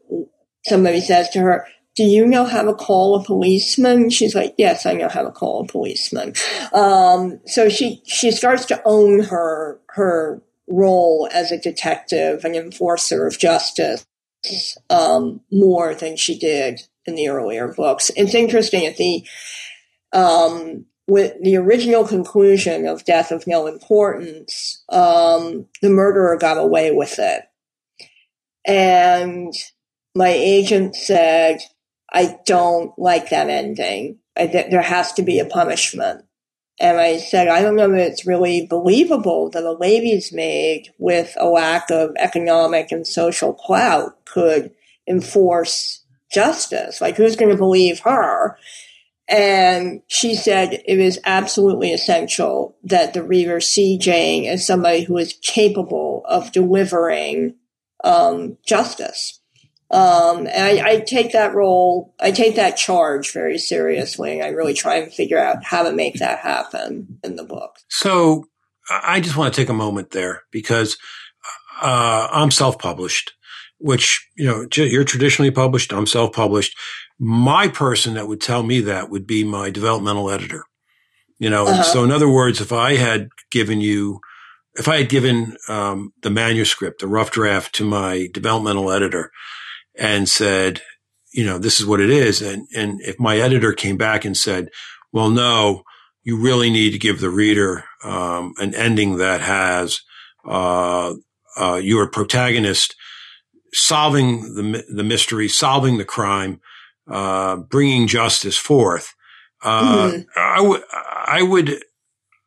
somebody 0.64 1.00
says 1.00 1.28
to 1.30 1.40
her, 1.40 1.66
do 1.96 2.04
you 2.04 2.24
know 2.24 2.44
how 2.44 2.62
to 2.62 2.72
call 2.72 3.16
a 3.16 3.24
policeman? 3.24 4.10
She's 4.10 4.34
like, 4.34 4.54
yes, 4.56 4.86
I 4.86 4.92
know 4.92 5.08
how 5.08 5.22
to 5.22 5.30
call 5.30 5.62
a 5.62 5.66
policeman. 5.66 6.34
Um, 6.72 7.40
so 7.46 7.68
she, 7.68 8.02
she 8.06 8.30
starts 8.30 8.64
to 8.66 8.80
own 8.84 9.24
her, 9.24 9.80
her 9.88 10.40
role 10.68 11.28
as 11.32 11.50
a 11.50 11.58
detective 11.58 12.44
and 12.44 12.54
enforcer 12.54 13.26
of 13.26 13.38
justice, 13.38 14.06
um, 14.88 15.40
more 15.50 15.94
than 15.94 16.16
she 16.16 16.38
did 16.38 16.80
in 17.04 17.16
the 17.16 17.28
earlier 17.28 17.74
books. 17.74 18.10
It's 18.16 18.34
interesting 18.34 18.86
at 18.86 18.96
the, 18.96 19.26
um, 20.12 20.86
with 21.10 21.34
the 21.42 21.56
original 21.56 22.06
conclusion 22.06 22.86
of 22.86 23.04
Death 23.04 23.32
of 23.32 23.46
No 23.46 23.66
Importance, 23.66 24.82
um, 24.88 25.66
the 25.82 25.90
murderer 25.90 26.36
got 26.36 26.56
away 26.56 26.92
with 26.92 27.18
it. 27.18 27.42
And 28.64 29.52
my 30.14 30.28
agent 30.28 30.94
said, 30.94 31.58
I 32.12 32.38
don't 32.46 32.96
like 32.96 33.30
that 33.30 33.50
ending. 33.50 34.18
I, 34.38 34.46
there 34.46 34.82
has 34.82 35.12
to 35.14 35.22
be 35.22 35.40
a 35.40 35.44
punishment. 35.44 36.24
And 36.78 36.98
I 36.98 37.18
said, 37.18 37.48
I 37.48 37.60
don't 37.60 37.76
know 37.76 37.90
that 37.90 38.00
it's 38.00 38.26
really 38.26 38.66
believable 38.66 39.50
that 39.50 39.64
a 39.64 39.72
lady's 39.72 40.32
maid 40.32 40.90
with 40.98 41.36
a 41.38 41.46
lack 41.46 41.90
of 41.90 42.12
economic 42.18 42.92
and 42.92 43.06
social 43.06 43.52
clout 43.52 44.24
could 44.26 44.70
enforce 45.08 46.04
justice. 46.32 47.00
Like, 47.00 47.16
who's 47.16 47.36
going 47.36 47.50
to 47.50 47.58
believe 47.58 47.98
her? 48.00 48.56
And 49.30 50.02
she 50.08 50.34
said 50.34 50.82
it 50.84 50.98
is 50.98 51.20
absolutely 51.24 51.92
essential 51.92 52.76
that 52.82 53.14
the 53.14 53.22
reader 53.22 53.60
see 53.60 53.96
Jane 53.96 54.46
as 54.46 54.66
somebody 54.66 55.04
who 55.04 55.16
is 55.16 55.38
capable 55.40 56.22
of 56.28 56.50
delivering 56.50 57.54
um, 58.02 58.58
justice. 58.66 59.40
Um, 59.92 60.46
and 60.46 60.80
I, 60.80 60.88
I, 60.88 61.00
take 61.00 61.32
that 61.32 61.54
role, 61.54 62.14
I 62.20 62.30
take 62.30 62.56
that 62.56 62.76
charge 62.76 63.32
very 63.32 63.58
seriously. 63.58 64.40
I 64.40 64.48
really 64.48 64.74
try 64.74 64.96
and 64.96 65.12
figure 65.12 65.38
out 65.38 65.64
how 65.64 65.82
to 65.82 65.92
make 65.92 66.14
that 66.20 66.38
happen 66.38 67.18
in 67.24 67.34
the 67.34 67.44
book. 67.44 67.76
So 67.88 68.44
I 68.88 69.20
just 69.20 69.36
want 69.36 69.52
to 69.52 69.60
take 69.60 69.68
a 69.68 69.74
moment 69.74 70.10
there 70.10 70.42
because 70.52 70.96
uh, 71.80 72.28
I'm 72.30 72.50
self-published, 72.50 73.32
which 73.78 74.28
you 74.36 74.46
know 74.46 74.66
you're 74.72 75.04
traditionally 75.04 75.50
published. 75.50 75.92
I'm 75.92 76.06
self-published. 76.06 76.76
My 77.20 77.68
person 77.68 78.14
that 78.14 78.26
would 78.26 78.40
tell 78.40 78.62
me 78.62 78.80
that 78.80 79.10
would 79.10 79.26
be 79.26 79.44
my 79.44 79.70
developmental 79.70 80.30
editor. 80.30 80.64
You 81.38 81.50
know, 81.50 81.66
uh-huh. 81.66 81.82
so 81.84 82.02
in 82.02 82.10
other 82.10 82.28
words, 82.28 82.60
if 82.60 82.72
I 82.72 82.96
had 82.96 83.28
given 83.50 83.80
you 83.80 84.20
if 84.74 84.88
I 84.88 84.98
had 84.98 85.08
given 85.08 85.56
um, 85.68 86.12
the 86.22 86.30
manuscript, 86.30 87.00
the 87.00 87.08
rough 87.08 87.30
draft 87.30 87.74
to 87.76 87.84
my 87.84 88.28
developmental 88.32 88.90
editor, 88.90 89.30
and 89.98 90.28
said, 90.28 90.80
you 91.32 91.44
know, 91.44 91.58
this 91.58 91.80
is 91.80 91.86
what 91.86 92.00
it 92.00 92.10
is. 92.10 92.40
And, 92.40 92.66
and 92.74 93.00
if 93.02 93.18
my 93.18 93.38
editor 93.38 93.72
came 93.72 93.96
back 93.96 94.24
and 94.24 94.36
said, 94.36 94.68
well, 95.12 95.28
no, 95.28 95.82
you 96.22 96.40
really 96.40 96.70
need 96.70 96.92
to 96.92 96.98
give 96.98 97.20
the 97.20 97.30
reader, 97.30 97.84
um, 98.04 98.54
an 98.58 98.74
ending 98.74 99.16
that 99.18 99.40
has, 99.40 100.00
uh, 100.44 101.14
uh, 101.56 101.80
your 101.82 102.08
protagonist 102.08 102.94
solving 103.72 104.54
the, 104.54 104.84
the 104.88 105.04
mystery, 105.04 105.48
solving 105.48 105.98
the 105.98 106.04
crime, 106.04 106.60
uh, 107.10 107.56
bringing 107.56 108.06
justice 108.06 108.56
forth. 108.56 109.14
Uh, 109.62 110.10
mm-hmm. 110.12 110.20
I 110.36 110.60
would, 110.60 110.82
I 110.92 111.42
would, 111.42 111.84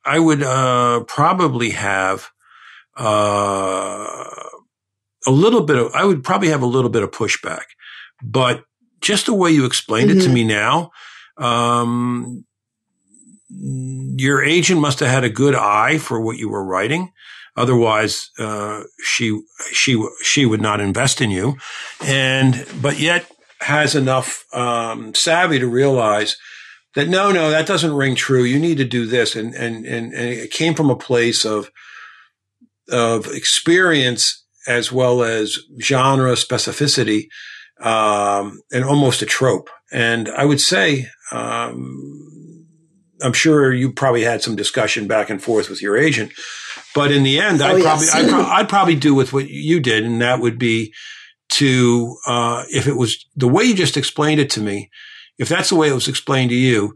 I 0.05 0.20
would, 0.20 0.43
uh, 0.43 1.03
probably 1.03 1.72
have, 1.72 2.30
uh, 2.97 4.26
a 5.26 5.32
little 5.32 5.61
bit 5.61 5.78
of, 5.78 5.93
I 5.93 6.05
would 6.05 6.24
probably 6.24 6.49
have 6.49 6.61
a 6.61 6.68
little 6.68 6.89
bit 6.89 7.03
of 7.03 7.11
pushback, 7.11 7.64
but 8.22 8.66
just 9.01 9.26
the 9.28 9.34
way 9.34 9.51
you 9.51 9.66
explained 9.66 10.09
mm-hmm. 10.09 10.20
it 10.20 10.24
to 10.24 10.28
mm-hmm. 10.28 10.36
me 10.36 10.43
now, 10.45 10.91
um, 11.38 12.45
your 13.49 14.43
agent 14.43 14.82
must 14.82 14.99
have 14.99 15.09
had 15.09 15.24
a 15.24 15.30
good 15.30 15.55
eye 15.55 15.97
for 15.97 16.20
what 16.20 16.38
you 16.38 16.49
were 16.49 16.64
writing. 16.64 17.11
Otherwise, 17.55 18.32
uh, 18.39 18.82
she, 19.03 19.39
she, 19.72 20.03
she 20.24 20.45
would 20.45 20.61
not 20.61 20.80
invest 20.80 21.22
in 21.22 21.30
you. 21.30 21.55
And, 22.03 22.66
but 22.82 22.99
yet 22.99 23.30
has 23.64 23.95
enough, 23.95 24.45
um, 24.53 25.14
savvy 25.14 25.59
to 25.59 25.68
realize 25.68 26.38
that 26.95 27.09
no, 27.09 27.32
no, 27.32 27.49
that 27.49 27.68
doesn't 27.68 27.95
ring 27.95 28.16
true. 28.16 28.43
You 28.43 28.59
need 28.59 28.78
to 28.78 28.86
do 28.86 29.05
this. 29.05 29.36
And, 29.36 29.53
and, 29.55 29.86
and, 29.86 30.14
and 30.14 30.30
it 30.30 30.51
came 30.51 30.76
from 30.76 30.89
a 30.89 30.95
place 30.95 31.45
of, 31.45 31.72
of 32.89 33.28
experience 33.28 34.43
as 34.68 34.91
well 34.91 35.24
as 35.24 35.59
genre 35.82 36.34
specificity, 36.34 37.28
um, 37.82 38.61
and 38.72 38.86
almost 38.86 39.22
a 39.22 39.26
trope. 39.26 39.70
And 39.91 40.30
I 40.30 40.45
would 40.45 40.61
say, 40.61 41.07
um, 41.32 42.66
I'm 43.22 43.34
sure 43.34 43.74
you 43.74 43.91
probably 43.91 44.24
had 44.24 44.41
some 44.41 44.55
discussion 44.55 45.07
back 45.07 45.30
and 45.30 45.41
forth 45.41 45.70
with 45.70 45.82
your 45.82 45.97
agent, 45.97 46.32
but 46.95 47.11
in 47.11 47.24
the 47.24 47.39
end, 47.39 47.61
oh, 47.61 47.68
I'd 47.68 47.80
yes. 47.80 48.09
probably, 48.11 48.32
I'd, 48.32 48.45
I'd, 48.61 48.70
probably 48.70 48.95
do 48.95 49.14
with 49.14 49.34
what 49.34 49.49
you 49.49 49.80
did. 49.80 50.05
And 50.05 50.22
that 50.22 50.39
would 50.39 50.57
be 50.57 50.93
to, 51.54 52.18
uh, 52.26 52.64
if 52.70 52.88
it 52.88 52.95
was 52.95 53.26
the 53.36 53.47
way 53.47 53.64
you 53.64 53.76
just 53.76 53.97
explained 53.97 54.39
it 54.39 54.49
to 54.51 54.62
me, 54.62 54.89
if 55.38 55.49
that's 55.49 55.70
the 55.70 55.76
way 55.76 55.89
it 55.89 55.93
was 55.93 56.08
explained 56.08 56.49
to 56.51 56.56
you, 56.56 56.95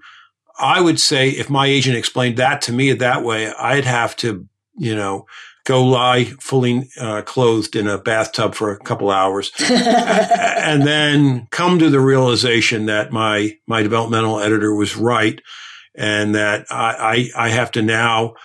I 0.60 0.82
would 0.82 1.00
say 1.00 1.30
if 1.30 1.50
my 1.50 1.68
agent 1.68 1.98
explained 1.98 2.38
that 2.38 2.62
to 2.64 2.74
me 2.74 2.92
that 2.94 3.24
way, 3.24 3.52
I'd 3.54 3.86
have 3.86 4.16
to, 4.18 4.48
you 4.78 4.96
know, 4.96 5.26
go 5.68 5.84
lie 5.84 6.24
fully 6.40 6.90
uh, 7.00 7.22
clothed 7.24 7.76
in 7.76 7.88
a 7.88 7.98
bathtub 7.98 8.56
for 8.56 8.72
a 8.72 8.80
couple 8.80 9.12
hours 9.12 9.52
and 9.70 10.84
then 10.84 11.46
come 11.52 11.78
to 11.78 11.90
the 11.90 12.00
realization 12.00 12.86
that 12.86 13.12
my 13.12 13.58
my 13.68 13.84
developmental 13.84 14.40
editor 14.40 14.74
was 14.74 14.96
right 14.96 15.42
and 15.94 16.36
that 16.36 16.66
I, 16.70 17.30
I, 17.36 17.48
I 17.48 17.50
have 17.50 17.72
to 17.72 17.82
now 17.82 18.36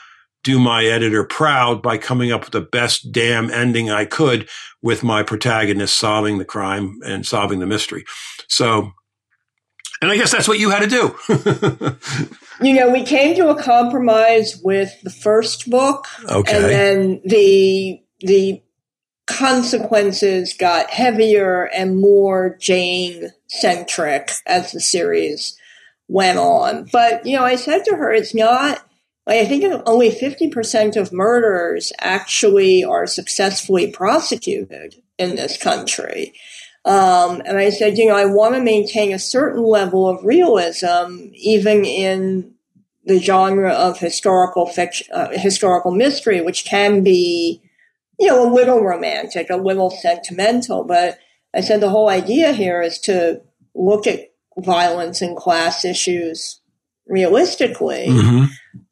do 0.42 0.58
my 0.58 0.84
editor 0.84 1.24
proud 1.24 1.82
by 1.82 1.98
coming 1.98 2.32
up 2.32 2.42
with 2.42 2.52
the 2.52 2.60
best 2.60 3.12
damn 3.12 3.50
ending 3.50 3.90
I 3.90 4.04
could 4.04 4.48
with 4.82 5.02
my 5.02 5.22
protagonist 5.22 5.98
solving 5.98 6.38
the 6.38 6.44
crime 6.44 7.00
and 7.04 7.24
solving 7.26 7.60
the 7.60 7.66
mystery. 7.66 8.04
So, 8.48 8.92
and 10.00 10.10
I 10.10 10.16
guess 10.16 10.32
that's 10.32 10.48
what 10.48 10.58
you 10.58 10.70
had 10.70 10.88
to 10.88 10.88
do. 10.88 11.96
you 12.66 12.74
know, 12.74 12.90
we 12.90 13.04
came 13.04 13.36
to 13.36 13.48
a 13.48 13.62
compromise 13.62 14.60
with 14.62 15.00
the 15.02 15.10
first 15.10 15.70
book. 15.70 16.06
Okay. 16.28 16.54
And 16.54 16.64
then 16.64 17.20
the, 17.24 18.02
the 18.20 18.62
consequences 19.26 20.54
got 20.54 20.90
heavier 20.90 21.64
and 21.72 22.00
more 22.00 22.56
Jane 22.60 23.30
centric 23.48 24.32
as 24.46 24.72
the 24.72 24.80
series 24.80 25.56
went 26.08 26.38
on. 26.38 26.88
But, 26.92 27.24
you 27.24 27.36
know, 27.36 27.44
I 27.44 27.54
said 27.54 27.84
to 27.84 27.96
her, 27.96 28.12
it's 28.12 28.34
not, 28.34 28.84
I 29.26 29.44
think 29.44 29.64
only 29.86 30.10
50% 30.10 30.96
of 30.96 31.12
murders 31.12 31.92
actually 32.00 32.82
are 32.82 33.06
successfully 33.06 33.90
prosecuted 33.90 34.96
in 35.16 35.36
this 35.36 35.56
country. 35.56 36.34
Um, 36.84 37.40
and 37.44 37.58
I 37.58 37.70
said, 37.70 37.96
you 37.96 38.08
know, 38.08 38.16
I 38.16 38.24
want 38.24 38.56
to 38.56 38.60
maintain 38.60 39.12
a 39.12 39.18
certain 39.18 39.62
level 39.62 40.08
of 40.08 40.24
realism, 40.24 41.28
even 41.34 41.84
in 41.84 42.54
the 43.04 43.20
genre 43.20 43.72
of 43.72 43.98
historical 43.98 44.66
fiction, 44.66 45.06
uh, 45.14 45.28
historical 45.32 45.92
mystery, 45.92 46.40
which 46.40 46.64
can 46.64 47.04
be, 47.04 47.62
you 48.18 48.26
know, 48.26 48.48
a 48.48 48.52
little 48.52 48.82
romantic, 48.82 49.50
a 49.50 49.56
little 49.56 49.90
sentimental. 49.90 50.82
But 50.82 51.18
I 51.54 51.60
said 51.60 51.80
the 51.80 51.90
whole 51.90 52.08
idea 52.08 52.52
here 52.52 52.82
is 52.82 52.98
to 53.00 53.42
look 53.74 54.08
at 54.08 54.32
violence 54.58 55.22
and 55.22 55.36
class 55.36 55.84
issues 55.84 56.60
realistically. 57.06 58.08
Mm-hmm. 58.08 58.44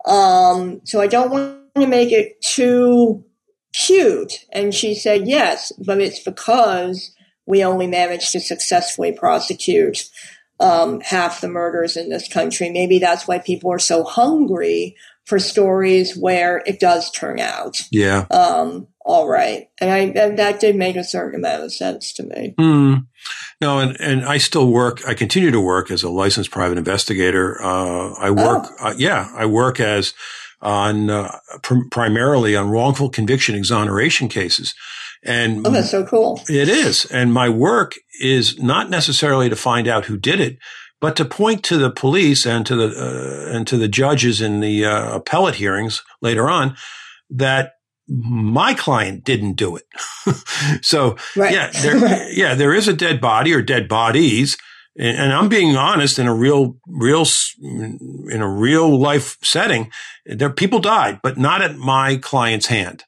Um, 0.04 0.80
so 0.84 1.00
I 1.00 1.06
don't 1.06 1.30
want 1.30 1.74
to 1.76 1.86
make 1.86 2.12
it 2.12 2.40
too 2.42 3.24
cute. 3.72 4.44
And 4.52 4.74
she 4.74 4.94
said, 4.94 5.26
yes, 5.26 5.72
but 5.84 6.00
it's 6.00 6.20
because 6.20 7.14
we 7.46 7.64
only 7.64 7.86
managed 7.86 8.32
to 8.32 8.40
successfully 8.40 9.12
prosecute 9.12 10.04
um, 10.58 11.00
half 11.00 11.40
the 11.40 11.48
murders 11.48 11.96
in 11.96 12.10
this 12.10 12.28
country. 12.28 12.70
Maybe 12.70 12.98
that's 12.98 13.26
why 13.26 13.38
people 13.38 13.72
are 13.72 13.78
so 13.78 14.04
hungry 14.04 14.96
for 15.24 15.38
stories 15.38 16.16
where 16.16 16.62
it 16.66 16.80
does 16.80 17.10
turn 17.10 17.40
out. 17.40 17.80
Yeah. 17.90 18.26
Um, 18.30 18.88
all 19.04 19.28
right. 19.28 19.68
And 19.80 19.90
I, 19.90 19.98
and 20.22 20.38
that 20.38 20.60
did 20.60 20.76
make 20.76 20.96
a 20.96 21.04
certain 21.04 21.40
amount 21.40 21.64
of 21.64 21.72
sense 21.72 22.12
to 22.14 22.24
me. 22.24 22.54
Mm. 22.58 23.06
No, 23.60 23.78
and, 23.78 24.00
and 24.00 24.24
I 24.24 24.38
still 24.38 24.70
work, 24.70 25.06
I 25.06 25.12
continue 25.14 25.50
to 25.50 25.60
work 25.60 25.90
as 25.90 26.02
a 26.02 26.08
licensed 26.08 26.50
private 26.50 26.78
investigator. 26.78 27.60
Uh, 27.62 28.14
I 28.14 28.30
work, 28.30 28.66
oh. 28.80 28.88
uh, 28.88 28.94
yeah, 28.96 29.30
I 29.34 29.44
work 29.46 29.78
as 29.80 30.14
on, 30.62 31.10
uh, 31.10 31.30
pr- 31.62 31.86
primarily 31.90 32.56
on 32.56 32.70
wrongful 32.70 33.10
conviction 33.10 33.54
exoneration 33.54 34.28
cases. 34.28 34.74
And 35.22 35.66
oh, 35.66 35.70
that's 35.70 35.90
so 35.90 36.06
cool. 36.06 36.40
It 36.48 36.70
is. 36.70 37.04
And 37.06 37.34
my 37.34 37.50
work 37.50 37.92
is 38.20 38.58
not 38.58 38.88
necessarily 38.88 39.50
to 39.50 39.56
find 39.56 39.86
out 39.86 40.06
who 40.06 40.16
did 40.16 40.40
it, 40.40 40.56
but 40.98 41.14
to 41.16 41.26
point 41.26 41.62
to 41.64 41.76
the 41.76 41.90
police 41.90 42.46
and 42.46 42.64
to 42.64 42.76
the, 42.76 42.88
uh, 42.88 43.54
and 43.54 43.66
to 43.66 43.76
the 43.76 43.88
judges 43.88 44.40
in 44.40 44.60
the 44.60 44.86
uh, 44.86 45.16
appellate 45.16 45.56
hearings 45.56 46.02
later 46.22 46.48
on 46.48 46.76
that 47.28 47.74
my 48.10 48.74
client 48.74 49.24
didn't 49.24 49.52
do 49.52 49.76
it. 49.76 49.86
so 50.84 51.16
right. 51.36 51.52
yeah, 51.52 51.70
there, 51.70 52.30
yeah, 52.32 52.54
there 52.54 52.74
is 52.74 52.88
a 52.88 52.92
dead 52.92 53.20
body 53.20 53.54
or 53.54 53.62
dead 53.62 53.88
bodies. 53.88 54.56
And, 54.98 55.16
and, 55.16 55.32
I'm 55.32 55.48
being 55.48 55.76
honest 55.76 56.18
in 56.18 56.26
a 56.26 56.34
real, 56.34 56.76
real, 56.88 57.24
in 57.62 58.40
a 58.40 58.48
real 58.48 58.98
life 58.98 59.38
setting. 59.42 59.92
There, 60.26 60.50
people 60.50 60.80
died, 60.80 61.20
but 61.22 61.38
not 61.38 61.62
at 61.62 61.76
my 61.76 62.16
client's 62.16 62.66
hand. 62.66 63.04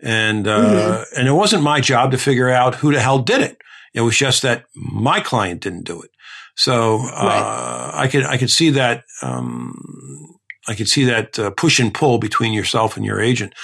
And, 0.00 0.46
uh, 0.46 0.60
mm-hmm. 0.60 1.18
and 1.18 1.28
it 1.28 1.32
wasn't 1.32 1.62
my 1.62 1.80
job 1.80 2.10
to 2.10 2.18
figure 2.18 2.50
out 2.50 2.74
who 2.76 2.92
the 2.92 3.00
hell 3.00 3.20
did 3.20 3.40
it. 3.40 3.56
It 3.94 4.02
was 4.02 4.16
just 4.16 4.42
that 4.42 4.66
my 4.74 5.20
client 5.20 5.62
didn't 5.62 5.84
do 5.84 6.02
it. 6.02 6.10
So, 6.54 6.96
uh, 6.96 7.24
right. 7.24 7.90
I 7.94 8.08
could, 8.08 8.24
I 8.24 8.36
could 8.36 8.50
see 8.50 8.70
that, 8.70 9.04
um, 9.22 10.38
I 10.68 10.74
could 10.74 10.88
see 10.88 11.04
that 11.06 11.38
uh, 11.38 11.50
push 11.50 11.80
and 11.80 11.94
pull 11.94 12.18
between 12.18 12.52
yourself 12.52 12.96
and 12.96 13.06
your 13.06 13.20
agent. 13.20 13.54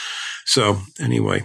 So 0.49 0.81
anyway, 0.99 1.43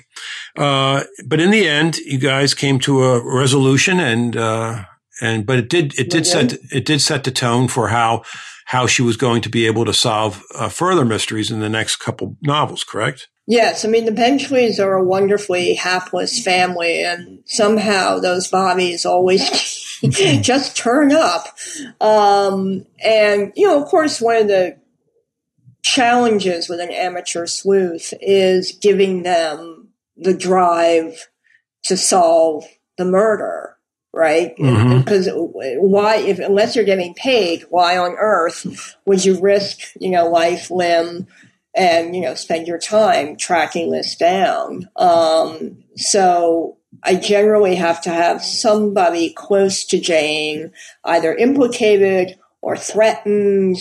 uh, 0.57 1.03
but 1.25 1.41
in 1.41 1.51
the 1.51 1.67
end, 1.67 1.97
you 1.97 2.17
guys 2.17 2.53
came 2.53 2.79
to 2.79 3.03
a 3.03 3.35
resolution, 3.35 3.99
and 3.99 4.37
uh, 4.37 4.85
and 5.21 5.45
but 5.45 5.59
it 5.59 5.69
did 5.69 5.99
it 5.99 6.09
did 6.09 6.25
set 6.25 6.53
it 6.71 6.85
did 6.85 7.01
set 7.01 7.25
the 7.25 7.31
tone 7.31 7.67
for 7.67 7.89
how 7.89 8.23
how 8.65 8.87
she 8.87 9.01
was 9.01 9.17
going 9.17 9.41
to 9.41 9.49
be 9.49 9.67
able 9.67 9.83
to 9.83 9.93
solve 9.93 10.41
uh, 10.55 10.69
further 10.69 11.03
mysteries 11.03 11.51
in 11.51 11.59
the 11.59 11.67
next 11.67 11.97
couple 11.97 12.37
novels. 12.41 12.85
Correct? 12.85 13.27
Yes, 13.45 13.83
I 13.83 13.89
mean 13.89 14.05
the 14.05 14.11
Benchleys 14.11 14.79
are 14.79 14.93
a 14.93 15.03
wonderfully 15.03 15.73
hapless 15.73 16.41
family, 16.41 17.03
and 17.03 17.39
somehow 17.43 18.19
those 18.19 18.47
bodies 18.47 19.05
always 19.05 19.41
just 20.41 20.77
turn 20.77 21.11
up. 21.11 21.47
Um, 21.99 22.85
and 23.03 23.51
you 23.57 23.67
know, 23.67 23.83
of 23.83 23.89
course, 23.89 24.21
one 24.21 24.37
of 24.37 24.47
the 24.47 24.77
challenges 25.83 26.69
with 26.69 26.79
an 26.79 26.91
amateur 26.91 27.45
sleuth 27.45 28.13
is 28.21 28.71
giving 28.81 29.23
them 29.23 29.89
the 30.17 30.33
drive 30.33 31.27
to 31.83 31.97
solve 31.97 32.65
the 32.97 33.05
murder, 33.05 33.77
right? 34.13 34.55
Mm-hmm. 34.57 34.99
Because 34.99 35.29
why, 35.33 36.17
if 36.17 36.39
unless 36.39 36.75
you're 36.75 36.85
getting 36.85 37.13
paid, 37.13 37.65
why 37.69 37.97
on 37.97 38.15
earth 38.17 38.95
would 39.05 39.23
you 39.23 39.39
risk, 39.41 39.79
you 39.99 40.09
know, 40.09 40.29
life, 40.29 40.71
limb, 40.71 41.27
and 41.75 42.15
you 42.15 42.21
know, 42.21 42.35
spend 42.35 42.67
your 42.67 42.79
time 42.79 43.35
tracking 43.35 43.91
this 43.91 44.15
down? 44.15 44.89
Um, 44.95 45.83
so 45.97 46.77
I 47.03 47.15
generally 47.15 47.75
have 47.75 48.01
to 48.03 48.09
have 48.09 48.43
somebody 48.43 49.33
close 49.33 49.83
to 49.85 49.99
Jane, 49.99 50.71
either 51.03 51.35
implicated 51.35 52.39
or 52.61 52.77
threatened. 52.77 53.77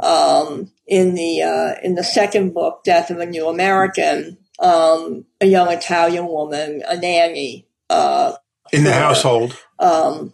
Um, 0.00 0.72
in 0.86 1.14
the 1.14 1.42
uh, 1.42 1.80
in 1.82 1.94
the 1.94 2.04
second 2.04 2.54
book, 2.54 2.82
Death 2.84 3.10
of 3.10 3.18
a 3.18 3.26
New 3.26 3.48
American, 3.48 4.38
um, 4.58 5.24
a 5.40 5.46
young 5.46 5.70
Italian 5.70 6.26
woman, 6.26 6.82
a 6.88 6.96
nanny, 6.96 7.66
uh, 7.90 8.32
in 8.72 8.84
the 8.84 8.92
household. 8.92 9.56
Um, 9.78 10.32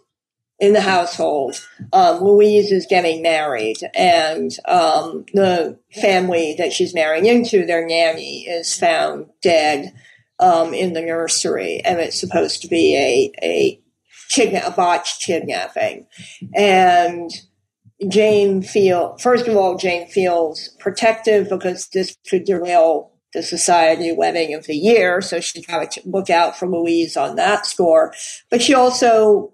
in 0.59 0.73
the 0.73 0.81
household, 0.81 1.65
um, 1.93 2.21
Louise 2.21 2.71
is 2.71 2.85
getting 2.85 3.21
married, 3.21 3.77
and 3.95 4.51
um, 4.65 5.25
the 5.33 5.79
family 6.01 6.55
that 6.57 6.73
she's 6.73 6.93
marrying 6.93 7.25
into, 7.25 7.65
their 7.65 7.85
nanny, 7.85 8.41
is 8.41 8.77
found 8.77 9.27
dead 9.41 9.93
um, 10.39 10.73
in 10.73 10.93
the 10.93 11.01
nursery, 11.01 11.81
and 11.85 11.99
it's 11.99 12.19
supposed 12.19 12.61
to 12.61 12.67
be 12.67 12.95
a 12.95 13.31
a, 13.41 13.81
kidna- 14.31 14.67
a 14.67 14.71
botched 14.71 15.21
kidnapping, 15.21 16.07
and 16.53 17.31
Jane 18.07 18.61
feel 18.61 19.17
first 19.17 19.47
of 19.47 19.55
all, 19.55 19.77
Jane 19.77 20.07
feels 20.07 20.69
protective 20.79 21.49
because 21.49 21.87
this 21.87 22.17
could 22.29 22.45
derail 22.45 23.11
the 23.33 23.43
society 23.43 24.11
wedding 24.11 24.53
of 24.53 24.65
the 24.65 24.75
year, 24.75 25.21
so 25.21 25.39
she's 25.39 25.65
got 25.65 25.91
to 25.91 26.01
look 26.05 26.29
out 26.29 26.57
for 26.57 26.67
Louise 26.67 27.15
on 27.15 27.35
that 27.35 27.65
score. 27.65 28.13
But 28.49 28.61
she 28.61 28.73
also 28.73 29.53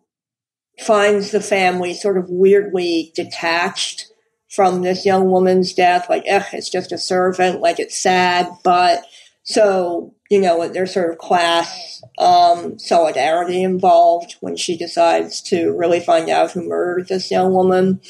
finds 0.80 1.32
the 1.32 1.42
family 1.42 1.94
sort 1.94 2.18
of 2.18 2.30
weirdly 2.30 3.12
detached 3.16 4.08
from 4.50 4.82
this 4.82 5.06
young 5.06 5.30
woman's 5.30 5.74
death. 5.74 6.10
Like, 6.10 6.24
eh, 6.26 6.44
it's 6.54 6.70
just 6.70 6.92
a 6.92 6.98
servant. 6.98 7.60
Like, 7.60 7.80
it's 7.80 7.98
sad, 7.98 8.50
but 8.64 9.04
so 9.44 10.16
you 10.30 10.42
know, 10.42 10.68
there's 10.68 10.94
sort 10.94 11.12
of 11.12 11.18
class 11.18 12.02
um, 12.18 12.80
solidarity 12.80 13.62
involved 13.62 14.36
when 14.40 14.56
she 14.56 14.76
decides 14.76 15.42
to 15.44 15.72
really 15.78 16.00
find 16.00 16.30
out 16.30 16.52
who 16.52 16.68
murdered 16.68 17.08
this 17.08 17.30
young 17.30 17.54
woman. 17.54 18.02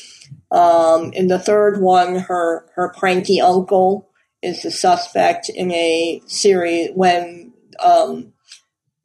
Um, 0.52 1.12
in 1.14 1.28
the 1.28 1.39
third 1.39 1.82
one, 1.82 2.16
her 2.16 2.68
her 2.76 2.89
cranky 2.89 3.41
uncle 3.41 4.10
is 4.41 4.62
the 4.62 4.72
suspect 4.72 5.50
in 5.50 5.72
a 5.72 6.22
series 6.28 6.91
when 6.93 7.54
um, 7.80 8.34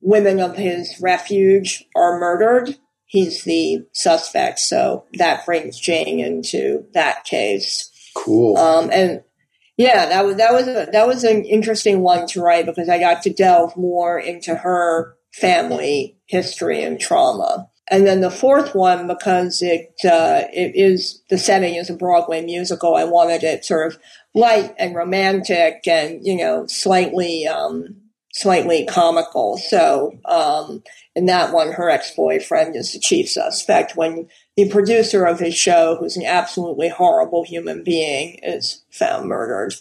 women 0.00 0.40
of 0.40 0.56
his 0.56 1.00
refuge 1.00 1.84
are 1.96 2.18
murdered. 2.18 2.76
He's 3.06 3.42
the 3.44 3.86
suspect, 3.92 4.60
so 4.60 5.06
that 5.14 5.44
brings 5.44 5.80
Jane 5.80 6.20
into 6.20 6.84
that 6.92 7.24
case. 7.24 7.90
Cool. 8.14 8.56
Um, 8.56 8.90
and 8.92 9.22
yeah, 9.76 10.06
that 10.06 10.26
was 10.26 10.36
that 10.36 10.52
was 10.52 10.68
a, 10.68 10.88
that 10.92 11.06
was 11.06 11.24
an 11.24 11.44
interesting 11.44 12.00
one 12.00 12.26
to 12.28 12.42
write 12.42 12.66
because 12.66 12.88
I 12.88 12.98
got 12.98 13.22
to 13.22 13.32
delve 13.32 13.76
more 13.76 14.18
into 14.18 14.54
her 14.54 15.16
family 15.32 16.18
history 16.26 16.82
and 16.82 17.00
trauma. 17.00 17.69
And 17.90 18.06
then 18.06 18.20
the 18.20 18.30
fourth 18.30 18.74
one, 18.74 19.08
because 19.08 19.62
it 19.62 19.92
uh, 20.04 20.44
it 20.52 20.76
is 20.76 21.20
the 21.28 21.38
setting 21.38 21.74
is 21.74 21.90
a 21.90 21.96
Broadway 21.96 22.44
musical, 22.44 22.94
I 22.94 23.04
wanted 23.04 23.42
it 23.42 23.64
sort 23.64 23.88
of 23.88 23.98
light 24.32 24.74
and 24.78 24.94
romantic, 24.94 25.86
and 25.88 26.24
you 26.24 26.36
know, 26.36 26.66
slightly 26.66 27.46
um, 27.48 27.96
slightly 28.32 28.86
comical. 28.86 29.58
So 29.58 30.18
um, 30.24 30.84
in 31.16 31.26
that 31.26 31.52
one, 31.52 31.72
her 31.72 31.90
ex 31.90 32.14
boyfriend 32.14 32.76
is 32.76 32.92
the 32.92 33.00
chief 33.00 33.28
suspect. 33.28 33.96
When 33.96 34.28
the 34.56 34.68
producer 34.68 35.24
of 35.24 35.40
his 35.40 35.56
show, 35.56 35.96
who's 35.96 36.16
an 36.16 36.24
absolutely 36.24 36.90
horrible 36.90 37.44
human 37.44 37.82
being, 37.82 38.38
is 38.42 38.84
found 38.90 39.28
murdered. 39.28 39.74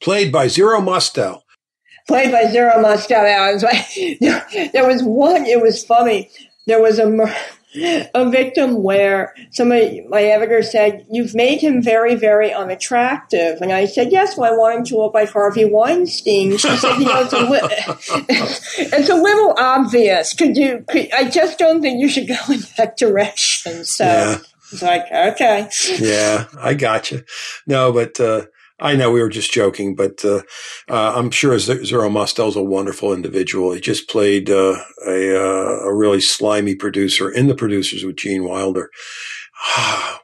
Played 0.00 0.30
by 0.30 0.46
Zero 0.46 0.80
Mostel 0.80 1.42
played 2.06 2.30
by 2.30 2.46
Zero 2.50 2.80
Mostel. 2.80 3.16
There 4.72 4.86
was 4.86 5.02
one, 5.02 5.44
it 5.46 5.60
was 5.60 5.84
funny. 5.84 6.30
There 6.66 6.80
was 6.80 6.98
a, 6.98 7.34
a 7.74 8.30
victim 8.30 8.82
where 8.82 9.34
somebody, 9.50 10.06
my 10.08 10.22
editor 10.22 10.62
said, 10.62 11.06
You've 11.10 11.34
made 11.34 11.60
him 11.60 11.82
very, 11.82 12.14
very 12.14 12.52
unattractive. 12.52 13.60
And 13.60 13.72
I 13.72 13.86
said, 13.86 14.12
Yes, 14.12 14.36
well, 14.36 14.52
I 14.52 14.56
want 14.56 14.78
him 14.78 14.84
to 14.86 14.96
look 14.96 15.14
like 15.14 15.30
Harvey 15.30 15.64
Weinstein. 15.64 16.56
She 16.56 16.76
said, 16.76 16.98
You 16.98 17.06
know, 17.06 17.22
it's 17.22 17.32
a, 17.32 17.40
li- 17.40 17.60
it's 18.78 19.08
a 19.08 19.14
little 19.14 19.54
obvious. 19.58 20.32
Could 20.32 20.56
you, 20.56 20.84
could, 20.88 21.12
I 21.12 21.28
just 21.28 21.58
don't 21.58 21.82
think 21.82 22.00
you 22.00 22.08
should 22.08 22.28
go 22.28 22.36
in 22.48 22.60
that 22.76 22.96
direction. 22.96 23.84
So 23.84 24.04
yeah. 24.04 24.38
it's 24.72 24.82
like, 24.82 25.04
okay. 25.12 25.68
Yeah, 25.98 26.46
I 26.58 26.74
got 26.74 27.10
you. 27.10 27.24
No, 27.66 27.92
but, 27.92 28.18
uh, 28.20 28.46
I 28.78 28.94
know 28.94 29.10
we 29.10 29.22
were 29.22 29.30
just 29.30 29.52
joking, 29.52 29.94
but 29.94 30.24
uh, 30.24 30.42
uh, 30.88 31.14
I'm 31.16 31.30
sure 31.30 31.58
Zero 31.58 32.10
Mostel's 32.10 32.56
a 32.56 32.62
wonderful 32.62 33.14
individual. 33.14 33.72
He 33.72 33.80
just 33.80 34.08
played 34.08 34.50
uh, 34.50 34.76
a, 35.06 35.36
uh, 35.36 35.80
a 35.84 35.94
really 35.94 36.20
slimy 36.20 36.74
producer 36.74 37.30
in 37.30 37.46
the 37.46 37.54
producers 37.54 38.04
with 38.04 38.16
Gene 38.16 38.44
Wilder. 38.44 38.90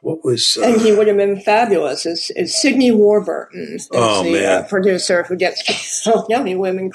what 0.01 0.23
was? 0.23 0.57
Uh, 0.61 0.65
and 0.67 0.81
he 0.81 0.91
would 0.91 1.07
have 1.07 1.17
been 1.17 1.41
fabulous 1.41 2.05
as, 2.05 2.31
as 2.37 2.59
Sidney 2.61 2.91
Warburton, 2.91 3.79
oh, 3.91 4.23
the 4.23 4.45
uh, 4.45 4.67
producer 4.67 5.23
who 5.23 5.35
gets 5.35 5.63
so 6.03 6.25
many 6.29 6.55
women. 6.55 6.91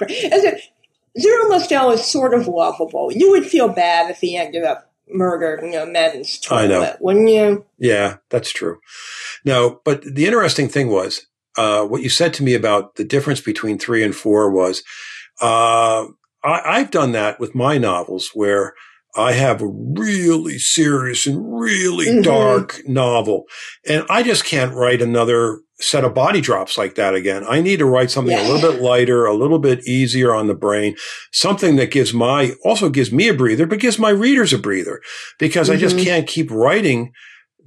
Zero 1.19 1.49
Mostel 1.49 1.91
is 1.91 2.05
sort 2.05 2.35
of 2.35 2.47
lovable. 2.47 3.11
You 3.13 3.31
would 3.33 3.47
feel 3.47 3.69
bad 3.69 4.11
if 4.11 4.19
he 4.19 4.37
ended 4.37 4.63
up 4.63 4.89
murdered 5.11 5.63
murdering 5.63 5.75
a 5.75 5.87
men's 5.87 6.39
toilet, 6.39 6.63
I 6.63 6.67
know. 6.67 6.97
wouldn't 7.01 7.31
you? 7.31 7.67
Yeah, 7.79 8.17
that's 8.29 8.53
true. 8.53 8.79
No, 9.45 9.81
but 9.85 10.03
the 10.03 10.27
interesting 10.27 10.69
thing 10.69 10.89
was 10.89 11.27
uh, 11.59 11.85
what 11.85 12.03
you 12.03 12.09
said 12.09 12.33
to 12.33 12.45
me 12.45 12.55
about 12.55 12.95
the 12.95 13.05
difference 13.05 13.41
between 13.41 13.79
three 13.79 14.05
and 14.05 14.15
four 14.15 14.49
was 14.49 14.85
uh, 15.43 16.07
I, 16.45 16.79
have 16.79 16.93
done 16.93 17.13
that 17.13 17.41
with 17.41 17.55
my 17.55 17.79
novels 17.79 18.31
where 18.33 18.75
I 19.17 19.33
have 19.33 19.61
a 19.61 19.67
really 19.67 20.59
serious 20.59 21.27
and 21.27 21.59
really 21.61 22.07
mm-hmm. 22.07 22.23
dark 22.23 22.81
novel. 22.87 23.47
And 23.89 24.05
I 24.09 24.23
just 24.23 24.45
can't 24.45 24.73
write 24.73 25.03
another 25.03 25.59
set 25.81 26.05
of 26.05 26.15
body 26.15 26.41
drops 26.41 26.79
like 26.79 26.95
that 26.95 27.15
again. 27.15 27.45
I 27.49 27.61
need 27.61 27.81
to 27.81 27.87
write 27.87 28.13
something 28.13 28.37
yeah. 28.37 28.47
a 28.47 28.49
little 28.49 28.71
bit 28.71 28.81
lighter, 28.81 29.27
a 29.27 29.35
little 29.35 29.59
bit 29.59 29.85
easier 29.85 30.33
on 30.33 30.47
the 30.47 30.55
brain, 30.55 30.95
something 31.33 31.75
that 31.77 31.91
gives 31.91 32.15
my, 32.15 32.53
also 32.65 32.89
gives 32.89 33.11
me 33.11 33.29
a 33.29 33.35
breather, 33.35 33.67
but 33.67 33.81
gives 33.81 33.99
my 33.99 34.11
readers 34.11 34.53
a 34.53 34.59
breather 34.59 35.01
because 35.41 35.69
mm-hmm. 35.69 35.77
I 35.77 35.81
just 35.81 35.97
mm-hmm. 35.97 36.05
can't 36.05 36.27
keep 36.29 36.53
writing 36.53 37.13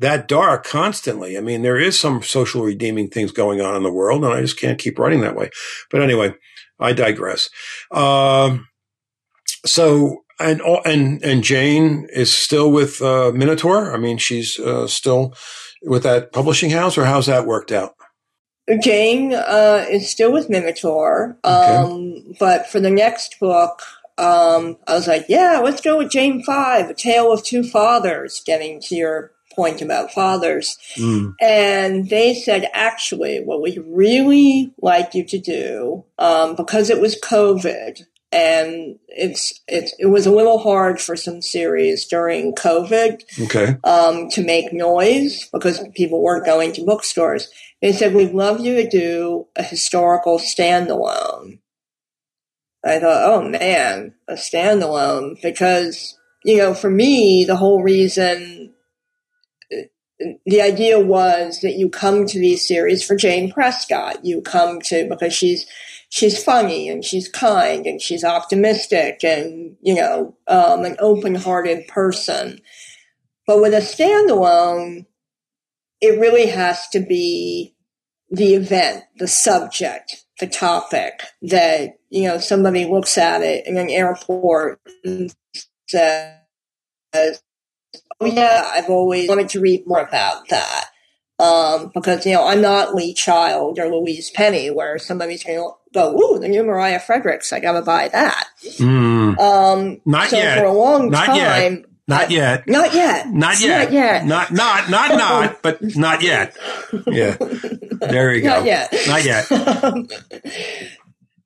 that 0.02 0.28
dark 0.28 0.66
constantly. 0.66 1.38
I 1.38 1.42
mean, 1.42 1.62
there 1.62 1.80
is 1.80 2.00
some 2.00 2.22
social 2.22 2.64
redeeming 2.64 3.10
things 3.10 3.32
going 3.32 3.62
on 3.62 3.76
in 3.76 3.84
the 3.84 3.92
world 3.92 4.24
and 4.24 4.34
I 4.34 4.42
just 4.42 4.60
can't 4.60 4.80
keep 4.80 5.00
writing 5.00 5.22
that 5.22 5.36
way. 5.36 5.50
But 5.90 6.02
anyway, 6.02 6.34
I 6.80 6.94
digress. 6.94 7.50
Um, 7.92 8.68
so 9.66 10.24
and 10.40 10.62
and 10.86 11.24
and 11.24 11.44
Jane 11.44 12.08
is 12.14 12.36
still 12.36 12.72
with 12.72 13.02
uh, 13.02 13.32
Minotaur. 13.34 13.94
I 13.94 13.98
mean, 13.98 14.18
she's 14.18 14.60
uh, 14.60 14.88
still 14.88 15.34
with 15.84 16.04
that 16.04 16.32
publishing 16.32 16.72
house, 16.72 16.98
or 16.98 17.06
how's 17.06 17.28
that 17.28 17.46
worked 17.46 17.72
out? 17.72 17.94
Jane 18.82 19.34
uh, 19.34 19.86
is 19.90 20.10
still 20.10 20.32
with 20.32 20.50
Minotaur, 20.50 21.38
um, 21.44 21.54
okay. 21.54 22.36
but 22.40 22.68
for 22.68 22.80
the 22.80 22.90
next 22.90 23.40
book, 23.40 23.82
um, 24.18 24.78
I 24.88 24.94
was 24.94 25.08
like, 25.08 25.26
yeah, 25.28 25.60
let's 25.64 25.82
go 25.82 25.98
with 25.98 26.12
Jane 26.12 26.44
Five, 26.44 26.90
A 26.90 26.94
Tale 26.94 27.32
of 27.32 27.44
Two 27.44 27.64
Fathers. 27.64 28.42
Getting 28.46 28.80
to 28.82 28.96
your 28.96 29.32
point 29.56 29.82
about 29.82 30.12
fathers, 30.12 30.78
mm. 30.96 31.34
and 31.40 32.10
they 32.10 32.34
said, 32.34 32.70
actually, 32.74 33.40
what 33.44 33.62
we 33.62 33.78
really 33.86 34.74
like 34.82 35.14
you 35.14 35.26
to 35.26 35.40
do, 35.40 36.06
um, 36.18 36.56
because 36.56 36.90
it 36.90 37.00
was 37.00 37.20
COVID 37.20 38.04
and 38.32 38.98
it's 39.10 39.60
it, 39.68 39.92
it 40.00 40.06
was 40.06 40.26
a 40.26 40.32
little 40.32 40.58
hard 40.58 41.02
for 41.02 41.18
some 41.18 41.42
series 41.42 42.06
during 42.06 42.56
COVID 42.56 43.24
okay. 43.42 43.76
um, 43.84 44.30
to 44.30 44.44
make 44.44 44.72
noise 44.72 45.50
because 45.52 45.86
people 45.96 46.22
weren't 46.22 46.46
going 46.46 46.72
to 46.74 46.86
bookstores. 46.86 47.50
They 47.82 47.92
said, 47.92 48.14
We'd 48.14 48.34
love 48.34 48.62
you 48.62 48.76
to 48.76 48.90
do 48.90 49.48
a 49.56 49.64
historical 49.64 50.40
standalone. 50.40 51.60
I 52.84 53.00
thought, 53.00 53.30
oh 53.30 53.48
man, 53.48 54.16
a 54.28 54.34
standalone, 54.34 55.40
because, 55.42 56.18
you 56.44 56.58
know, 56.58 56.74
for 56.74 56.90
me, 56.90 57.46
the 57.46 57.56
whole 57.56 57.84
reason, 57.84 58.74
the 60.46 60.62
idea 60.62 61.00
was 61.00 61.62
that 61.62 61.74
you 61.74 61.90
come 61.90 62.26
to 62.26 62.40
these 62.40 62.68
series 62.68 63.06
for 63.06 63.16
Jane 63.16 63.52
Prescott. 63.52 64.24
You 64.26 64.42
come 64.42 64.82
to, 64.82 65.08
because 65.10 65.34
she's, 65.34 65.66
she's 66.10 66.44
funny 66.44 66.90
and 66.90 67.04
she's 67.04 67.30
kind 67.30 67.86
and 67.86 68.02
she's 68.02 68.24
optimistic 68.24 69.24
and, 69.24 69.78
you 69.82 69.96
know, 69.96 70.36
um, 70.48 70.86
an 70.86 70.98
open 71.00 71.36
hearted 71.36 71.88
person. 71.88 72.60
But 73.48 73.62
with 73.62 73.74
a 73.74 73.78
standalone, 73.78 75.06
it 76.02 76.20
really 76.20 76.48
has 76.48 76.88
to 76.90 77.00
be 77.00 77.76
the 78.30 78.56
event, 78.56 79.04
the 79.18 79.28
subject, 79.28 80.26
the 80.40 80.48
topic 80.48 81.24
that, 81.42 82.00
you 82.10 82.28
know, 82.28 82.38
somebody 82.38 82.86
looks 82.86 83.18
at 83.18 83.42
it 83.42 83.68
in 83.68 83.78
an 83.78 83.90
airport 83.90 84.80
and 85.04 85.34
says, 85.88 87.44
yeah, 88.26 88.70
I've 88.74 88.90
always 88.90 89.30
wanted 89.30 89.50
to 89.50 89.60
read 89.60 89.88
more 89.88 90.02
about 90.02 90.50
that. 90.50 90.86
Um, 91.40 91.92
because, 91.94 92.26
you 92.26 92.34
know, 92.34 92.46
I'm 92.46 92.62
not 92.62 92.94
Lee 92.94 93.16
Child 93.16 93.80
or 93.80 93.88
Louise 93.88 94.30
Penny 94.30 94.70
where 94.70 95.00
somebody's 95.00 95.44
going 95.44 95.58
to 95.58 95.72
go, 95.94 96.16
ooh, 96.16 96.40
the 96.40 96.48
new 96.48 96.64
Mariah 96.64 97.00
Fredericks, 97.00 97.52
I 97.52 97.60
gotta 97.60 97.82
buy 97.82 98.10
that. 98.10 98.48
Mm. 98.64 99.40
Um, 99.40 100.02
not 100.06 100.30
so 100.30 100.38
yet. 100.38 100.60
for 100.60 100.66
a 100.66 100.74
long 100.74 101.10
not 101.10 101.26
time. 101.26 101.76
Yet. 101.76 101.86
Not 102.08 102.22
I, 102.22 102.28
yet. 102.28 102.68
Not 102.68 102.94
yet. 102.94 103.30
Not 103.30 103.62
yet. 103.62 103.86
Not 103.86 103.94
yet. 103.94 104.26
Not, 104.26 104.52
not, 104.52 104.90
not, 104.90 105.18
not, 105.18 105.62
but 105.62 105.82
not 105.96 106.22
yet. 106.22 106.58
Yeah. 107.08 107.38
There 107.40 108.36
you 108.36 108.42
go. 108.44 108.50
Not 108.50 108.66
yet. 108.66 108.94
Not 109.08 109.24
yet. 109.24 109.48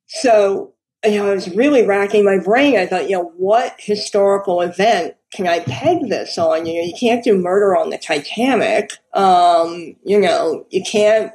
so, 0.06 0.72
you 1.04 1.18
know, 1.18 1.30
I 1.30 1.34
was 1.34 1.54
really 1.54 1.84
racking 1.84 2.24
my 2.24 2.38
brain. 2.38 2.76
I 2.76 2.86
thought, 2.86 3.08
you 3.08 3.16
know, 3.16 3.32
what 3.36 3.74
historical 3.78 4.60
event 4.60 5.14
can 5.32 5.46
I 5.46 5.60
peg 5.60 6.08
this 6.08 6.38
on? 6.38 6.66
You 6.66 6.74
know, 6.74 6.86
you 6.86 6.94
can't 6.98 7.24
do 7.24 7.36
murder 7.36 7.76
on 7.76 7.90
the 7.90 7.98
Titanic. 7.98 8.92
Um, 9.12 9.96
you 10.04 10.20
know, 10.20 10.66
you 10.70 10.82
can't, 10.82 11.32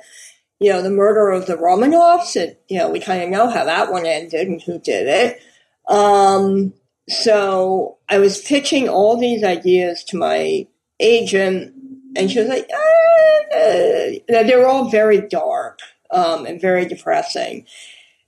you 0.59 0.71
know, 0.71 0.81
the 0.81 0.89
murder 0.89 1.29
of 1.29 1.45
the 1.45 1.55
Romanovs. 1.55 2.35
It, 2.35 2.63
you 2.67 2.79
know, 2.79 2.89
we 2.89 2.99
kind 2.99 3.23
of 3.23 3.29
know 3.29 3.49
how 3.49 3.65
that 3.65 3.91
one 3.91 4.05
ended 4.05 4.47
and 4.47 4.61
who 4.61 4.79
did 4.79 5.07
it. 5.07 5.41
Um, 5.87 6.73
so 7.09 7.97
I 8.09 8.19
was 8.19 8.41
pitching 8.41 8.87
all 8.87 9.17
these 9.17 9.43
ideas 9.43 10.03
to 10.05 10.17
my 10.17 10.67
agent, 10.99 11.73
and 12.15 12.31
she 12.31 12.39
was 12.39 12.47
like, 12.47 12.69
ah, 12.73 14.11
they 14.27 14.55
were 14.55 14.67
all 14.67 14.89
very 14.89 15.27
dark 15.27 15.79
um, 16.11 16.45
and 16.45 16.61
very 16.61 16.85
depressing. 16.85 17.65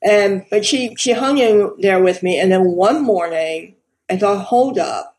And 0.03 0.45
but 0.49 0.65
she 0.65 0.95
she 0.95 1.13
hung 1.13 1.37
in 1.37 1.71
there 1.79 2.01
with 2.01 2.23
me, 2.23 2.39
and 2.39 2.51
then 2.51 2.63
one 2.71 3.03
morning 3.03 3.75
I 4.09 4.17
thought, 4.17 4.45
hold 4.45 4.77
up, 4.77 5.17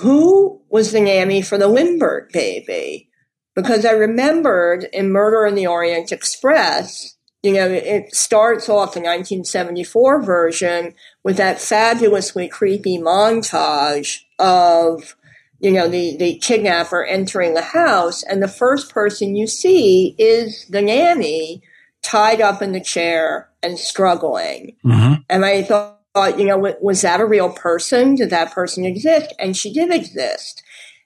who 0.00 0.60
was 0.68 0.92
the 0.92 1.00
nanny 1.00 1.42
for 1.42 1.56
the 1.56 1.68
Lindbergh 1.68 2.30
baby? 2.32 3.10
because 3.54 3.84
I 3.84 3.92
remembered 3.92 4.84
in 4.92 5.10
Murder 5.10 5.46
in 5.46 5.54
the 5.54 5.66
Orient 5.66 6.12
Express, 6.12 7.16
you 7.42 7.54
know, 7.54 7.68
it 7.68 8.14
starts 8.14 8.68
off 8.68 8.94
the 8.94 9.00
1974 9.00 10.22
version 10.22 10.94
with 11.24 11.36
that 11.38 11.60
fabulously 11.60 12.48
creepy 12.48 12.98
montage 12.98 14.20
of, 14.38 15.16
you 15.58 15.70
know, 15.70 15.88
the, 15.88 16.16
the 16.18 16.38
kidnapper 16.38 17.04
entering 17.04 17.54
the 17.54 17.62
house, 17.62 18.22
and 18.22 18.42
the 18.42 18.48
first 18.48 18.92
person 18.92 19.36
you 19.36 19.46
see 19.46 20.14
is 20.18 20.66
the 20.68 20.82
nanny 20.82 21.62
tied 22.02 22.40
up 22.40 22.62
in 22.62 22.72
the 22.72 22.80
chair 22.80 23.50
and 23.62 23.78
struggling. 23.78 24.76
Mm-hmm. 24.84 25.22
And 25.28 25.44
I 25.44 25.62
thought, 25.62 26.38
you 26.38 26.44
know, 26.44 26.74
was 26.80 27.02
that 27.02 27.20
a 27.20 27.26
real 27.26 27.52
person? 27.52 28.14
Did 28.14 28.30
that 28.30 28.52
person 28.52 28.84
exist? 28.84 29.34
And 29.38 29.56
she 29.56 29.72
did 29.72 29.92
exist. 29.92 30.62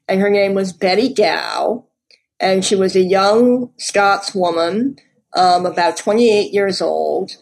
And 0.09 0.20
her 0.20 0.30
name 0.30 0.55
was 0.55 0.72
Betty 0.72 1.12
Gow. 1.12 1.86
and 2.40 2.64
she 2.64 2.74
was 2.76 2.95
a 2.97 3.01
young 3.01 3.70
Scots 3.78 4.34
woman, 4.34 4.97
um, 5.34 5.66
about 5.66 5.97
28 5.97 6.53
years 6.53 6.82
old. 6.82 7.32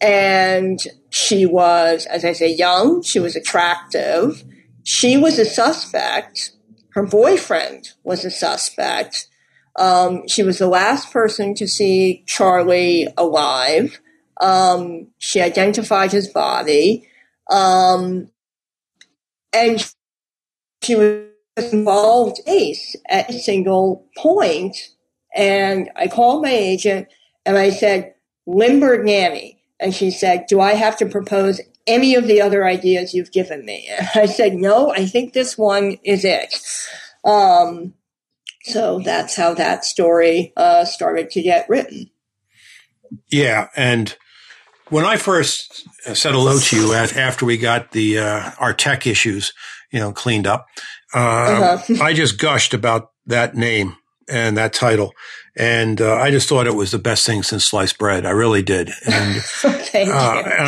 And 0.00 0.78
she 1.10 1.46
was, 1.46 2.06
as 2.06 2.24
I 2.24 2.32
say, 2.32 2.54
young. 2.54 3.02
She 3.02 3.18
was 3.18 3.34
attractive. 3.34 4.44
She 4.84 5.16
was 5.16 5.38
a 5.38 5.44
suspect. 5.44 6.52
Her 6.90 7.04
boyfriend 7.04 7.90
was 8.04 8.24
a 8.24 8.30
suspect. 8.30 9.28
Um, 9.76 10.26
she 10.26 10.42
was 10.42 10.58
the 10.58 10.68
last 10.68 11.12
person 11.12 11.54
to 11.54 11.68
see 11.68 12.24
Charlie 12.26 13.08
alive. 13.16 14.00
Um, 14.40 15.08
she 15.18 15.40
identified 15.40 16.12
his 16.12 16.28
body. 16.28 17.08
Um, 17.50 18.30
and 19.52 19.92
she 20.82 20.96
was 20.96 21.26
involved 21.56 22.40
Ace 22.46 22.96
at 23.08 23.30
a 23.30 23.38
single 23.38 24.06
point. 24.16 24.76
And 25.34 25.90
I 25.96 26.08
called 26.08 26.42
my 26.42 26.50
agent 26.50 27.08
and 27.44 27.56
I 27.56 27.70
said, 27.70 28.14
Lindbergh 28.46 29.04
Nanny. 29.04 29.60
And 29.78 29.94
she 29.94 30.10
said, 30.10 30.46
Do 30.48 30.60
I 30.60 30.74
have 30.74 30.96
to 30.98 31.06
propose 31.06 31.60
any 31.86 32.14
of 32.14 32.26
the 32.26 32.40
other 32.40 32.66
ideas 32.66 33.14
you've 33.14 33.32
given 33.32 33.64
me? 33.64 33.88
And 33.90 34.08
I 34.14 34.26
said, 34.26 34.54
No, 34.54 34.90
I 34.90 35.06
think 35.06 35.32
this 35.32 35.58
one 35.58 35.98
is 36.04 36.24
it. 36.24 36.54
Um, 37.24 37.94
so 38.66 38.98
that's 38.98 39.36
how 39.36 39.54
that 39.54 39.84
story 39.84 40.52
uh, 40.56 40.84
started 40.84 41.30
to 41.30 41.42
get 41.42 41.68
written. 41.68 42.10
Yeah. 43.30 43.68
And 43.76 44.16
when 44.88 45.04
I 45.04 45.16
first 45.16 45.86
said 46.16 46.32
hello 46.32 46.58
to 46.58 46.76
you 46.76 46.92
after 46.92 47.46
we 47.46 47.58
got 47.58 47.92
the 47.92 48.18
uh, 48.18 48.50
our 48.58 48.74
tech 48.74 49.06
issues, 49.06 49.52
you 49.92 50.00
know, 50.00 50.12
cleaned 50.12 50.48
up, 50.48 50.66
uh, 51.14 51.18
uh-huh. 51.78 52.02
I 52.02 52.12
just 52.12 52.40
gushed 52.40 52.74
about 52.74 53.12
that 53.26 53.54
name 53.54 53.96
and 54.28 54.56
that 54.56 54.72
title. 54.72 55.12
And 55.56 56.00
uh, 56.00 56.16
I 56.16 56.32
just 56.32 56.48
thought 56.48 56.66
it 56.66 56.74
was 56.74 56.90
the 56.90 56.98
best 56.98 57.24
thing 57.24 57.44
since 57.44 57.64
sliced 57.64 57.98
bread. 57.98 58.26
I 58.26 58.30
really 58.30 58.62
did. 58.62 58.90
And, 59.06 59.36
uh, 59.64 59.70
and 59.94 60.12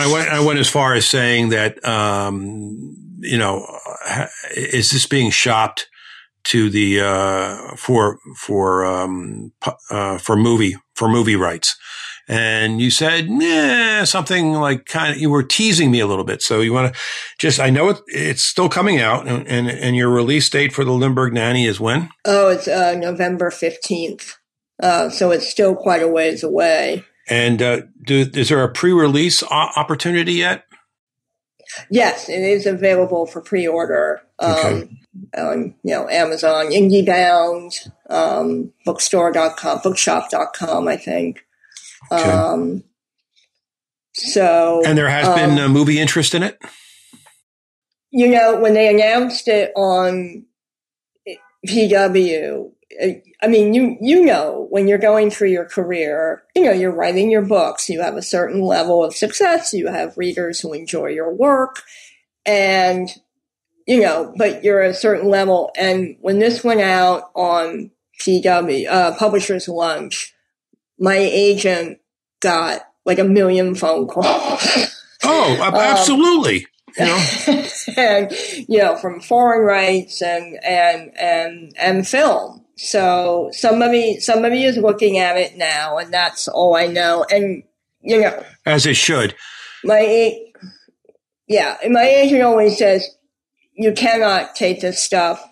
I 0.01 0.11
went, 0.13 0.29
I 0.29 0.41
went 0.45 0.61
as 0.61 0.71
far 0.71 0.95
as 0.95 1.05
saying 1.05 1.49
that, 1.49 1.85
um, 1.85 2.97
you 3.19 3.37
know, 3.37 3.67
is 4.55 4.93
this 4.93 5.07
being 5.07 5.31
shopped 5.31 5.89
to 6.49 6.71
the, 6.71 7.01
uh, 7.01 7.77
for, 7.77 8.19
for, 8.37 8.85
um, 8.85 9.53
uh, 9.91 10.19
for 10.19 10.37
movie, 10.37 10.77
for 10.95 11.09
movie 11.09 11.37
rights? 11.37 11.77
and 12.29 12.79
you 12.81 12.91
said, 12.91 13.27
yeah, 13.27 14.05
something 14.05 14.53
like 14.53 14.85
kind 14.85 15.15
of, 15.15 15.19
you 15.19 15.31
were 15.31 15.43
teasing 15.43 15.91
me 15.91 16.01
a 16.01 16.07
little 16.07 16.25
bit. 16.25 16.43
So 16.43 16.61
you 16.61 16.75
want 16.75 16.95
to 16.95 17.01
just, 17.39 17.59
I 17.59 17.71
know 17.71 17.89
it, 17.89 18.01
it's 18.07 18.45
still 18.45 18.69
coming 18.69 19.01
out 19.01 19.27
and, 19.27 19.49
and, 19.49 19.69
and, 19.69 19.97
your 19.97 20.11
release 20.11 20.49
date 20.51 20.75
for 20.75 20.85
the 20.85 20.93
Lindbergh 20.93 21.33
Nanny 21.33 21.65
is 21.65 21.81
when? 21.81 22.11
Oh, 22.27 22.51
it's 22.51 22.69
uh, 22.69 22.95
November 22.97 23.51
15th. 23.51 24.35
Uh, 24.81 25.09
so 25.09 25.31
it's 25.31 25.49
still 25.49 25.75
quite 25.75 26.03
a 26.03 26.09
ways 26.09 26.43
away. 26.45 27.03
And 27.31 27.63
uh, 27.63 27.83
do, 28.05 28.31
is 28.35 28.51
there 28.51 28.63
a 28.63 28.73
pre-release 28.73 29.43
opportunity 29.43 30.35
yet? 30.35 30.65
Yes, 31.91 32.29
it 32.29 32.41
is 32.41 32.67
available 32.67 33.27
for 33.27 33.41
pre-order. 33.41 34.21
Um, 34.39 34.55
Okay. 34.55 34.91
On 35.37 35.75
you 35.83 35.95
know 35.95 36.09
Amazon, 36.09 36.67
IndieBound, 36.67 37.91
um, 38.11 38.73
Bookstore.com, 38.87 39.81
Bookshop.com, 39.83 40.89
I 40.89 40.97
think. 40.97 41.45
Okay. 42.11 42.23
Um, 42.31 42.85
so 44.15 44.83
And 44.85 44.97
there 44.99 45.09
has 45.09 45.29
um, 45.29 45.35
been 45.35 45.59
uh, 45.59 45.69
movie 45.69 46.01
interest 46.01 46.35
in 46.35 46.43
it. 46.43 46.59
you 48.11 48.29
know, 48.29 48.59
when 48.59 48.75
they 48.75 48.89
announced 48.89 49.47
it 49.49 49.73
on 49.77 50.45
PW, 51.67 52.71
uh, 53.03 53.07
I 53.43 53.47
mean, 53.47 53.75
you 53.75 53.97
you 54.01 54.25
know, 54.25 54.67
when 54.71 54.89
you're 54.89 54.99
going 54.99 55.31
through 55.31 55.51
your 55.51 55.67
career, 55.67 56.43
you 56.57 56.65
know, 56.65 56.73
you're 56.73 56.91
writing 56.95 57.31
your 57.31 57.43
books, 57.43 57.89
you 57.89 58.01
have 58.01 58.17
a 58.17 58.23
certain 58.23 58.63
level 58.63 59.05
of 59.05 59.15
success, 59.15 59.73
you 59.73 59.89
have 59.89 60.17
readers 60.17 60.61
who 60.61 60.73
enjoy 60.73 61.09
your 61.09 61.33
work, 61.33 61.83
and 62.47 63.09
you 63.89 64.03
know, 64.03 64.35
but 64.37 64.63
you're 64.63 64.83
at 64.83 64.91
a 64.91 64.95
certain 64.95 65.29
level. 65.31 65.71
And 65.77 66.17
when 66.21 66.39
this 66.39 66.63
went 66.63 66.83
out 66.83 67.31
on 67.35 67.91
PW, 68.21 68.87
uh, 68.87 69.17
Publishers 69.17 69.67
Lunch, 69.67 70.35
my 70.99 71.17
agent 71.17 71.99
got 72.41 72.83
like 73.07 73.19
a 73.19 73.25
million 73.25 73.75
phone 73.75 74.07
calls. 74.07 74.95
Oh, 75.25 75.61
Um, 75.61 75.75
absolutely. 75.75 76.67
You 76.99 77.05
know, 77.07 77.65
and 77.97 78.33
you 78.69 78.79
know 78.79 78.97
from 78.97 79.21
foreign 79.21 79.63
rights 79.65 80.21
and 80.23 80.59
and 80.65 81.13
and 81.19 81.73
and 81.79 82.07
film 82.09 82.65
so 82.77 83.51
somebody 83.53 84.21
somebody 84.21 84.65
is 84.65 84.77
looking 84.77 85.19
at 85.19 85.37
it 85.37 85.57
now 85.57 85.99
and 85.99 86.13
that's 86.13 86.49
all 86.49 86.75
i 86.77 86.87
know 86.87 87.25
and 87.31 87.63
you 88.01 88.21
know 88.21 88.43
as 88.65 88.87
it 88.87 88.97
should. 88.97 89.35
my 89.85 90.39
yeah 91.47 91.77
my 91.91 92.05
agent 92.05 92.43
always 92.43 92.79
says 92.79 93.07
you 93.79 93.93
cannot 93.93 94.55
take 94.55 94.81
this 94.81 95.01
stuff 95.01 95.43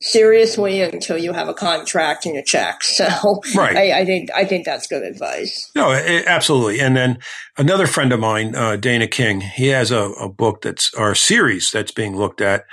seriously 0.00 0.82
until 0.82 1.16
you 1.16 1.32
have 1.32 1.48
a 1.48 1.54
contract 1.54 2.26
and 2.26 2.36
a 2.36 2.42
check 2.42 2.82
so 2.98 3.40
Right. 3.54 3.76
I, 3.76 4.00
I 4.00 4.04
think 4.04 4.30
i 4.34 4.44
think 4.44 4.64
that's 4.64 4.86
good 4.88 5.02
advice 5.04 5.70
No, 5.76 5.90
i 5.90 6.24
absolutely. 6.26 6.80
And 6.80 6.96
then 6.96 7.18
another 7.56 7.86
friend 7.86 8.12
of 8.12 8.18
mine, 8.20 8.54
uh, 8.56 8.76
Dana 8.76 9.06
King, 9.06 9.40
he 9.40 9.68
has 9.68 9.90
a, 9.90 10.10
a 10.12 10.28
book 10.28 10.62
that's 10.62 10.92
or 10.94 11.12
a 11.12 11.16
series 11.16 11.70
that's 11.72 11.92
being 11.92 12.16
looked 12.16 12.40
at 12.40 12.64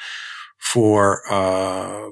for 0.59 1.21
uh, 1.31 2.09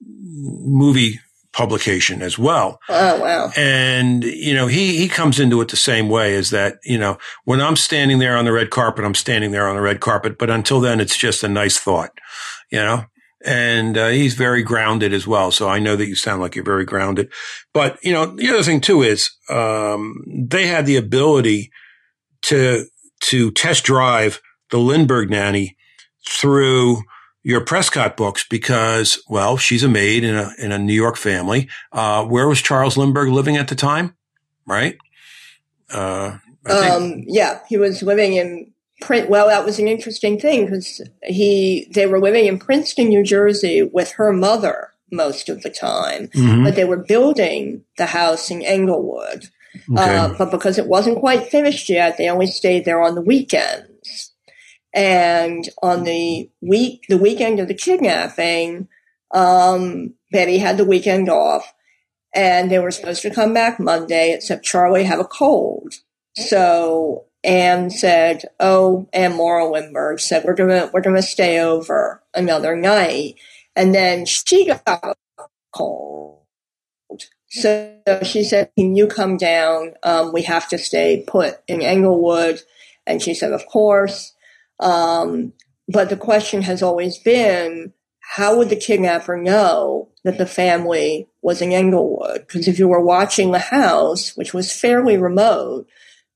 movie 0.00 1.18
publication 1.58 2.22
as 2.22 2.38
well. 2.38 2.78
oh 2.88 3.20
wow 3.20 3.50
And, 3.56 4.22
you 4.22 4.54
know, 4.54 4.68
he, 4.68 4.96
he 4.96 5.08
comes 5.08 5.40
into 5.40 5.60
it 5.60 5.66
the 5.66 5.76
same 5.76 6.08
way 6.08 6.34
is 6.34 6.50
that, 6.50 6.78
you 6.84 6.96
know, 6.96 7.18
when 7.46 7.60
I'm 7.60 7.74
standing 7.74 8.20
there 8.20 8.36
on 8.36 8.44
the 8.44 8.52
red 8.52 8.70
carpet, 8.70 9.04
I'm 9.04 9.16
standing 9.16 9.50
there 9.50 9.66
on 9.66 9.74
the 9.74 9.82
red 9.82 9.98
carpet. 9.98 10.38
But 10.38 10.50
until 10.50 10.78
then, 10.78 11.00
it's 11.00 11.16
just 11.16 11.42
a 11.42 11.48
nice 11.48 11.76
thought, 11.76 12.12
you 12.70 12.78
know? 12.78 13.06
And 13.44 13.98
uh, 13.98 14.06
he's 14.10 14.34
very 14.34 14.62
grounded 14.62 15.12
as 15.12 15.26
well. 15.26 15.50
So 15.50 15.68
I 15.68 15.80
know 15.80 15.96
that 15.96 16.06
you 16.06 16.14
sound 16.14 16.40
like 16.40 16.54
you're 16.54 16.64
very 16.64 16.84
grounded. 16.84 17.28
But, 17.74 17.98
you 18.04 18.12
know, 18.12 18.26
the 18.26 18.50
other 18.50 18.62
thing 18.62 18.80
too 18.80 19.02
is 19.02 19.28
um, 19.50 20.22
they 20.28 20.68
had 20.68 20.86
the 20.86 20.96
ability 20.96 21.72
to, 22.42 22.84
to 23.22 23.50
test 23.50 23.82
drive 23.82 24.40
the 24.70 24.78
Lindbergh 24.78 25.28
nanny 25.28 25.76
through 26.28 27.02
your 27.48 27.62
Prescott 27.62 28.14
books 28.14 28.44
because, 28.48 29.22
well, 29.26 29.56
she's 29.56 29.82
a 29.82 29.88
maid 29.88 30.22
in 30.22 30.36
a 30.36 30.52
in 30.58 30.70
a 30.70 30.78
New 30.78 30.92
York 30.92 31.16
family. 31.16 31.66
Uh, 31.90 32.22
where 32.26 32.46
was 32.46 32.60
Charles 32.60 32.98
Lindbergh 32.98 33.30
living 33.30 33.56
at 33.56 33.68
the 33.68 33.74
time? 33.74 34.14
Right. 34.66 34.98
Uh, 35.90 36.36
Um, 36.68 37.24
yeah, 37.26 37.60
he 37.66 37.78
was 37.78 38.02
living 38.02 38.34
in 38.34 38.70
print. 39.00 39.30
Well, 39.30 39.48
that 39.48 39.64
was 39.64 39.78
an 39.78 39.88
interesting 39.88 40.38
thing 40.38 40.66
because 40.66 41.00
he 41.22 41.88
they 41.94 42.06
were 42.06 42.20
living 42.20 42.44
in 42.44 42.58
Princeton, 42.58 43.08
New 43.08 43.24
Jersey, 43.24 43.82
with 43.82 44.10
her 44.12 44.30
mother 44.32 44.90
most 45.10 45.48
of 45.48 45.62
the 45.62 45.70
time, 45.70 46.28
Mhm. 46.34 46.64
but 46.64 46.74
they 46.74 46.84
were 46.84 46.98
building 47.14 47.82
the 47.96 48.04
house 48.06 48.50
in 48.50 48.60
Englewood. 48.60 49.48
okay. 49.96 50.16
Uh, 50.16 50.28
but 50.36 50.50
because 50.50 50.76
it 50.76 50.86
wasn't 50.86 51.18
quite 51.20 51.48
finished 51.50 51.88
yet, 51.88 52.18
they 52.18 52.28
only 52.28 52.46
stayed 52.46 52.84
there 52.84 53.00
on 53.00 53.14
the 53.14 53.22
weekends. 53.22 53.88
And 54.94 55.68
on 55.82 56.04
the 56.04 56.50
week, 56.60 57.04
the 57.08 57.18
weekend 57.18 57.60
of 57.60 57.68
the 57.68 57.74
kidnapping, 57.74 58.88
um, 59.32 60.14
Betty 60.32 60.58
had 60.58 60.76
the 60.76 60.84
weekend 60.84 61.28
off, 61.28 61.72
and 62.34 62.70
they 62.70 62.78
were 62.78 62.90
supposed 62.90 63.22
to 63.22 63.34
come 63.34 63.52
back 63.52 63.78
Monday. 63.78 64.32
Except 64.32 64.64
Charlie 64.64 65.04
had 65.04 65.20
a 65.20 65.24
cold, 65.24 65.94
so 66.36 67.26
Anne 67.44 67.90
said, 67.90 68.44
"Oh, 68.58 69.08
Anne 69.12 69.36
Morrow 69.36 69.72
Lindbergh 69.72 70.20
said 70.20 70.44
we're 70.44 70.54
gonna 70.54 70.90
we're 70.92 71.02
gonna 71.02 71.22
stay 71.22 71.60
over 71.60 72.22
another 72.34 72.74
night," 72.74 73.34
and 73.76 73.94
then 73.94 74.24
she 74.24 74.66
got 74.66 74.82
a 74.86 75.14
cold. 75.72 76.38
So 77.50 77.96
she 78.22 78.44
said, 78.44 78.70
Can 78.76 78.94
you 78.94 79.06
come 79.06 79.36
down? 79.36 79.94
Um, 80.02 80.32
we 80.32 80.42
have 80.42 80.68
to 80.68 80.78
stay 80.78 81.24
put 81.26 81.58
in 81.66 81.82
Englewood. 81.82 82.60
And 83.06 83.22
she 83.22 83.34
said, 83.34 83.52
Of 83.52 83.66
course. 83.66 84.34
Um, 84.80 85.52
but 85.88 86.08
the 86.10 86.16
question 86.16 86.62
has 86.62 86.82
always 86.82 87.18
been 87.18 87.92
how 88.20 88.58
would 88.58 88.68
the 88.68 88.76
kidnapper 88.76 89.36
know 89.36 90.10
that 90.24 90.36
the 90.36 90.46
family 90.46 91.28
was 91.40 91.62
in 91.62 91.72
Englewood? 91.72 92.40
Because 92.46 92.68
if 92.68 92.78
you 92.78 92.86
were 92.86 93.00
watching 93.04 93.52
the 93.52 93.58
house, 93.58 94.36
which 94.36 94.52
was 94.52 94.70
fairly 94.72 95.16
remote, 95.16 95.86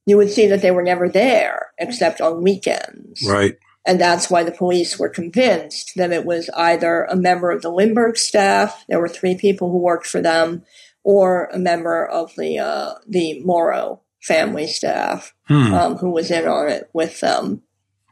you 0.07 0.17
would 0.17 0.31
see 0.31 0.47
that 0.47 0.63
they 0.63 0.71
were 0.71 0.83
never 0.83 1.09
there 1.09 1.71
except 1.79 2.21
on 2.21 2.43
weekends. 2.43 3.23
right. 3.29 3.59
And 3.85 4.01
that's 4.01 4.31
why 4.31 4.45
the 4.45 4.53
police 4.53 4.97
were 4.99 5.09
convinced 5.09 5.93
that 5.97 6.13
it 6.13 6.25
was 6.25 6.49
either 6.57 7.03
a 7.03 7.17
member 7.17 7.51
of 7.51 7.63
the 7.63 7.69
Lindbergh 7.71 8.17
staff, 8.17 8.85
there 8.89 9.01
were 9.01 9.09
three 9.09 9.35
people 9.37 9.71
who 9.73 9.79
worked 9.79 10.07
for 10.07 10.23
them, 10.23 10.63
or 11.03 11.47
a 11.47 11.59
member 11.59 12.07
of 12.07 12.33
the 12.37 12.61
uh, 12.61 12.95
the 13.09 13.41
Morrow 13.43 14.01
family 14.21 14.69
staff 14.69 15.35
Hmm. 15.49 15.75
um, 15.75 15.97
who 15.97 16.11
was 16.11 16.31
in 16.31 16.47
on 16.47 16.69
it 16.69 16.89
with 16.93 17.19
them. 17.21 17.63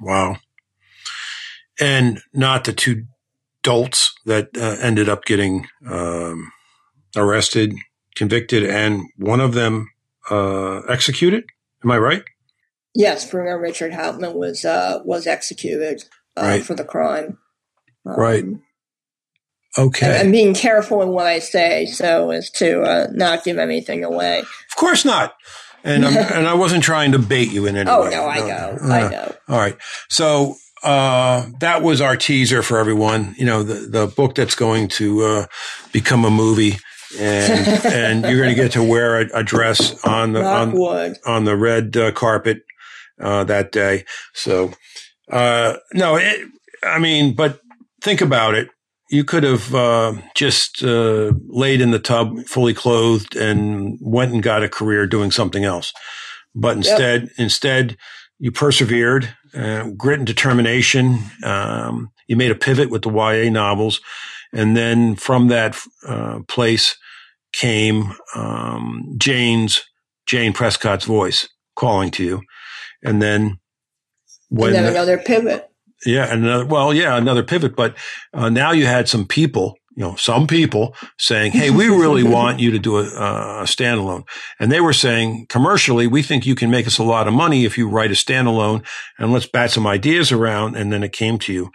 Wow. 0.01 0.37
And 1.79 2.21
not 2.33 2.65
the 2.65 2.73
two 2.73 3.05
dolts 3.63 4.15
that 4.27 4.51
uh, 4.57 4.77
ended 4.81 5.09
up 5.09 5.25
getting 5.25 5.67
um, 5.87 6.51
arrested, 7.17 7.75
convicted, 8.15 8.65
and 8.65 9.03
one 9.17 9.41
of 9.41 9.55
them 9.55 9.89
uh, 10.31 10.81
executed. 10.89 11.45
Am 11.85 11.91
I 11.91 11.99
right? 11.99 12.23
Yes, 12.95 13.29
Bruno 13.31 13.53
Richard 13.57 13.93
Hauptmann 13.95 14.35
was 14.35 14.65
uh, 14.65 14.99
was 15.05 15.27
executed 15.27 16.05
uh, 16.37 16.43
Right. 16.43 16.65
for 16.65 16.75
the 16.75 16.85
crime. 16.85 17.39
Um, 18.07 18.17
Right. 18.17 18.45
Okay. 19.79 20.21
I'm 20.21 20.33
being 20.33 20.53
careful 20.55 21.01
in 21.01 21.11
what 21.11 21.27
I 21.27 21.39
say 21.39 21.87
so 21.87 22.31
as 22.31 22.51
to 22.53 22.83
uh, 22.83 23.07
not 23.13 23.45
give 23.45 23.57
anything 23.59 24.03
away. 24.03 24.41
of 24.41 24.77
course 24.77 25.05
not. 25.05 25.35
And 25.85 26.05
I'm, 26.05 26.17
and 26.35 26.47
I 26.47 26.55
wasn't 26.55 26.85
trying 26.85 27.13
to 27.13 27.19
bait 27.19 27.51
you 27.53 27.67
in 27.67 27.77
any 27.77 27.89
Oh 27.91 28.05
way. 28.05 28.11
no, 28.11 28.27
I 28.27 28.39
know, 28.41 28.79
Uh, 28.83 28.87
I 28.93 29.09
know. 29.11 29.35
All 29.49 29.59
right. 29.59 29.77
So 30.09 30.57
uh, 30.83 31.47
that 31.61 31.83
was 31.83 32.01
our 32.01 32.17
teaser 32.17 32.63
for 32.63 32.79
everyone. 32.79 33.35
You 33.39 33.47
know, 33.47 33.63
the, 33.63 33.75
the 33.87 34.07
book 34.07 34.35
that's 34.35 34.55
going 34.55 34.89
to 34.89 35.23
uh, 35.25 35.47
become 35.93 36.25
a 36.25 36.31
movie. 36.31 36.79
And 37.19 37.85
and 37.87 38.25
you're 38.25 38.37
going 38.41 38.55
to 38.55 38.63
get 38.63 38.73
to 38.73 38.85
wear 38.85 39.21
a, 39.23 39.41
a 39.41 39.43
dress 39.43 40.03
on 40.05 40.33
the 40.33 40.45
on, 40.45 41.17
on 41.27 41.45
the 41.45 41.57
red 41.57 41.97
uh, 41.97 42.13
carpet 42.13 42.63
uh, 43.21 43.43
that 43.45 43.73
day. 43.73 44.05
So 44.33 44.71
uh, 45.31 45.75
no, 45.93 46.17
it, 46.17 46.47
I 46.85 46.99
mean, 47.01 47.35
but 47.35 47.61
think 48.01 48.21
about 48.21 48.55
it. 48.55 48.69
You 49.11 49.25
could 49.25 49.43
have 49.43 49.75
uh, 49.75 50.15
just 50.37 50.85
uh, 50.85 51.33
laid 51.49 51.81
in 51.81 51.91
the 51.91 51.99
tub, 51.99 52.45
fully 52.47 52.75
clothed, 52.75 53.37
and 53.37 53.99
went 54.01 54.33
and 54.33 54.43
got 54.43 54.63
a 54.63 54.69
career 54.69 55.07
doing 55.07 55.33
something 55.33 55.65
else. 55.65 55.93
But 56.55 56.77
instead, 56.77 57.31
instead, 57.37 57.97
you 58.39 58.53
persevered, 58.53 59.35
uh, 59.55 59.91
grit 59.97 60.19
and 60.19 60.27
determination. 60.27 61.19
Um, 61.45 62.11
you 62.29 62.37
made 62.37 62.51
a 62.51 62.57
pivot 62.57 62.91
with 62.91 63.03
the 63.03 63.11
YA 63.11 63.51
novels, 63.51 64.01
and 64.53 64.77
then 64.77 65.17
from 65.17 65.49
that 65.49 65.77
uh, 66.07 66.41
place 66.49 66.97
came 67.53 68.13
um, 68.35 69.15
Jane's 69.19 69.83
Jane 70.27 70.53
Prescott's 70.53 71.05
voice 71.05 71.49
calling 71.75 72.11
to 72.13 72.25
you, 72.25 72.43
and 73.03 73.21
then 73.21 73.59
when 74.49 74.75
and 74.75 74.87
then 74.87 74.93
another 74.93 75.19
pivot. 75.19 75.70
Yeah, 76.07 76.33
and 76.33 76.45
another 76.45 76.67
well, 76.67 76.95
yeah, 76.95 77.17
another 77.17 77.43
pivot, 77.43 77.77
but 77.77 77.95
uh, 78.33 78.49
now 78.49 78.73
you 78.73 78.87
had 78.87 79.09
some 79.09 79.27
people, 79.27 79.77
you 79.97 80.03
know, 80.03 80.17
some 80.17 80.47
people 80.47 80.95
saying, 81.19 81.53
"Hey, 81.53 81.71
we 81.71 81.89
really 81.89 82.23
want 82.37 82.59
you 82.59 82.71
to 82.71 82.79
do 82.79 82.99
a, 82.99 83.03
uh, 83.03 83.61
a 83.63 83.65
standalone," 83.65 84.27
and 84.59 84.73
they 84.73 84.81
were 84.81 84.95
saying 84.95 85.47
commercially, 85.49 86.07
"We 86.07 86.23
think 86.23 86.47
you 86.47 86.55
can 86.55 86.71
make 86.71 86.87
us 86.87 86.99
a 86.99 87.03
lot 87.05 87.29
of 87.29 87.35
money 87.35 87.65
if 87.65 87.77
you 87.77 87.89
write 87.89 88.11
a 88.11 88.15
standalone, 88.15 88.87
and 89.19 89.33
let's 89.33 89.47
bat 89.47 89.71
some 89.71 89.87
ideas 89.87 90.33
around." 90.33 90.77
And 90.77 90.93
then 90.93 91.03
it 91.03 91.13
came 91.13 91.39
to 91.41 91.53
you, 91.53 91.71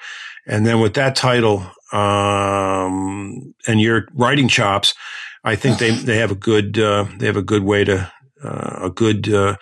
and 0.48 0.66
then 0.66 0.80
with 0.80 0.96
that 0.96 1.16
title 1.16 1.64
um, 1.94 3.54
and 3.68 3.80
your 3.80 4.08
writing 4.14 4.48
chops, 4.48 4.96
I 5.44 5.56
think 5.56 5.78
they 5.78 5.92
they 5.92 6.18
have 6.18 6.32
a 6.32 6.36
good 6.36 6.80
uh, 6.80 7.06
they 7.20 7.28
have 7.28 7.38
a 7.38 7.44
good 7.44 7.64
way 7.64 7.84
to. 7.84 8.12
Uh, 8.44 8.80
a 8.82 8.90
good, 8.92 9.34
uh, 9.34 9.56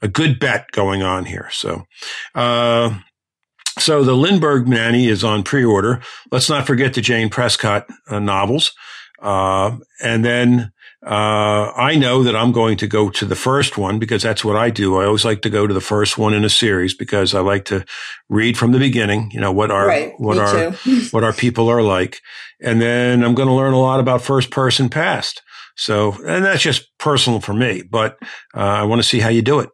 a 0.00 0.08
good 0.08 0.38
bet 0.38 0.70
going 0.70 1.02
on 1.02 1.26
here. 1.26 1.48
So, 1.52 1.82
uh, 2.34 2.94
So 3.80 4.04
the 4.04 4.14
Lindbergh 4.14 4.68
Nanny 4.68 5.08
is 5.08 5.24
on 5.24 5.42
pre-order. 5.42 6.02
Let's 6.30 6.48
not 6.48 6.66
forget 6.66 6.94
the 6.94 7.00
Jane 7.00 7.30
Prescott 7.30 7.88
uh, 8.08 8.18
novels. 8.18 8.72
Uh, 9.20 9.76
and 10.02 10.24
then 10.24 10.72
uh, 11.04 11.72
I 11.74 11.96
know 11.96 12.22
that 12.22 12.36
I'm 12.36 12.52
going 12.52 12.76
to 12.78 12.86
go 12.86 13.08
to 13.08 13.24
the 13.24 13.34
first 13.34 13.78
one 13.78 13.98
because 13.98 14.22
that's 14.22 14.44
what 14.44 14.56
I 14.56 14.68
do. 14.68 14.98
I 14.98 15.06
always 15.06 15.24
like 15.24 15.40
to 15.42 15.50
go 15.50 15.66
to 15.66 15.72
the 15.72 15.80
first 15.80 16.18
one 16.18 16.34
in 16.34 16.44
a 16.44 16.50
series 16.50 16.94
because 16.94 17.34
I 17.34 17.40
like 17.40 17.64
to 17.66 17.84
read 18.28 18.58
from 18.58 18.72
the 18.72 18.78
beginning. 18.78 19.30
You 19.32 19.40
know 19.40 19.52
what 19.52 19.70
our 19.70 19.86
Right, 19.86 20.12
what 20.18 20.36
our 20.38 20.72
what 21.10 21.24
our 21.24 21.32
people 21.32 21.70
are 21.70 21.82
like, 21.82 22.20
and 22.60 22.82
then 22.82 23.24
I'm 23.24 23.34
going 23.34 23.48
to 23.48 23.54
learn 23.54 23.72
a 23.72 23.80
lot 23.80 24.00
about 24.00 24.20
first 24.20 24.50
person 24.50 24.90
past. 24.90 25.42
So, 25.74 26.12
and 26.26 26.44
that's 26.44 26.62
just 26.62 26.86
personal 26.98 27.40
for 27.40 27.54
me, 27.54 27.82
but 27.82 28.18
uh, 28.54 28.60
I 28.60 28.82
want 28.82 29.00
to 29.00 29.08
see 29.08 29.20
how 29.20 29.30
you 29.30 29.40
do 29.40 29.60
it. 29.60 29.70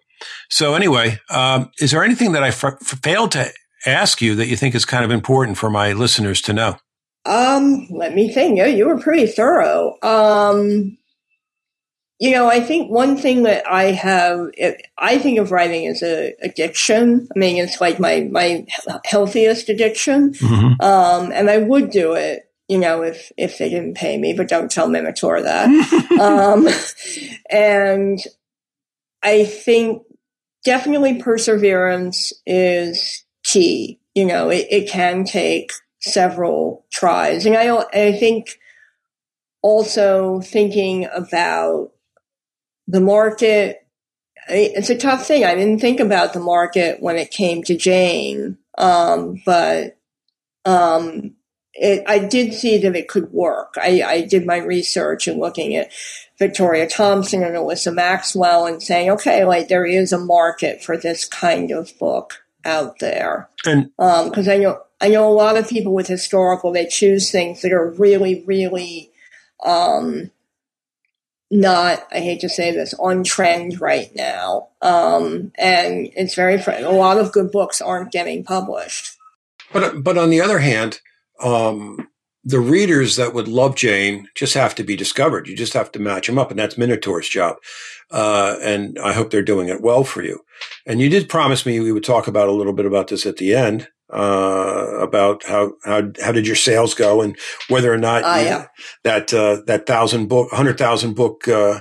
So, 0.49 0.75
anyway, 0.75 1.19
um, 1.31 1.71
is 1.81 1.91
there 1.91 2.05
anything 2.05 2.33
that 2.33 2.45
I 2.45 2.49
f- 2.49 2.81
failed 2.81 3.33
to 3.33 3.51
ask 3.87 4.21
you 4.21 4.35
that 4.37 4.49
you 4.49 4.57
think 4.57 4.75
is 4.75 4.85
kind 4.85 5.05
of 5.05 5.11
important 5.11 5.59
for 5.59 5.71
my 5.71 5.93
listeners 5.93 6.41
to 6.43 6.53
know? 6.53 6.77
Um, 7.25 7.87
let 7.91 8.15
me 8.15 8.33
think. 8.33 8.59
Yeah, 8.59 8.67
you 8.67 8.87
were 8.87 8.99
pretty 8.99 9.27
thorough. 9.27 9.97
Um, 10.03 10.97
you 12.19 12.31
know, 12.31 12.49
I 12.49 12.61
think 12.61 12.91
one 12.91 13.17
thing 13.17 13.43
that 13.43 13.67
I 13.69 13.91
have, 13.91 14.51
I 14.97 15.19
think 15.19 15.39
of 15.39 15.51
writing 15.51 15.87
as 15.87 16.03
a 16.03 16.35
addiction. 16.41 17.29
I 17.35 17.39
mean, 17.39 17.63
it's 17.63 17.81
like 17.81 18.01
my 18.01 18.29
my 18.31 18.67
healthiest 19.05 19.69
addiction. 19.69 20.33
Mm-hmm. 20.33 20.81
Um, 20.81 21.33
and 21.33 21.51
I 21.51 21.59
would 21.59 21.91
do 21.91 22.15
it, 22.15 22.51
you 22.69 22.79
know, 22.79 23.03
if 23.03 23.31
if 23.37 23.59
they 23.59 23.69
didn't 23.69 23.95
pay 23.95 24.17
me. 24.17 24.33
But 24.33 24.49
don't 24.49 24.71
tell 24.71 24.89
Minotaur 24.89 25.43
that. 25.43 25.69
um, 26.21 26.69
and 27.51 28.19
I 29.23 29.45
think 29.45 30.03
definitely 30.65 31.21
perseverance 31.21 32.33
is 32.47 33.26
key. 33.47 33.99
You 34.15 34.25
know, 34.25 34.51
it, 34.51 34.67
it 34.71 34.89
can 34.89 35.25
take 35.25 35.73
several 36.01 36.85
tries, 36.93 37.47
and 37.47 37.57
I 37.57 37.77
I 37.93 38.13
think 38.13 38.59
also 39.63 40.41
thinking 40.41 41.09
about 41.15 41.93
the 42.87 43.01
market. 43.01 43.87
It's 44.49 44.91
a 44.91 44.97
tough 44.97 45.27
thing. 45.27 45.45
I 45.45 45.55
didn't 45.57 45.81
think 45.81 45.99
about 45.99 46.33
the 46.33 46.41
market 46.41 47.03
when 47.03 47.17
it 47.17 47.33
came 47.33 47.65
to 47.65 47.77
Jane, 47.77 48.59
um, 48.79 49.43
but 49.45 49.99
um, 50.65 51.35
it, 51.75 52.05
I 52.07 52.21
did 52.21 52.55
see 52.55 52.79
that 52.79 52.97
it 52.97 53.09
could 53.09 53.33
work. 53.33 53.75
I, 53.77 54.03
I 54.03 54.21
did 54.23 54.47
my 54.47 54.59
research 54.59 55.29
and 55.29 55.41
looking 55.41 55.75
at 55.75 55.91
Victoria 56.39 56.89
Thompson 56.89 57.43
and 57.43 57.55
Alyssa 57.55 57.93
Maxwell 57.93 58.67
and 58.67 58.83
saying, 58.83 59.11
okay, 59.11 59.45
like 59.45 59.69
there 59.69 59.85
is 59.85 60.13
a 60.13 60.19
market 60.19 60.83
for 60.83 60.97
this 60.97 61.25
kind 61.25 61.71
of 61.71 61.97
book 61.99 62.46
out 62.67 62.99
there. 62.99 63.49
And 63.65 63.91
Because 63.97 64.49
I 64.49 64.59
know 64.59 64.83
I 65.01 65.09
know 65.09 65.29
a 65.29 65.33
lot 65.33 65.57
of 65.57 65.69
people 65.69 65.95
with 65.95 66.07
historical 66.07 66.73
they 66.73 66.87
choose 66.87 67.31
things 67.31 67.63
that 67.63 67.73
are 67.73 67.91
really, 67.91 68.43
really 68.47 69.11
um, 69.65 70.31
not. 71.51 72.07
I 72.11 72.21
hate 72.21 72.41
to 72.41 72.49
say 72.49 72.73
this 72.73 72.95
on 72.95 73.25
trend 73.25 73.81
right 73.81 74.11
now, 74.15 74.69
um, 74.83 75.53
and 75.57 76.11
it's 76.17 76.35
very. 76.35 76.57
A 76.57 76.91
lot 76.91 77.19
of 77.19 77.33
good 77.33 77.53
books 77.53 77.81
aren't 77.81 78.13
getting 78.13 78.43
published. 78.43 79.17
But 79.73 80.03
but 80.03 80.17
on 80.17 80.31
the 80.31 80.41
other 80.41 80.59
hand, 80.59 81.01
um, 81.43 82.09
the 82.49 82.61
readers 82.61 83.17
that 83.17 83.35
would 83.35 83.49
love 83.49 83.75
Jane 83.75 84.29
just 84.37 84.55
have 84.55 84.75
to 84.77 84.85
be 84.85 84.95
discovered. 84.95 85.49
You 85.49 85.57
just 85.57 85.73
have 85.73 85.91
to 85.93 85.99
match 85.99 86.27
them 86.29 86.39
up, 86.39 86.51
and 86.51 86.59
that's 86.61 86.79
Minotaur's 86.79 87.29
job. 87.29 87.57
Uh, 88.11 88.57
and 88.63 88.99
I 89.01 89.13
hope 89.15 89.31
they're 89.31 89.43
doing 89.43 89.69
it 89.69 89.83
well 89.83 90.05
for 90.05 90.23
you. 90.23 90.45
And 90.87 91.01
you 91.01 91.09
did 91.09 91.29
promise 91.29 91.67
me 91.67 91.81
we 91.81 91.91
would 91.91 92.05
talk 92.05 92.29
about 92.29 92.49
a 92.49 92.53
little 92.53 92.73
bit 92.73 92.87
about 92.87 93.09
this 93.09 93.27
at 93.27 93.39
the 93.39 93.53
end. 93.55 93.89
Uh, 94.09 94.99
about 95.01 95.43
how, 95.47 95.73
how, 95.85 96.01
how 96.23 96.31
did 96.31 96.47
your 96.47 96.55
sales 96.55 96.95
go 96.95 97.21
and 97.21 97.37
whether 97.69 97.93
or 97.93 97.99
not 97.99 98.23
Ah, 98.25 98.39
you- 98.39 98.45
yeah. 98.47 98.67
that, 99.03 99.35
uh, 99.35 99.61
that 99.67 99.85
thousand 99.87 100.29
book, 100.29 100.49
hundred 100.53 100.79
thousand 100.79 101.15
book, 101.15 101.49
uh, 101.49 101.81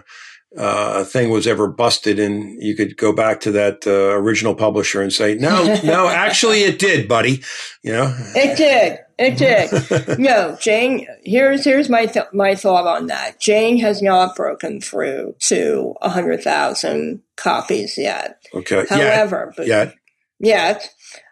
uh, 0.57 1.03
thing 1.03 1.29
was 1.29 1.45
ever 1.45 1.67
busted 1.67 2.17
and 2.17 2.63
you 2.63 2.75
could 2.75 2.97
go 2.97 3.13
back 3.13 3.41
to 3.41 3.51
that, 3.51 3.85
uh, 3.85 4.15
original 4.17 4.55
publisher 4.55 5.03
and 5.03 5.13
say, 5.13 5.35
no, 5.35 5.79
no, 5.83 6.07
actually 6.25 6.63
it 6.63 6.79
did, 6.79 7.07
buddy. 7.07 7.43
You 7.83 7.91
know? 7.91 8.15
It 8.35 8.57
did. 8.57 8.97
It 9.17 9.37
did. 9.37 10.19
no, 10.19 10.57
Jane. 10.59 11.07
Here's 11.23 11.63
here's 11.63 11.89
my 11.89 12.05
th- 12.05 12.25
my 12.33 12.55
thought 12.55 12.85
on 12.87 13.07
that. 13.07 13.39
Jane 13.39 13.77
has 13.79 14.01
not 14.01 14.35
broken 14.35 14.81
through 14.81 15.35
to 15.41 15.95
a 16.01 16.09
hundred 16.09 16.43
thousand 16.43 17.21
copies 17.37 17.97
yet. 17.97 18.41
Okay. 18.53 18.85
However, 18.89 19.53
but 19.55 19.67
Yeah. 19.67 19.91
yet. 20.39 20.89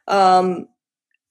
Um, 0.08 0.68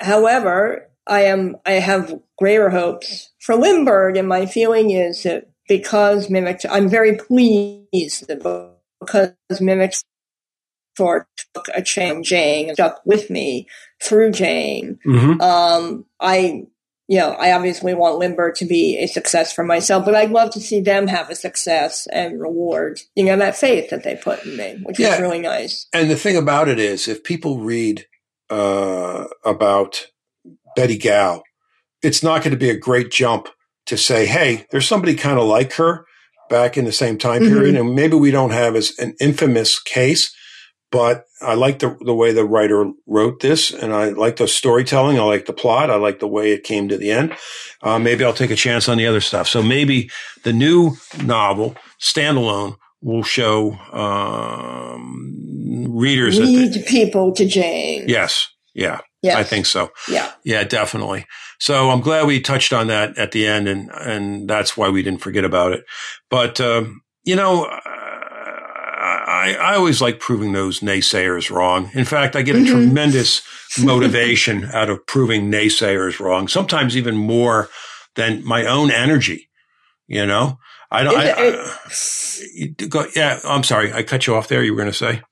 however, 0.00 0.90
I 1.06 1.22
am 1.22 1.56
I 1.64 1.72
have 1.72 2.18
greater 2.38 2.70
hopes 2.70 3.30
for 3.40 3.54
Lindbergh, 3.56 4.16
and 4.16 4.28
my 4.28 4.46
feeling 4.46 4.90
is 4.90 5.22
that 5.22 5.48
because 5.68 6.28
Minotaur, 6.28 6.70
I'm 6.70 6.88
very 6.88 7.16
pleased 7.16 8.28
that 8.28 8.42
because 9.00 9.32
Minotaur 9.60 10.02
took 10.98 11.68
a 11.74 11.82
change 11.82 12.28
Jane 12.28 12.68
and 12.68 12.76
stuck 12.76 13.00
with 13.06 13.30
me 13.30 13.66
through 14.02 14.32
Jane. 14.32 14.98
hmm 15.04 15.40
Um, 15.40 16.04
I, 16.20 16.64
you 17.08 17.18
know, 17.18 17.30
I 17.30 17.52
obviously 17.52 17.94
want 17.94 18.18
Lindbergh 18.18 18.54
to 18.56 18.64
be 18.64 18.98
a 18.98 19.06
success 19.06 19.52
for 19.52 19.64
myself, 19.64 20.04
but 20.04 20.14
I'd 20.14 20.30
love 20.30 20.50
to 20.52 20.60
see 20.60 20.80
them 20.80 21.06
have 21.06 21.30
a 21.30 21.34
success 21.34 22.06
and 22.12 22.40
reward, 22.40 23.00
you 23.14 23.24
know, 23.24 23.36
that 23.36 23.56
faith 23.56 23.90
that 23.90 24.02
they 24.02 24.16
put 24.16 24.44
in 24.44 24.56
me, 24.56 24.80
which 24.84 24.98
Yeah. 24.98 25.14
is 25.14 25.20
really 25.20 25.40
nice. 25.40 25.86
And 25.92 26.10
the 26.10 26.16
thing 26.16 26.36
about 26.36 26.68
it 26.68 26.78
is, 26.78 27.08
if 27.08 27.22
people 27.22 27.58
read 27.60 28.06
uh, 28.50 29.26
about 29.44 30.06
Betty 30.76 30.98
Gow, 30.98 31.42
it's 32.02 32.22
not 32.22 32.42
going 32.42 32.50
to 32.50 32.56
be 32.56 32.70
a 32.70 32.76
great 32.76 33.10
jump 33.10 33.48
to 33.86 33.96
say, 33.96 34.26
"Hey, 34.26 34.66
there's 34.70 34.86
somebody 34.86 35.14
kind 35.14 35.38
of 35.38 35.46
like 35.46 35.72
her 35.74 36.04
back 36.50 36.76
in 36.76 36.84
the 36.84 36.92
same 36.92 37.16
time 37.18 37.40
period," 37.42 37.76
and 37.76 37.94
maybe 37.94 38.16
we 38.16 38.30
don't 38.30 38.50
have 38.50 38.76
as 38.76 38.92
an 38.98 39.14
infamous 39.20 39.80
case. 39.80 40.34
But 40.92 41.24
I 41.40 41.54
like 41.54 41.78
the 41.78 41.96
the 42.04 42.14
way 42.14 42.32
the 42.32 42.44
writer 42.44 42.92
wrote 43.06 43.40
this, 43.40 43.72
and 43.72 43.94
I 43.94 44.10
like 44.10 44.36
the 44.36 44.46
storytelling. 44.46 45.18
I 45.18 45.22
like 45.22 45.46
the 45.46 45.52
plot. 45.54 45.90
I 45.90 45.96
like 45.96 46.20
the 46.20 46.28
way 46.28 46.52
it 46.52 46.62
came 46.64 46.88
to 46.88 46.98
the 46.98 47.10
end. 47.10 47.34
Uh, 47.82 47.98
maybe 47.98 48.24
I'll 48.24 48.34
take 48.34 48.50
a 48.50 48.56
chance 48.56 48.88
on 48.88 48.98
the 48.98 49.06
other 49.06 49.22
stuff. 49.22 49.48
So 49.48 49.62
maybe 49.62 50.10
the 50.44 50.52
new 50.52 50.92
novel, 51.24 51.74
standalone, 51.98 52.76
will 53.00 53.22
show 53.22 53.72
um, 53.92 55.86
readers 55.88 56.36
that. 56.36 56.44
Lead 56.44 56.74
They, 56.74 56.82
people 56.82 57.32
to 57.32 57.46
Jane. 57.46 58.04
yes, 58.06 58.48
yeah, 58.74 59.00
Yes. 59.22 59.36
I 59.36 59.44
think 59.44 59.66
so. 59.66 59.90
Yeah. 60.08 60.30
Yeah, 60.44 60.64
definitely. 60.64 61.26
So 61.58 61.90
I'm 61.90 62.00
glad 62.00 62.26
we 62.26 62.40
touched 62.40 62.72
on 62.72 62.88
that 62.88 63.16
at 63.16 63.32
the 63.32 63.46
end, 63.46 63.68
and 63.68 63.90
and 63.92 64.48
that's 64.48 64.76
why 64.76 64.88
we 64.90 65.02
didn't 65.02 65.22
forget 65.22 65.44
about 65.44 65.72
it. 65.72 65.84
But 66.28 66.60
um, 66.60 67.00
you 67.24 67.36
know, 67.36 67.66
I 69.42 69.54
I 69.54 69.74
always 69.76 70.00
like 70.00 70.20
proving 70.20 70.52
those 70.52 70.80
naysayers 70.80 71.50
wrong. 71.50 71.90
In 71.94 72.04
fact, 72.04 72.36
I 72.36 72.42
get 72.42 72.56
a 72.56 72.60
Mhm. 72.60 72.70
tremendous 72.70 73.42
motivation 73.82 74.64
out 74.72 74.90
of 74.90 75.04
proving 75.06 75.50
naysayers 75.50 76.20
wrong. 76.20 76.48
Sometimes 76.48 76.96
even 76.96 77.16
more 77.16 77.68
than 78.14 78.44
my 78.44 78.64
own 78.66 78.90
energy. 78.90 79.48
You 80.06 80.26
know, 80.26 80.58
I 80.90 81.04
don't. 81.04 81.16
I, 81.16 81.30
I, 81.32 82.86
go, 82.88 83.06
yeah, 83.16 83.40
I'm 83.44 83.64
sorry, 83.64 83.92
I 83.92 84.02
cut 84.02 84.26
you 84.26 84.34
off 84.34 84.48
there. 84.48 84.62
You 84.62 84.72
were 84.72 84.78
going 84.82 84.90
to 84.90 84.96
say. 84.96 85.22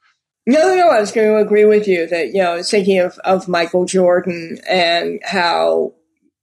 No, 0.47 0.59
no, 0.63 0.75
no, 0.75 0.89
I 0.89 1.01
was 1.01 1.13
going 1.13 1.29
to 1.29 1.37
agree 1.37 1.67
with 1.67 1.87
you 1.87 2.07
that, 2.09 2.29
you 2.29 2.43
know, 2.43 2.53
I 2.53 2.57
was 2.57 2.71
thinking 2.71 2.99
of, 2.99 3.19
of 3.25 3.47
Michael 3.47 3.85
Jordan 3.85 4.59
and 4.69 5.21
how, 5.23 5.93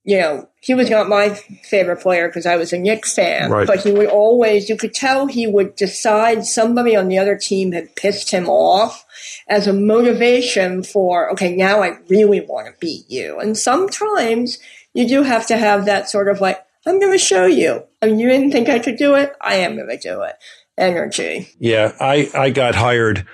you 0.08 0.18
know, 0.18 0.48
he 0.62 0.72
was 0.72 0.88
not 0.88 1.06
my 1.06 1.34
favorite 1.64 2.00
player 2.00 2.28
because 2.28 2.46
I 2.46 2.56
was 2.56 2.72
a 2.72 2.78
Knicks 2.78 3.14
fan, 3.14 3.50
Right. 3.50 3.66
but 3.66 3.80
he 3.84 3.92
would 3.92 4.08
always, 4.08 4.70
you 4.70 4.76
could 4.78 4.94
tell 4.94 5.26
he 5.26 5.46
would 5.46 5.76
decide 5.76 6.46
somebody 6.46 6.96
on 6.96 7.08
the 7.08 7.18
other 7.18 7.36
team 7.36 7.72
had 7.72 7.94
pissed 7.94 8.30
him 8.30 8.48
off 8.48 9.04
as 9.48 9.66
a 9.66 9.72
motivation 9.74 10.82
for, 10.82 11.30
okay, 11.32 11.54
now 11.54 11.82
I 11.82 11.98
really 12.08 12.40
want 12.40 12.68
to 12.68 12.74
beat 12.80 13.04
you. 13.10 13.38
And 13.38 13.54
sometimes 13.54 14.58
you 14.94 15.06
do 15.06 15.22
have 15.24 15.46
to 15.48 15.58
have 15.58 15.84
that 15.84 16.08
sort 16.08 16.28
of 16.28 16.40
like, 16.40 16.58
I'm 16.86 16.98
going 16.98 17.12
to 17.12 17.18
show 17.18 17.44
you. 17.44 17.82
I 18.00 18.06
mean, 18.06 18.18
you 18.18 18.28
didn't 18.30 18.50
think 18.52 18.70
I 18.70 18.78
could 18.78 18.96
do 18.96 19.14
it? 19.14 19.34
I 19.42 19.56
am 19.56 19.76
going 19.76 19.88
to 19.90 19.98
do 19.98 20.22
it. 20.22 20.36
Energy. 20.78 21.50
Yeah, 21.58 21.92
I, 22.00 22.30
I 22.34 22.48
got 22.48 22.74
hired 22.74 23.26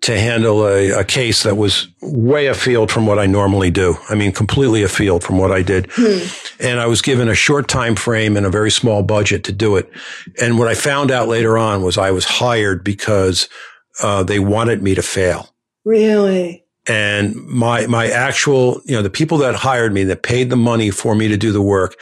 to 0.00 0.18
handle 0.18 0.66
a, 0.66 0.90
a 1.00 1.04
case 1.04 1.42
that 1.42 1.56
was 1.56 1.88
way 2.00 2.46
afield 2.46 2.90
from 2.90 3.06
what 3.06 3.18
I 3.18 3.26
normally 3.26 3.70
do. 3.70 3.96
I 4.08 4.14
mean, 4.14 4.32
completely 4.32 4.82
afield 4.82 5.24
from 5.24 5.38
what 5.38 5.50
I 5.50 5.62
did. 5.62 5.90
And 6.60 6.80
I 6.80 6.86
was 6.86 7.02
given 7.02 7.28
a 7.28 7.34
short 7.34 7.68
time 7.68 7.96
frame 7.96 8.36
and 8.36 8.46
a 8.46 8.50
very 8.50 8.70
small 8.70 9.02
budget 9.02 9.44
to 9.44 9.52
do 9.52 9.76
it. 9.76 9.90
And 10.40 10.58
what 10.58 10.68
I 10.68 10.74
found 10.74 11.10
out 11.10 11.28
later 11.28 11.58
on 11.58 11.82
was 11.82 11.98
I 11.98 12.12
was 12.12 12.24
hired 12.24 12.84
because 12.84 13.48
uh, 14.02 14.22
they 14.22 14.38
wanted 14.38 14.82
me 14.82 14.94
to 14.94 15.02
fail. 15.02 15.50
Really? 15.84 16.64
And 16.86 17.36
my, 17.46 17.86
my 17.86 18.06
actual, 18.06 18.80
you 18.84 18.94
know, 18.94 19.02
the 19.02 19.10
people 19.10 19.38
that 19.38 19.54
hired 19.56 19.92
me 19.92 20.04
that 20.04 20.22
paid 20.22 20.48
the 20.48 20.56
money 20.56 20.90
for 20.90 21.14
me 21.14 21.28
to 21.28 21.36
do 21.36 21.52
the 21.52 21.60
work 21.60 21.96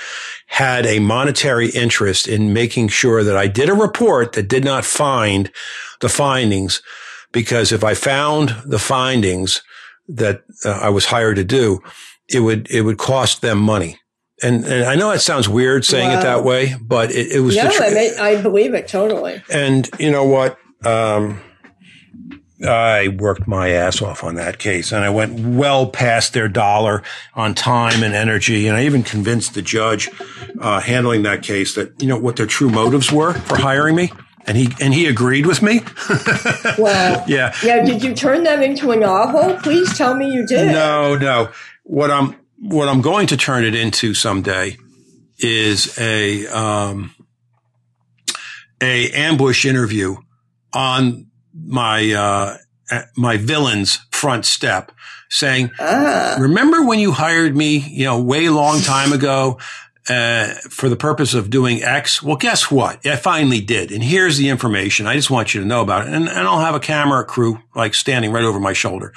had 0.47 0.87
a 0.87 1.01
monetary 1.01 1.71
interest 1.71 2.29
in 2.29 2.53
making 2.53 2.89
sure 2.89 3.25
that 3.25 3.37
I 3.37 3.49
did 3.49 3.69
a 3.69 3.75
report 3.75 4.35
that 4.35 4.49
did 4.49 4.65
not 4.65 4.85
find 4.85 5.51
the 6.01 6.09
findings. 6.09 6.83
Because 7.37 7.71
if 7.71 7.85
I 7.85 7.93
found 7.93 8.57
the 8.65 8.79
findings, 8.79 9.63
that 10.09 10.43
uh, 10.65 10.71
I 10.71 10.89
was 10.89 11.07
hired 11.07 11.37
to 11.37 11.45
do, 11.45 11.83
it 12.29 12.41
would 12.41 12.71
it 12.71 12.83
would 12.83 12.99
cost 12.99 13.43
them 13.43 13.59
money. 13.59 13.99
And, 14.43 14.65
and 14.67 14.85
I 14.85 14.97
know 14.97 15.13
it 15.13 15.21
sounds 15.21 15.49
weird 15.49 15.85
saying 15.85 16.11
wow. 16.11 16.19
it 16.19 16.23
that 16.23 16.45
way, 16.45 16.75
but 16.81 17.11
it, 17.11 17.33
it 17.33 17.41
was. 17.41 17.57
No, 17.57 17.71
tr- 17.71 17.83
I, 17.83 17.91
mean, 17.91 18.19
I 18.19 18.43
believe 18.43 18.75
it 18.75 18.87
totally. 18.89 19.43
And 19.51 19.89
you 19.99 20.11
know 20.11 20.25
what? 20.25 20.59
Um, 20.85 21.41
I 22.67 23.09
worked 23.09 23.47
my 23.47 23.71
ass 23.71 24.01
off 24.01 24.25
on 24.25 24.35
that 24.37 24.59
case 24.59 24.93
and 24.93 25.05
I 25.05 25.11
went 25.11 25.39
well 25.41 25.89
past 25.89 26.33
their 26.33 26.49
dollar 26.49 27.03
on 27.35 27.55
time 27.55 28.03
and 28.03 28.15
energy. 28.15 28.67
And 28.67 28.77
I 28.77 28.85
even 28.85 29.03
convinced 29.03 29.55
the 29.55 29.63
judge, 29.63 30.09
uh, 30.61 30.81
handling 30.81 31.23
that 31.25 31.43
case 31.43 31.75
that, 31.75 32.01
you 32.01 32.09
know, 32.09 32.19
what 32.19 32.37
their 32.37 32.47
true 32.47 32.71
motives 32.71 33.13
were 33.13 33.35
for 33.35 33.57
hiring 33.57 33.95
me. 33.95 34.11
And 34.47 34.57
he, 34.57 34.69
and 34.81 34.95
he 34.95 35.07
agreed 35.07 35.47
with 35.47 35.63
me. 35.63 35.81
wow. 36.79 37.25
Yeah. 37.27 37.53
Yeah. 37.63 37.85
Did 37.85 38.03
you 38.05 38.15
turn 38.15 38.45
them 38.45 38.63
into 38.63 38.93
a 38.93 38.97
novel? 38.97 39.57
Please 39.57 39.97
tell 39.97 40.15
me 40.15 40.33
you 40.33 40.47
did. 40.47 40.73
No, 40.73 41.17
no. 41.17 41.51
What 41.83 42.11
I'm, 42.11 42.37
what 42.61 42.89
I'm 42.89 43.01
going 43.01 43.27
to 43.29 43.37
turn 43.37 43.65
it 43.65 43.75
into 43.75 44.15
someday 44.15 44.77
is 45.39 45.99
a, 45.99 46.47
um, 46.47 47.15
a 48.81 49.11
ambush 49.13 49.65
interview 49.65 50.17
on 50.73 51.27
my 51.55 52.13
uh, 52.13 52.57
my 53.17 53.37
villain's 53.37 53.97
front 54.13 54.45
step, 54.45 54.93
saying, 55.29 55.71
ah. 55.81 56.37
"Remember 56.39 56.85
when 56.85 56.99
you 56.99 57.13
hired 57.13 57.57
me, 57.57 57.79
you 57.79 58.05
know, 58.05 58.23
way 58.23 58.49
long 58.49 58.81
time 58.81 59.13
ago." 59.13 59.59
Uh, 60.09 60.55
for 60.71 60.89
the 60.89 60.95
purpose 60.95 61.35
of 61.35 61.51
doing 61.51 61.83
X. 61.83 62.23
Well, 62.23 62.37
guess 62.37 62.71
what? 62.71 63.05
I 63.05 63.17
finally 63.17 63.61
did. 63.61 63.91
And 63.91 64.05
here's 64.05 64.37
the 64.37 64.49
information. 64.51 65.09
I 65.09 65.17
just 65.17 65.31
want 65.31 65.53
you 65.53 65.61
to 65.61 65.67
know 65.67 65.83
about 65.83 66.07
it. 66.07 66.15
And, 66.15 66.29
and 66.29 66.47
I'll 66.47 66.61
have 66.61 66.77
a 66.77 66.81
camera 66.81 67.25
crew 67.25 67.59
like 67.75 67.93
standing 67.93 68.31
right 68.31 68.45
over 68.45 68.61
my 68.61 68.73
shoulder 68.73 69.13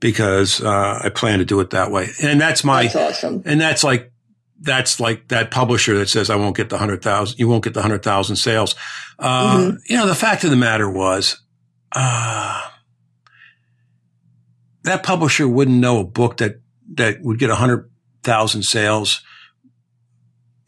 because, 0.00 0.60
uh, 0.60 1.00
I 1.02 1.08
plan 1.08 1.38
to 1.38 1.46
do 1.46 1.60
it 1.60 1.70
that 1.70 1.90
way. 1.90 2.08
And 2.22 2.38
that's 2.38 2.62
my, 2.62 2.88
that's 2.88 3.24
awesome. 3.24 3.42
and 3.46 3.58
that's 3.58 3.82
like, 3.82 4.12
that's 4.60 5.00
like 5.00 5.28
that 5.28 5.50
publisher 5.50 5.96
that 5.96 6.10
says 6.10 6.28
I 6.28 6.36
won't 6.36 6.56
get 6.56 6.68
the 6.68 6.76
hundred 6.76 7.00
thousand, 7.00 7.38
you 7.38 7.48
won't 7.48 7.64
get 7.64 7.72
the 7.72 7.80
hundred 7.80 8.02
thousand 8.02 8.36
sales. 8.36 8.74
Uh, 9.18 9.56
mm-hmm. 9.56 9.76
you 9.86 9.96
know, 9.96 10.06
the 10.06 10.14
fact 10.14 10.44
of 10.44 10.50
the 10.50 10.56
matter 10.56 10.90
was, 10.90 11.40
uh, 11.92 12.68
that 14.82 15.02
publisher 15.02 15.48
wouldn't 15.48 15.80
know 15.80 16.00
a 16.00 16.04
book 16.04 16.36
that, 16.36 16.60
that 16.96 17.22
would 17.22 17.38
get 17.38 17.48
a 17.48 17.56
hundred 17.56 17.90
thousand 18.22 18.64
sales 18.64 19.22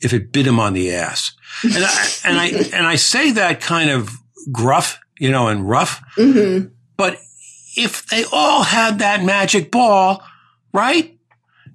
if 0.01 0.13
it 0.13 0.33
bit 0.33 0.47
him 0.47 0.59
on 0.59 0.73
the 0.73 0.93
ass. 0.93 1.33
And 1.63 1.85
I, 1.85 2.09
and 2.25 2.39
I, 2.39 2.47
and 2.77 2.87
I 2.87 2.97
say 2.97 3.33
that 3.33 3.61
kind 3.61 3.91
of 3.91 4.11
gruff, 4.51 5.01
you 5.19 5.31
know, 5.31 5.49
and 5.49 5.69
rough, 5.69 6.03
mm-hmm. 6.17 6.69
but 6.97 7.19
if 7.77 8.07
they 8.07 8.25
all 8.33 8.63
had 8.63 8.99
that 8.99 9.25
magic 9.25 9.71
ball, 9.71 10.23
right? 10.73 11.17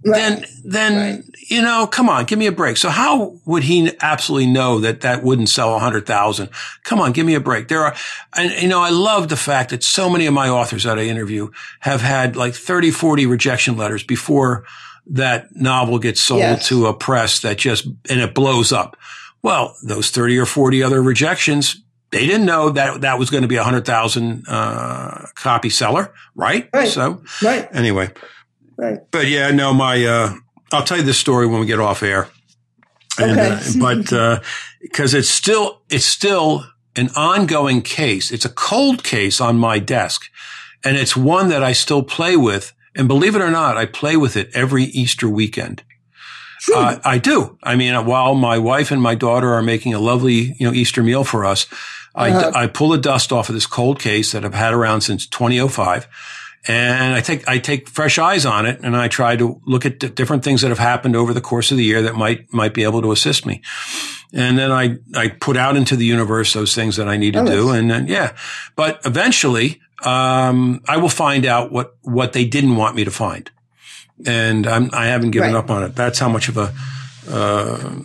Right. 0.07 0.19
then 0.19 0.45
then 0.63 1.15
right. 1.15 1.23
you 1.49 1.63
know, 1.63 1.87
come 1.87 2.09
on, 2.09 2.25
give 2.25 2.37
me 2.37 2.45
a 2.45 2.51
break. 2.51 2.77
So 2.77 2.89
how 2.89 3.39
would 3.45 3.63
he 3.63 3.91
absolutely 4.01 4.51
know 4.51 4.77
that 4.79 5.01
that 5.01 5.23
wouldn't 5.23 5.49
sell 5.49 5.75
a 5.75 5.79
hundred 5.79 6.05
thousand? 6.05 6.49
Come 6.83 6.99
on, 6.99 7.11
give 7.11 7.25
me 7.25 7.33
a 7.33 7.39
break. 7.39 7.69
There 7.69 7.81
are, 7.81 7.95
and 8.37 8.51
you 8.61 8.67
know, 8.67 8.81
I 8.81 8.91
love 8.91 9.29
the 9.29 9.35
fact 9.35 9.71
that 9.71 9.83
so 9.83 10.07
many 10.07 10.27
of 10.27 10.33
my 10.33 10.47
authors 10.47 10.83
that 10.83 10.99
I 10.99 11.03
interview 11.03 11.49
have 11.79 12.01
had 12.01 12.35
like 12.35 12.53
30, 12.53 12.91
40 12.91 13.25
rejection 13.25 13.77
letters 13.77 14.03
before 14.03 14.65
that 15.07 15.55
novel 15.55 15.99
gets 15.99 16.21
sold 16.21 16.39
yes. 16.39 16.67
to 16.67 16.87
a 16.87 16.93
press 16.93 17.41
that 17.41 17.57
just 17.57 17.85
and 17.85 18.21
it 18.21 18.33
blows 18.33 18.71
up. 18.71 18.97
Well, 19.41 19.75
those 19.83 20.09
30 20.09 20.39
or 20.39 20.45
40 20.45 20.81
other 20.81 21.01
rejections, 21.01 21.81
they 22.11 22.25
didn't 22.25 22.45
know 22.45 22.71
that 22.71 23.01
that 23.01 23.19
was 23.19 23.29
going 23.29 23.43
to 23.43 23.47
be 23.47 23.57
a 23.57 23.63
hundred 23.63 23.85
thousand 23.85 24.45
uh, 24.47 25.27
copy 25.35 25.69
seller, 25.69 26.13
right? 26.33 26.67
Right. 26.73 26.87
So, 26.87 27.23
right. 27.43 27.67
Anyway, 27.71 28.09
Right. 28.77 28.99
But 29.11 29.27
yeah, 29.27 29.51
no, 29.51 29.73
my, 29.73 30.05
uh, 30.05 30.33
I'll 30.71 30.83
tell 30.83 30.97
you 30.97 31.03
this 31.03 31.17
story 31.17 31.47
when 31.47 31.59
we 31.59 31.65
get 31.65 31.79
off 31.79 32.03
air. 32.03 32.27
And, 33.17 33.39
okay. 33.39 33.51
uh, 33.51 33.61
but, 33.79 34.13
uh, 34.13 34.39
cause 34.93 35.13
it's 35.13 35.29
still, 35.29 35.81
it's 35.89 36.05
still 36.05 36.65
an 36.95 37.09
ongoing 37.15 37.81
case. 37.81 38.31
It's 38.31 38.45
a 38.45 38.49
cold 38.49 39.03
case 39.03 39.39
on 39.39 39.57
my 39.57 39.79
desk 39.79 40.23
and 40.83 40.97
it's 40.97 41.15
one 41.15 41.49
that 41.49 41.63
I 41.63 41.71
still 41.71 42.03
play 42.03 42.35
with. 42.35 42.73
And 42.95 43.07
believe 43.07 43.35
it 43.35 43.41
or 43.41 43.51
not, 43.51 43.77
I 43.77 43.85
play 43.85 44.17
with 44.17 44.37
it 44.37 44.49
every 44.53 44.85
Easter 44.85 45.29
weekend. 45.29 45.83
Uh, 46.73 46.97
I 47.03 47.19
do. 47.19 47.59
I 47.61 47.75
mean, 47.75 48.05
while 48.05 48.33
my 48.33 48.57
wife 48.57 48.89
and 48.89 49.01
my 49.01 49.13
daughter 49.13 49.53
are 49.53 49.61
making 49.61 49.93
a 49.93 49.99
lovely, 49.99 50.55
you 50.57 50.65
know, 50.65 50.73
Easter 50.73 51.03
meal 51.03 51.23
for 51.23 51.45
us, 51.45 51.67
uh-huh. 52.15 52.51
I, 52.55 52.63
I 52.63 52.67
pull 52.67 52.89
the 52.89 52.97
dust 52.97 53.31
off 53.31 53.49
of 53.49 53.55
this 53.55 53.67
cold 53.67 53.99
case 53.99 54.31
that 54.31 54.43
I've 54.43 54.53
had 54.53 54.73
around 54.73 55.01
since 55.01 55.27
2005 55.27 56.07
and 56.67 57.13
I 57.13 57.21
take 57.21 57.47
I 57.47 57.59
take 57.59 57.89
fresh 57.89 58.17
eyes 58.17 58.45
on 58.45 58.65
it, 58.65 58.79
and 58.81 58.95
I 58.95 59.07
try 59.07 59.35
to 59.35 59.61
look 59.65 59.85
at 59.85 60.15
different 60.15 60.43
things 60.43 60.61
that 60.61 60.69
have 60.69 60.79
happened 60.79 61.15
over 61.15 61.33
the 61.33 61.41
course 61.41 61.71
of 61.71 61.77
the 61.77 61.83
year 61.83 62.01
that 62.03 62.15
might 62.15 62.51
might 62.51 62.73
be 62.73 62.83
able 62.83 63.01
to 63.03 63.11
assist 63.11 63.45
me. 63.45 63.61
And 64.33 64.57
then 64.57 64.71
I 64.71 64.97
I 65.13 65.29
put 65.29 65.57
out 65.57 65.77
into 65.77 65.95
the 65.95 66.05
universe 66.05 66.53
those 66.53 66.73
things 66.73 66.95
that 66.95 67.07
I 67.07 67.17
need 67.17 67.33
to 67.33 67.41
oh, 67.41 67.45
do, 67.45 67.69
and 67.69 67.89
then 67.89 68.07
yeah. 68.07 68.35
But 68.75 68.99
eventually, 69.05 69.79
um, 70.05 70.81
I 70.87 70.97
will 70.97 71.09
find 71.09 71.45
out 71.45 71.71
what 71.71 71.95
what 72.01 72.33
they 72.33 72.45
didn't 72.45 72.75
want 72.75 72.95
me 72.95 73.03
to 73.05 73.11
find, 73.11 73.49
and 74.25 74.67
I'm, 74.67 74.89
I 74.93 75.07
haven't 75.07 75.31
given 75.31 75.53
right. 75.53 75.59
up 75.59 75.69
on 75.69 75.83
it. 75.83 75.95
That's 75.95 76.19
how 76.19 76.29
much 76.29 76.49
of 76.49 76.57
a 76.57 76.73
uh, 77.29 78.01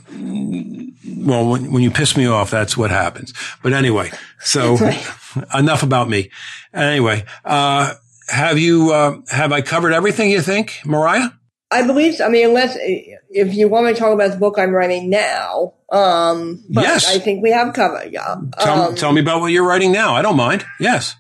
well, 1.21 1.49
when, 1.49 1.73
when 1.73 1.83
you 1.83 1.91
piss 1.91 2.17
me 2.17 2.27
off, 2.27 2.51
that's 2.51 2.77
what 2.77 2.91
happens. 2.91 3.33
But 3.63 3.73
anyway, 3.73 4.11
so 4.41 4.77
right. 4.77 5.07
enough 5.55 5.83
about 5.83 6.09
me. 6.09 6.31
Anyway, 6.73 7.25
uh, 7.45 7.95
have 8.29 8.59
you, 8.59 8.93
uh, 8.93 9.19
have 9.31 9.53
I 9.53 9.61
covered 9.61 9.93
everything 9.93 10.31
you 10.31 10.41
think, 10.41 10.81
Mariah? 10.85 11.29
I 11.71 11.87
believe 11.87 12.17
so. 12.17 12.27
I 12.27 12.29
mean, 12.29 12.49
unless, 12.49 12.77
if 12.79 13.55
you 13.55 13.69
want 13.69 13.87
me 13.87 13.93
to 13.93 13.99
talk 13.99 14.13
about 14.13 14.33
the 14.33 14.39
book 14.39 14.59
I'm 14.59 14.73
writing 14.73 15.09
now, 15.09 15.75
um, 15.91 16.65
yes. 16.69 17.09
I 17.09 17.19
think 17.19 17.43
we 17.43 17.51
have 17.51 17.75
covered, 17.75 18.13
yeah. 18.13 18.37
Tell, 18.59 18.83
um, 18.83 18.95
tell 18.97 19.13
me 19.13 19.21
about 19.21 19.41
what 19.41 19.49
you're 19.49 19.67
writing 19.67 19.93
now. 19.93 20.15
I 20.15 20.23
don't 20.23 20.37
mind. 20.37 20.65
Yes. 20.81 21.15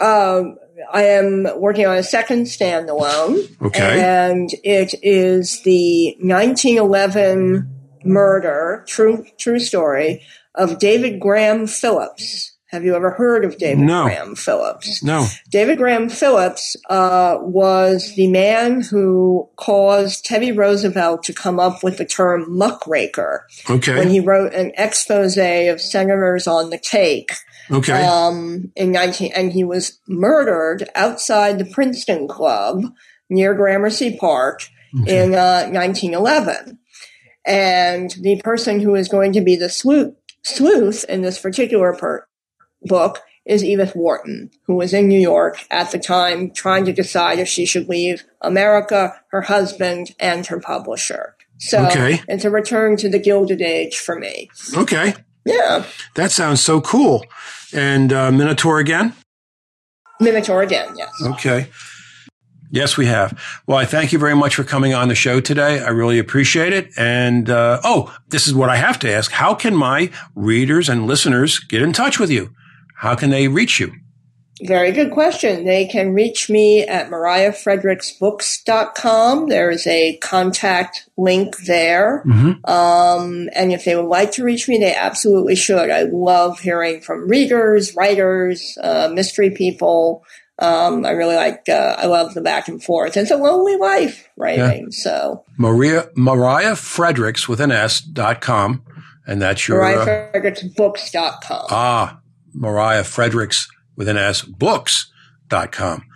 Um, 0.00 0.56
I 0.92 1.04
am 1.04 1.46
working 1.56 1.86
on 1.86 1.96
a 1.96 2.02
second 2.02 2.44
standalone. 2.44 3.60
Okay. 3.60 4.00
And 4.00 4.50
it 4.64 4.94
is 5.02 5.62
the 5.62 6.16
1911 6.20 7.68
murder, 8.04 8.84
true, 8.88 9.26
true 9.38 9.58
story 9.58 10.22
of 10.54 10.78
David 10.78 11.20
Graham 11.20 11.66
Phillips. 11.66 12.56
Have 12.70 12.84
you 12.84 12.94
ever 12.94 13.10
heard 13.10 13.44
of 13.44 13.58
David 13.58 13.82
no. 13.82 14.04
Graham 14.04 14.36
Phillips? 14.36 15.02
No. 15.02 15.26
David 15.48 15.78
Graham 15.78 16.08
Phillips 16.08 16.76
uh, 16.88 17.38
was 17.40 18.14
the 18.14 18.28
man 18.28 18.80
who 18.80 19.48
caused 19.56 20.24
Teddy 20.24 20.52
Roosevelt 20.52 21.24
to 21.24 21.32
come 21.32 21.58
up 21.58 21.82
with 21.82 21.98
the 21.98 22.04
term 22.04 22.46
muckraker. 22.48 23.44
Okay. 23.68 23.96
When 23.96 24.08
he 24.08 24.20
wrote 24.20 24.54
an 24.54 24.70
expose 24.76 25.36
of 25.36 25.80
senators 25.80 26.46
on 26.46 26.70
the 26.70 26.78
take. 26.78 27.32
Okay. 27.70 28.04
Um, 28.04 28.72
in 28.74 28.92
19, 28.92 29.32
and 29.34 29.52
he 29.52 29.64
was 29.64 30.00
murdered 30.08 30.88
outside 30.94 31.58
the 31.58 31.64
Princeton 31.64 32.28
Club 32.28 32.84
near 33.28 33.54
Gramercy 33.54 34.16
Park 34.16 34.62
okay. 35.02 35.24
in 35.24 35.34
uh, 35.34 35.68
1911. 35.70 36.78
And 37.46 38.10
the 38.20 38.40
person 38.42 38.80
who 38.80 38.94
is 38.94 39.08
going 39.08 39.32
to 39.32 39.40
be 39.40 39.56
the 39.56 39.68
sleuth, 39.68 40.14
sleuth 40.42 41.04
in 41.08 41.22
this 41.22 41.38
particular 41.38 41.94
per- 41.94 42.26
book 42.82 43.20
is 43.46 43.64
Edith 43.64 43.94
Wharton, 43.96 44.50
who 44.66 44.74
was 44.74 44.92
in 44.92 45.08
New 45.08 45.18
York 45.18 45.64
at 45.70 45.90
the 45.90 45.98
time 45.98 46.50
trying 46.50 46.84
to 46.84 46.92
decide 46.92 47.38
if 47.38 47.48
she 47.48 47.64
should 47.64 47.88
leave 47.88 48.24
America, 48.42 49.20
her 49.30 49.42
husband, 49.42 50.14
and 50.20 50.46
her 50.46 50.60
publisher. 50.60 51.36
So 51.58 51.86
okay. 51.86 52.20
it's 52.28 52.44
a 52.44 52.50
return 52.50 52.96
to 52.98 53.08
the 53.08 53.18
Gilded 53.18 53.60
Age 53.60 53.98
for 53.98 54.18
me. 54.18 54.50
Okay. 54.76 55.14
Yeah. 55.44 55.84
That 56.14 56.30
sounds 56.32 56.62
so 56.62 56.80
cool. 56.80 57.24
And 57.72 58.12
uh, 58.12 58.30
Minotaur 58.30 58.78
again? 58.78 59.14
Minotaur 60.20 60.62
again, 60.62 60.94
yes. 60.96 61.10
Okay. 61.22 61.68
Yes, 62.72 62.96
we 62.96 63.06
have. 63.06 63.40
Well, 63.66 63.78
I 63.78 63.84
thank 63.84 64.12
you 64.12 64.18
very 64.18 64.36
much 64.36 64.54
for 64.54 64.62
coming 64.62 64.94
on 64.94 65.08
the 65.08 65.14
show 65.14 65.40
today. 65.40 65.80
I 65.80 65.88
really 65.88 66.18
appreciate 66.20 66.72
it. 66.72 66.90
And, 66.96 67.50
uh, 67.50 67.80
oh, 67.82 68.14
this 68.28 68.46
is 68.46 68.54
what 68.54 68.68
I 68.68 68.76
have 68.76 68.98
to 69.00 69.12
ask. 69.12 69.32
How 69.32 69.54
can 69.54 69.74
my 69.74 70.10
readers 70.36 70.88
and 70.88 71.06
listeners 71.06 71.58
get 71.58 71.82
in 71.82 71.92
touch 71.92 72.20
with 72.20 72.30
you? 72.30 72.54
how 73.00 73.14
can 73.14 73.30
they 73.30 73.48
reach 73.48 73.80
you? 73.80 73.90
Very 74.62 74.92
good 74.92 75.10
question. 75.10 75.64
They 75.64 75.86
can 75.86 76.12
reach 76.12 76.50
me 76.50 76.82
at 76.82 77.08
mariahfredericksbooks.com. 77.08 79.48
There 79.48 79.70
is 79.70 79.86
a 79.86 80.18
contact 80.18 81.08
link 81.16 81.56
there. 81.66 82.22
Mm-hmm. 82.26 82.70
Um, 82.70 83.48
and 83.54 83.72
if 83.72 83.84
they 83.84 83.96
would 83.96 84.04
like 84.06 84.32
to 84.32 84.44
reach 84.44 84.68
me, 84.68 84.76
they 84.78 84.94
absolutely 84.94 85.56
should. 85.56 85.90
I 85.90 86.02
love 86.02 86.60
hearing 86.60 87.00
from 87.00 87.26
readers, 87.28 87.96
writers, 87.96 88.76
uh, 88.82 89.10
mystery 89.12 89.50
people. 89.50 90.24
Um, 90.58 91.06
I 91.06 91.12
really 91.12 91.36
like, 91.36 91.62
uh, 91.70 91.96
I 91.98 92.04
love 92.06 92.34
the 92.34 92.42
back 92.42 92.68
and 92.68 92.84
forth. 92.84 93.16
It's 93.16 93.30
a 93.30 93.36
lonely 93.36 93.76
life 93.76 94.28
writing. 94.36 94.88
Yeah. 94.90 94.90
So 94.90 95.44
Maria, 95.56 96.10
Mariah 96.16 96.76
Fredericks 96.76 97.48
with 97.48 97.60
an 97.60 97.72
S 97.72 98.00
dot 98.00 98.42
com. 98.42 98.82
And 99.26 99.40
that's 99.40 99.66
your, 99.66 99.82
uh, 99.82 100.04
mariahfredericksbooks.com. 100.04 101.66
Ah, 101.70 102.20
Mariah 102.52 103.04
Fredericks 103.04 103.68
with 104.00 104.08
an 104.08 104.16
S 104.16 104.40
books.com. 104.40 106.06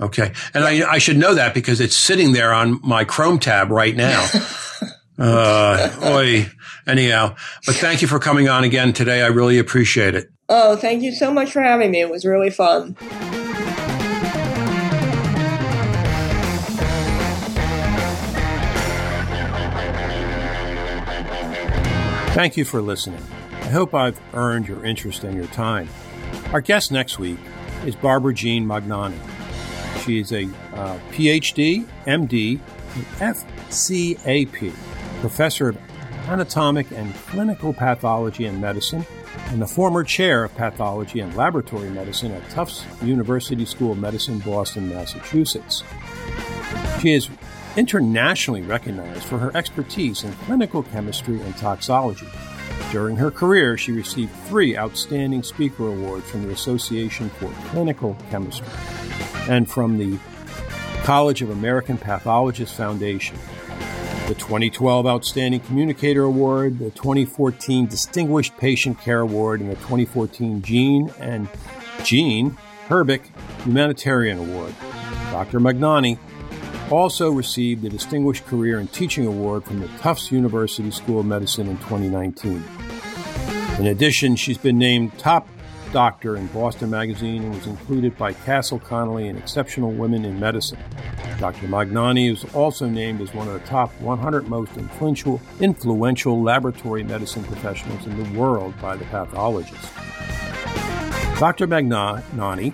Okay. 0.00 0.32
And 0.54 0.64
I, 0.64 0.90
I 0.90 0.98
should 0.98 1.16
know 1.16 1.34
that 1.34 1.54
because 1.54 1.80
it's 1.80 1.96
sitting 1.96 2.32
there 2.32 2.52
on 2.52 2.80
my 2.82 3.04
Chrome 3.04 3.38
tab 3.38 3.70
right 3.70 3.94
now. 3.94 4.28
uh, 5.20 6.00
oi. 6.02 6.50
Anyhow, 6.84 7.36
but 7.64 7.76
thank 7.76 8.02
you 8.02 8.08
for 8.08 8.18
coming 8.18 8.48
on 8.48 8.64
again 8.64 8.92
today. 8.92 9.22
I 9.22 9.28
really 9.28 9.60
appreciate 9.60 10.16
it. 10.16 10.26
Oh, 10.48 10.74
thank 10.74 11.00
you 11.00 11.12
so 11.12 11.32
much 11.32 11.52
for 11.52 11.62
having 11.62 11.92
me. 11.92 12.00
It 12.00 12.10
was 12.10 12.24
really 12.24 12.50
fun. 12.50 12.94
Thank 22.34 22.56
you 22.56 22.64
for 22.64 22.82
listening. 22.82 23.22
I 23.52 23.68
hope 23.68 23.94
I've 23.94 24.20
earned 24.34 24.66
your 24.66 24.84
interest 24.84 25.22
and 25.22 25.36
your 25.36 25.46
time. 25.46 25.88
Our 26.52 26.62
guest 26.62 26.90
next 26.90 27.18
week 27.18 27.38
is 27.84 27.94
Barbara 27.94 28.32
Jean 28.32 28.64
Magnani. 28.64 29.18
She 30.02 30.18
is 30.18 30.32
a 30.32 30.44
uh, 30.72 30.98
PhD, 31.10 31.86
MD, 32.06 32.58
and 32.94 33.36
FCAP, 33.36 34.72
professor 35.20 35.68
of 35.68 35.78
anatomic 36.26 36.90
and 36.90 37.14
clinical 37.14 37.74
pathology 37.74 38.46
and 38.46 38.62
medicine, 38.62 39.04
and 39.48 39.60
the 39.60 39.66
former 39.66 40.02
chair 40.02 40.42
of 40.44 40.54
pathology 40.54 41.20
and 41.20 41.36
laboratory 41.36 41.90
medicine 41.90 42.32
at 42.32 42.48
Tufts 42.48 42.82
University 43.02 43.66
School 43.66 43.92
of 43.92 43.98
Medicine, 43.98 44.38
Boston, 44.38 44.88
Massachusetts. 44.88 45.84
She 47.02 47.12
is 47.12 47.28
internationally 47.76 48.62
recognized 48.62 49.24
for 49.24 49.36
her 49.36 49.54
expertise 49.54 50.24
in 50.24 50.32
clinical 50.32 50.82
chemistry 50.82 51.42
and 51.42 51.54
toxology. 51.58 52.26
During 52.90 53.16
her 53.16 53.30
career, 53.30 53.76
she 53.76 53.92
received 53.92 54.32
three 54.46 54.76
Outstanding 54.76 55.42
Speaker 55.42 55.88
Awards 55.88 56.30
from 56.30 56.44
the 56.44 56.52
Association 56.52 57.28
for 57.28 57.50
Clinical 57.66 58.16
Chemistry 58.30 58.66
and 59.46 59.70
from 59.70 59.98
the 59.98 60.18
College 61.02 61.42
of 61.42 61.50
American 61.50 61.98
Pathologists 61.98 62.76
Foundation. 62.76 63.36
The 64.26 64.34
2012 64.34 65.06
Outstanding 65.06 65.60
Communicator 65.60 66.22
Award, 66.22 66.78
the 66.78 66.90
2014 66.90 67.86
Distinguished 67.86 68.56
Patient 68.56 68.98
Care 69.00 69.20
Award, 69.20 69.60
and 69.60 69.70
the 69.70 69.76
2014 69.76 70.62
Jean 70.62 71.10
and 71.18 71.48
Jean 72.04 72.56
Herbick 72.88 73.22
Humanitarian 73.64 74.38
Award. 74.38 74.74
Dr. 75.30 75.60
Magnani 75.60 76.18
also 76.90 77.30
received 77.30 77.82
the 77.82 77.88
Distinguished 77.88 78.46
Career 78.46 78.80
in 78.80 78.88
Teaching 78.88 79.26
Award 79.26 79.64
from 79.64 79.80
the 79.80 79.88
Tufts 79.98 80.32
University 80.32 80.90
School 80.90 81.20
of 81.20 81.26
Medicine 81.26 81.68
in 81.68 81.76
2019. 81.78 82.62
In 83.78 83.86
addition, 83.86 84.36
she's 84.36 84.58
been 84.58 84.78
named 84.78 85.16
top 85.18 85.48
doctor 85.92 86.36
in 86.36 86.46
Boston 86.48 86.90
Magazine 86.90 87.42
and 87.44 87.54
was 87.54 87.66
included 87.66 88.16
by 88.18 88.32
Castle 88.32 88.78
Connolly 88.78 89.28
in 89.28 89.36
Exceptional 89.36 89.90
Women 89.92 90.24
in 90.24 90.38
Medicine. 90.38 90.78
Dr. 91.38 91.68
Magnani 91.68 92.32
is 92.32 92.44
also 92.54 92.88
named 92.88 93.20
as 93.20 93.32
one 93.32 93.46
of 93.46 93.54
the 93.54 93.66
top 93.66 93.90
100 94.00 94.48
most 94.48 94.76
influential, 94.76 95.40
influential 95.60 96.42
laboratory 96.42 97.04
medicine 97.04 97.44
professionals 97.44 98.04
in 98.06 98.22
the 98.22 98.38
world 98.38 98.74
by 98.80 98.96
the 98.96 99.04
pathologist. 99.06 99.92
Dr. 101.38 101.68
Magnani 101.68 102.72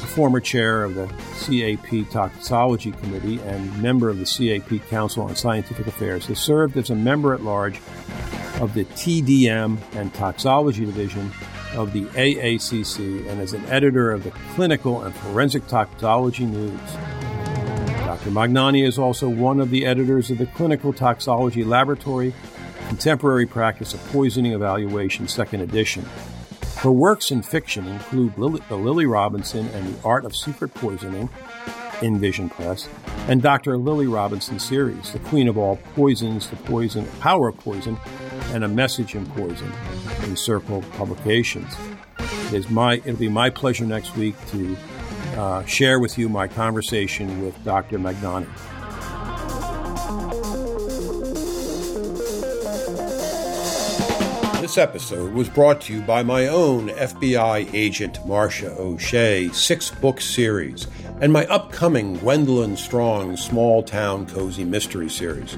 the 0.00 0.06
former 0.06 0.40
chair 0.40 0.84
of 0.84 0.94
the 0.94 1.06
CAP 1.38 2.10
Toxology 2.10 2.92
Committee 2.92 3.40
and 3.40 3.82
member 3.82 4.08
of 4.08 4.18
the 4.18 4.24
CAP 4.24 4.86
Council 4.88 5.22
on 5.24 5.36
Scientific 5.36 5.86
Affairs, 5.86 6.26
has 6.26 6.38
served 6.38 6.76
as 6.76 6.90
a 6.90 6.94
member 6.94 7.34
at 7.34 7.42
large 7.42 7.80
of 8.60 8.74
the 8.74 8.84
TDM 8.84 9.78
and 9.94 10.12
Toxology 10.14 10.84
Division 10.84 11.30
of 11.74 11.92
the 11.92 12.04
AACC 12.06 13.28
and 13.28 13.40
as 13.40 13.52
an 13.52 13.64
editor 13.66 14.10
of 14.10 14.24
the 14.24 14.30
Clinical 14.54 15.02
and 15.02 15.14
Forensic 15.14 15.66
Toxology 15.68 16.44
News. 16.44 16.80
Dr. 18.04 18.30
Magnani 18.30 18.86
is 18.86 18.98
also 18.98 19.28
one 19.28 19.60
of 19.60 19.70
the 19.70 19.86
editors 19.86 20.30
of 20.30 20.38
the 20.38 20.46
Clinical 20.46 20.92
Toxology 20.92 21.62
Laboratory, 21.62 22.34
Contemporary 22.88 23.46
Practice 23.46 23.94
of 23.94 24.04
Poisoning 24.06 24.52
Evaluation, 24.52 25.28
second 25.28 25.60
edition. 25.60 26.04
Her 26.78 26.92
works 26.92 27.32
in 27.32 27.42
fiction 27.42 27.88
include 27.88 28.38
Lily, 28.38 28.62
the 28.68 28.76
Lily 28.76 29.04
Robinson 29.04 29.66
and 29.70 29.92
the 29.92 30.02
Art 30.06 30.24
of 30.24 30.36
Secret 30.36 30.72
Poisoning 30.74 31.28
in 32.02 32.20
Vision 32.20 32.48
Press, 32.48 32.88
and 33.26 33.42
Dr. 33.42 33.76
Lily 33.76 34.06
Robinson 34.06 34.60
series, 34.60 35.12
The 35.12 35.18
Queen 35.18 35.48
of 35.48 35.58
All 35.58 35.80
Poisons, 35.96 36.48
The 36.48 36.54
Poison, 36.54 37.04
Power 37.18 37.48
of 37.48 37.58
Poison, 37.58 37.98
and 38.52 38.62
A 38.62 38.68
Message 38.68 39.16
in 39.16 39.26
Poison 39.26 39.72
Encircle 40.22 40.82
Publications. 40.92 41.74
It 42.46 42.54
is 42.54 42.70
my, 42.70 42.98
it'll 42.98 43.16
be 43.16 43.28
my 43.28 43.50
pleasure 43.50 43.84
next 43.84 44.16
week 44.16 44.36
to 44.50 44.76
uh, 45.36 45.64
share 45.64 45.98
with 45.98 46.16
you 46.16 46.28
my 46.28 46.46
conversation 46.46 47.42
with 47.42 47.60
Dr. 47.64 47.98
Magnani. 47.98 48.46
This 54.68 54.76
episode 54.76 55.32
was 55.32 55.48
brought 55.48 55.80
to 55.80 55.94
you 55.94 56.02
by 56.02 56.22
my 56.22 56.48
own 56.48 56.90
FBI 56.90 57.72
agent, 57.72 58.18
Marcia 58.26 58.76
O'Shea, 58.78 59.48
six 59.48 59.90
book 59.90 60.20
series, 60.20 60.86
and 61.22 61.32
my 61.32 61.46
upcoming 61.46 62.18
Gwendolyn 62.18 62.76
Strong 62.76 63.38
Small 63.38 63.82
Town 63.82 64.26
Cozy 64.26 64.64
Mystery 64.64 65.08
series. 65.08 65.56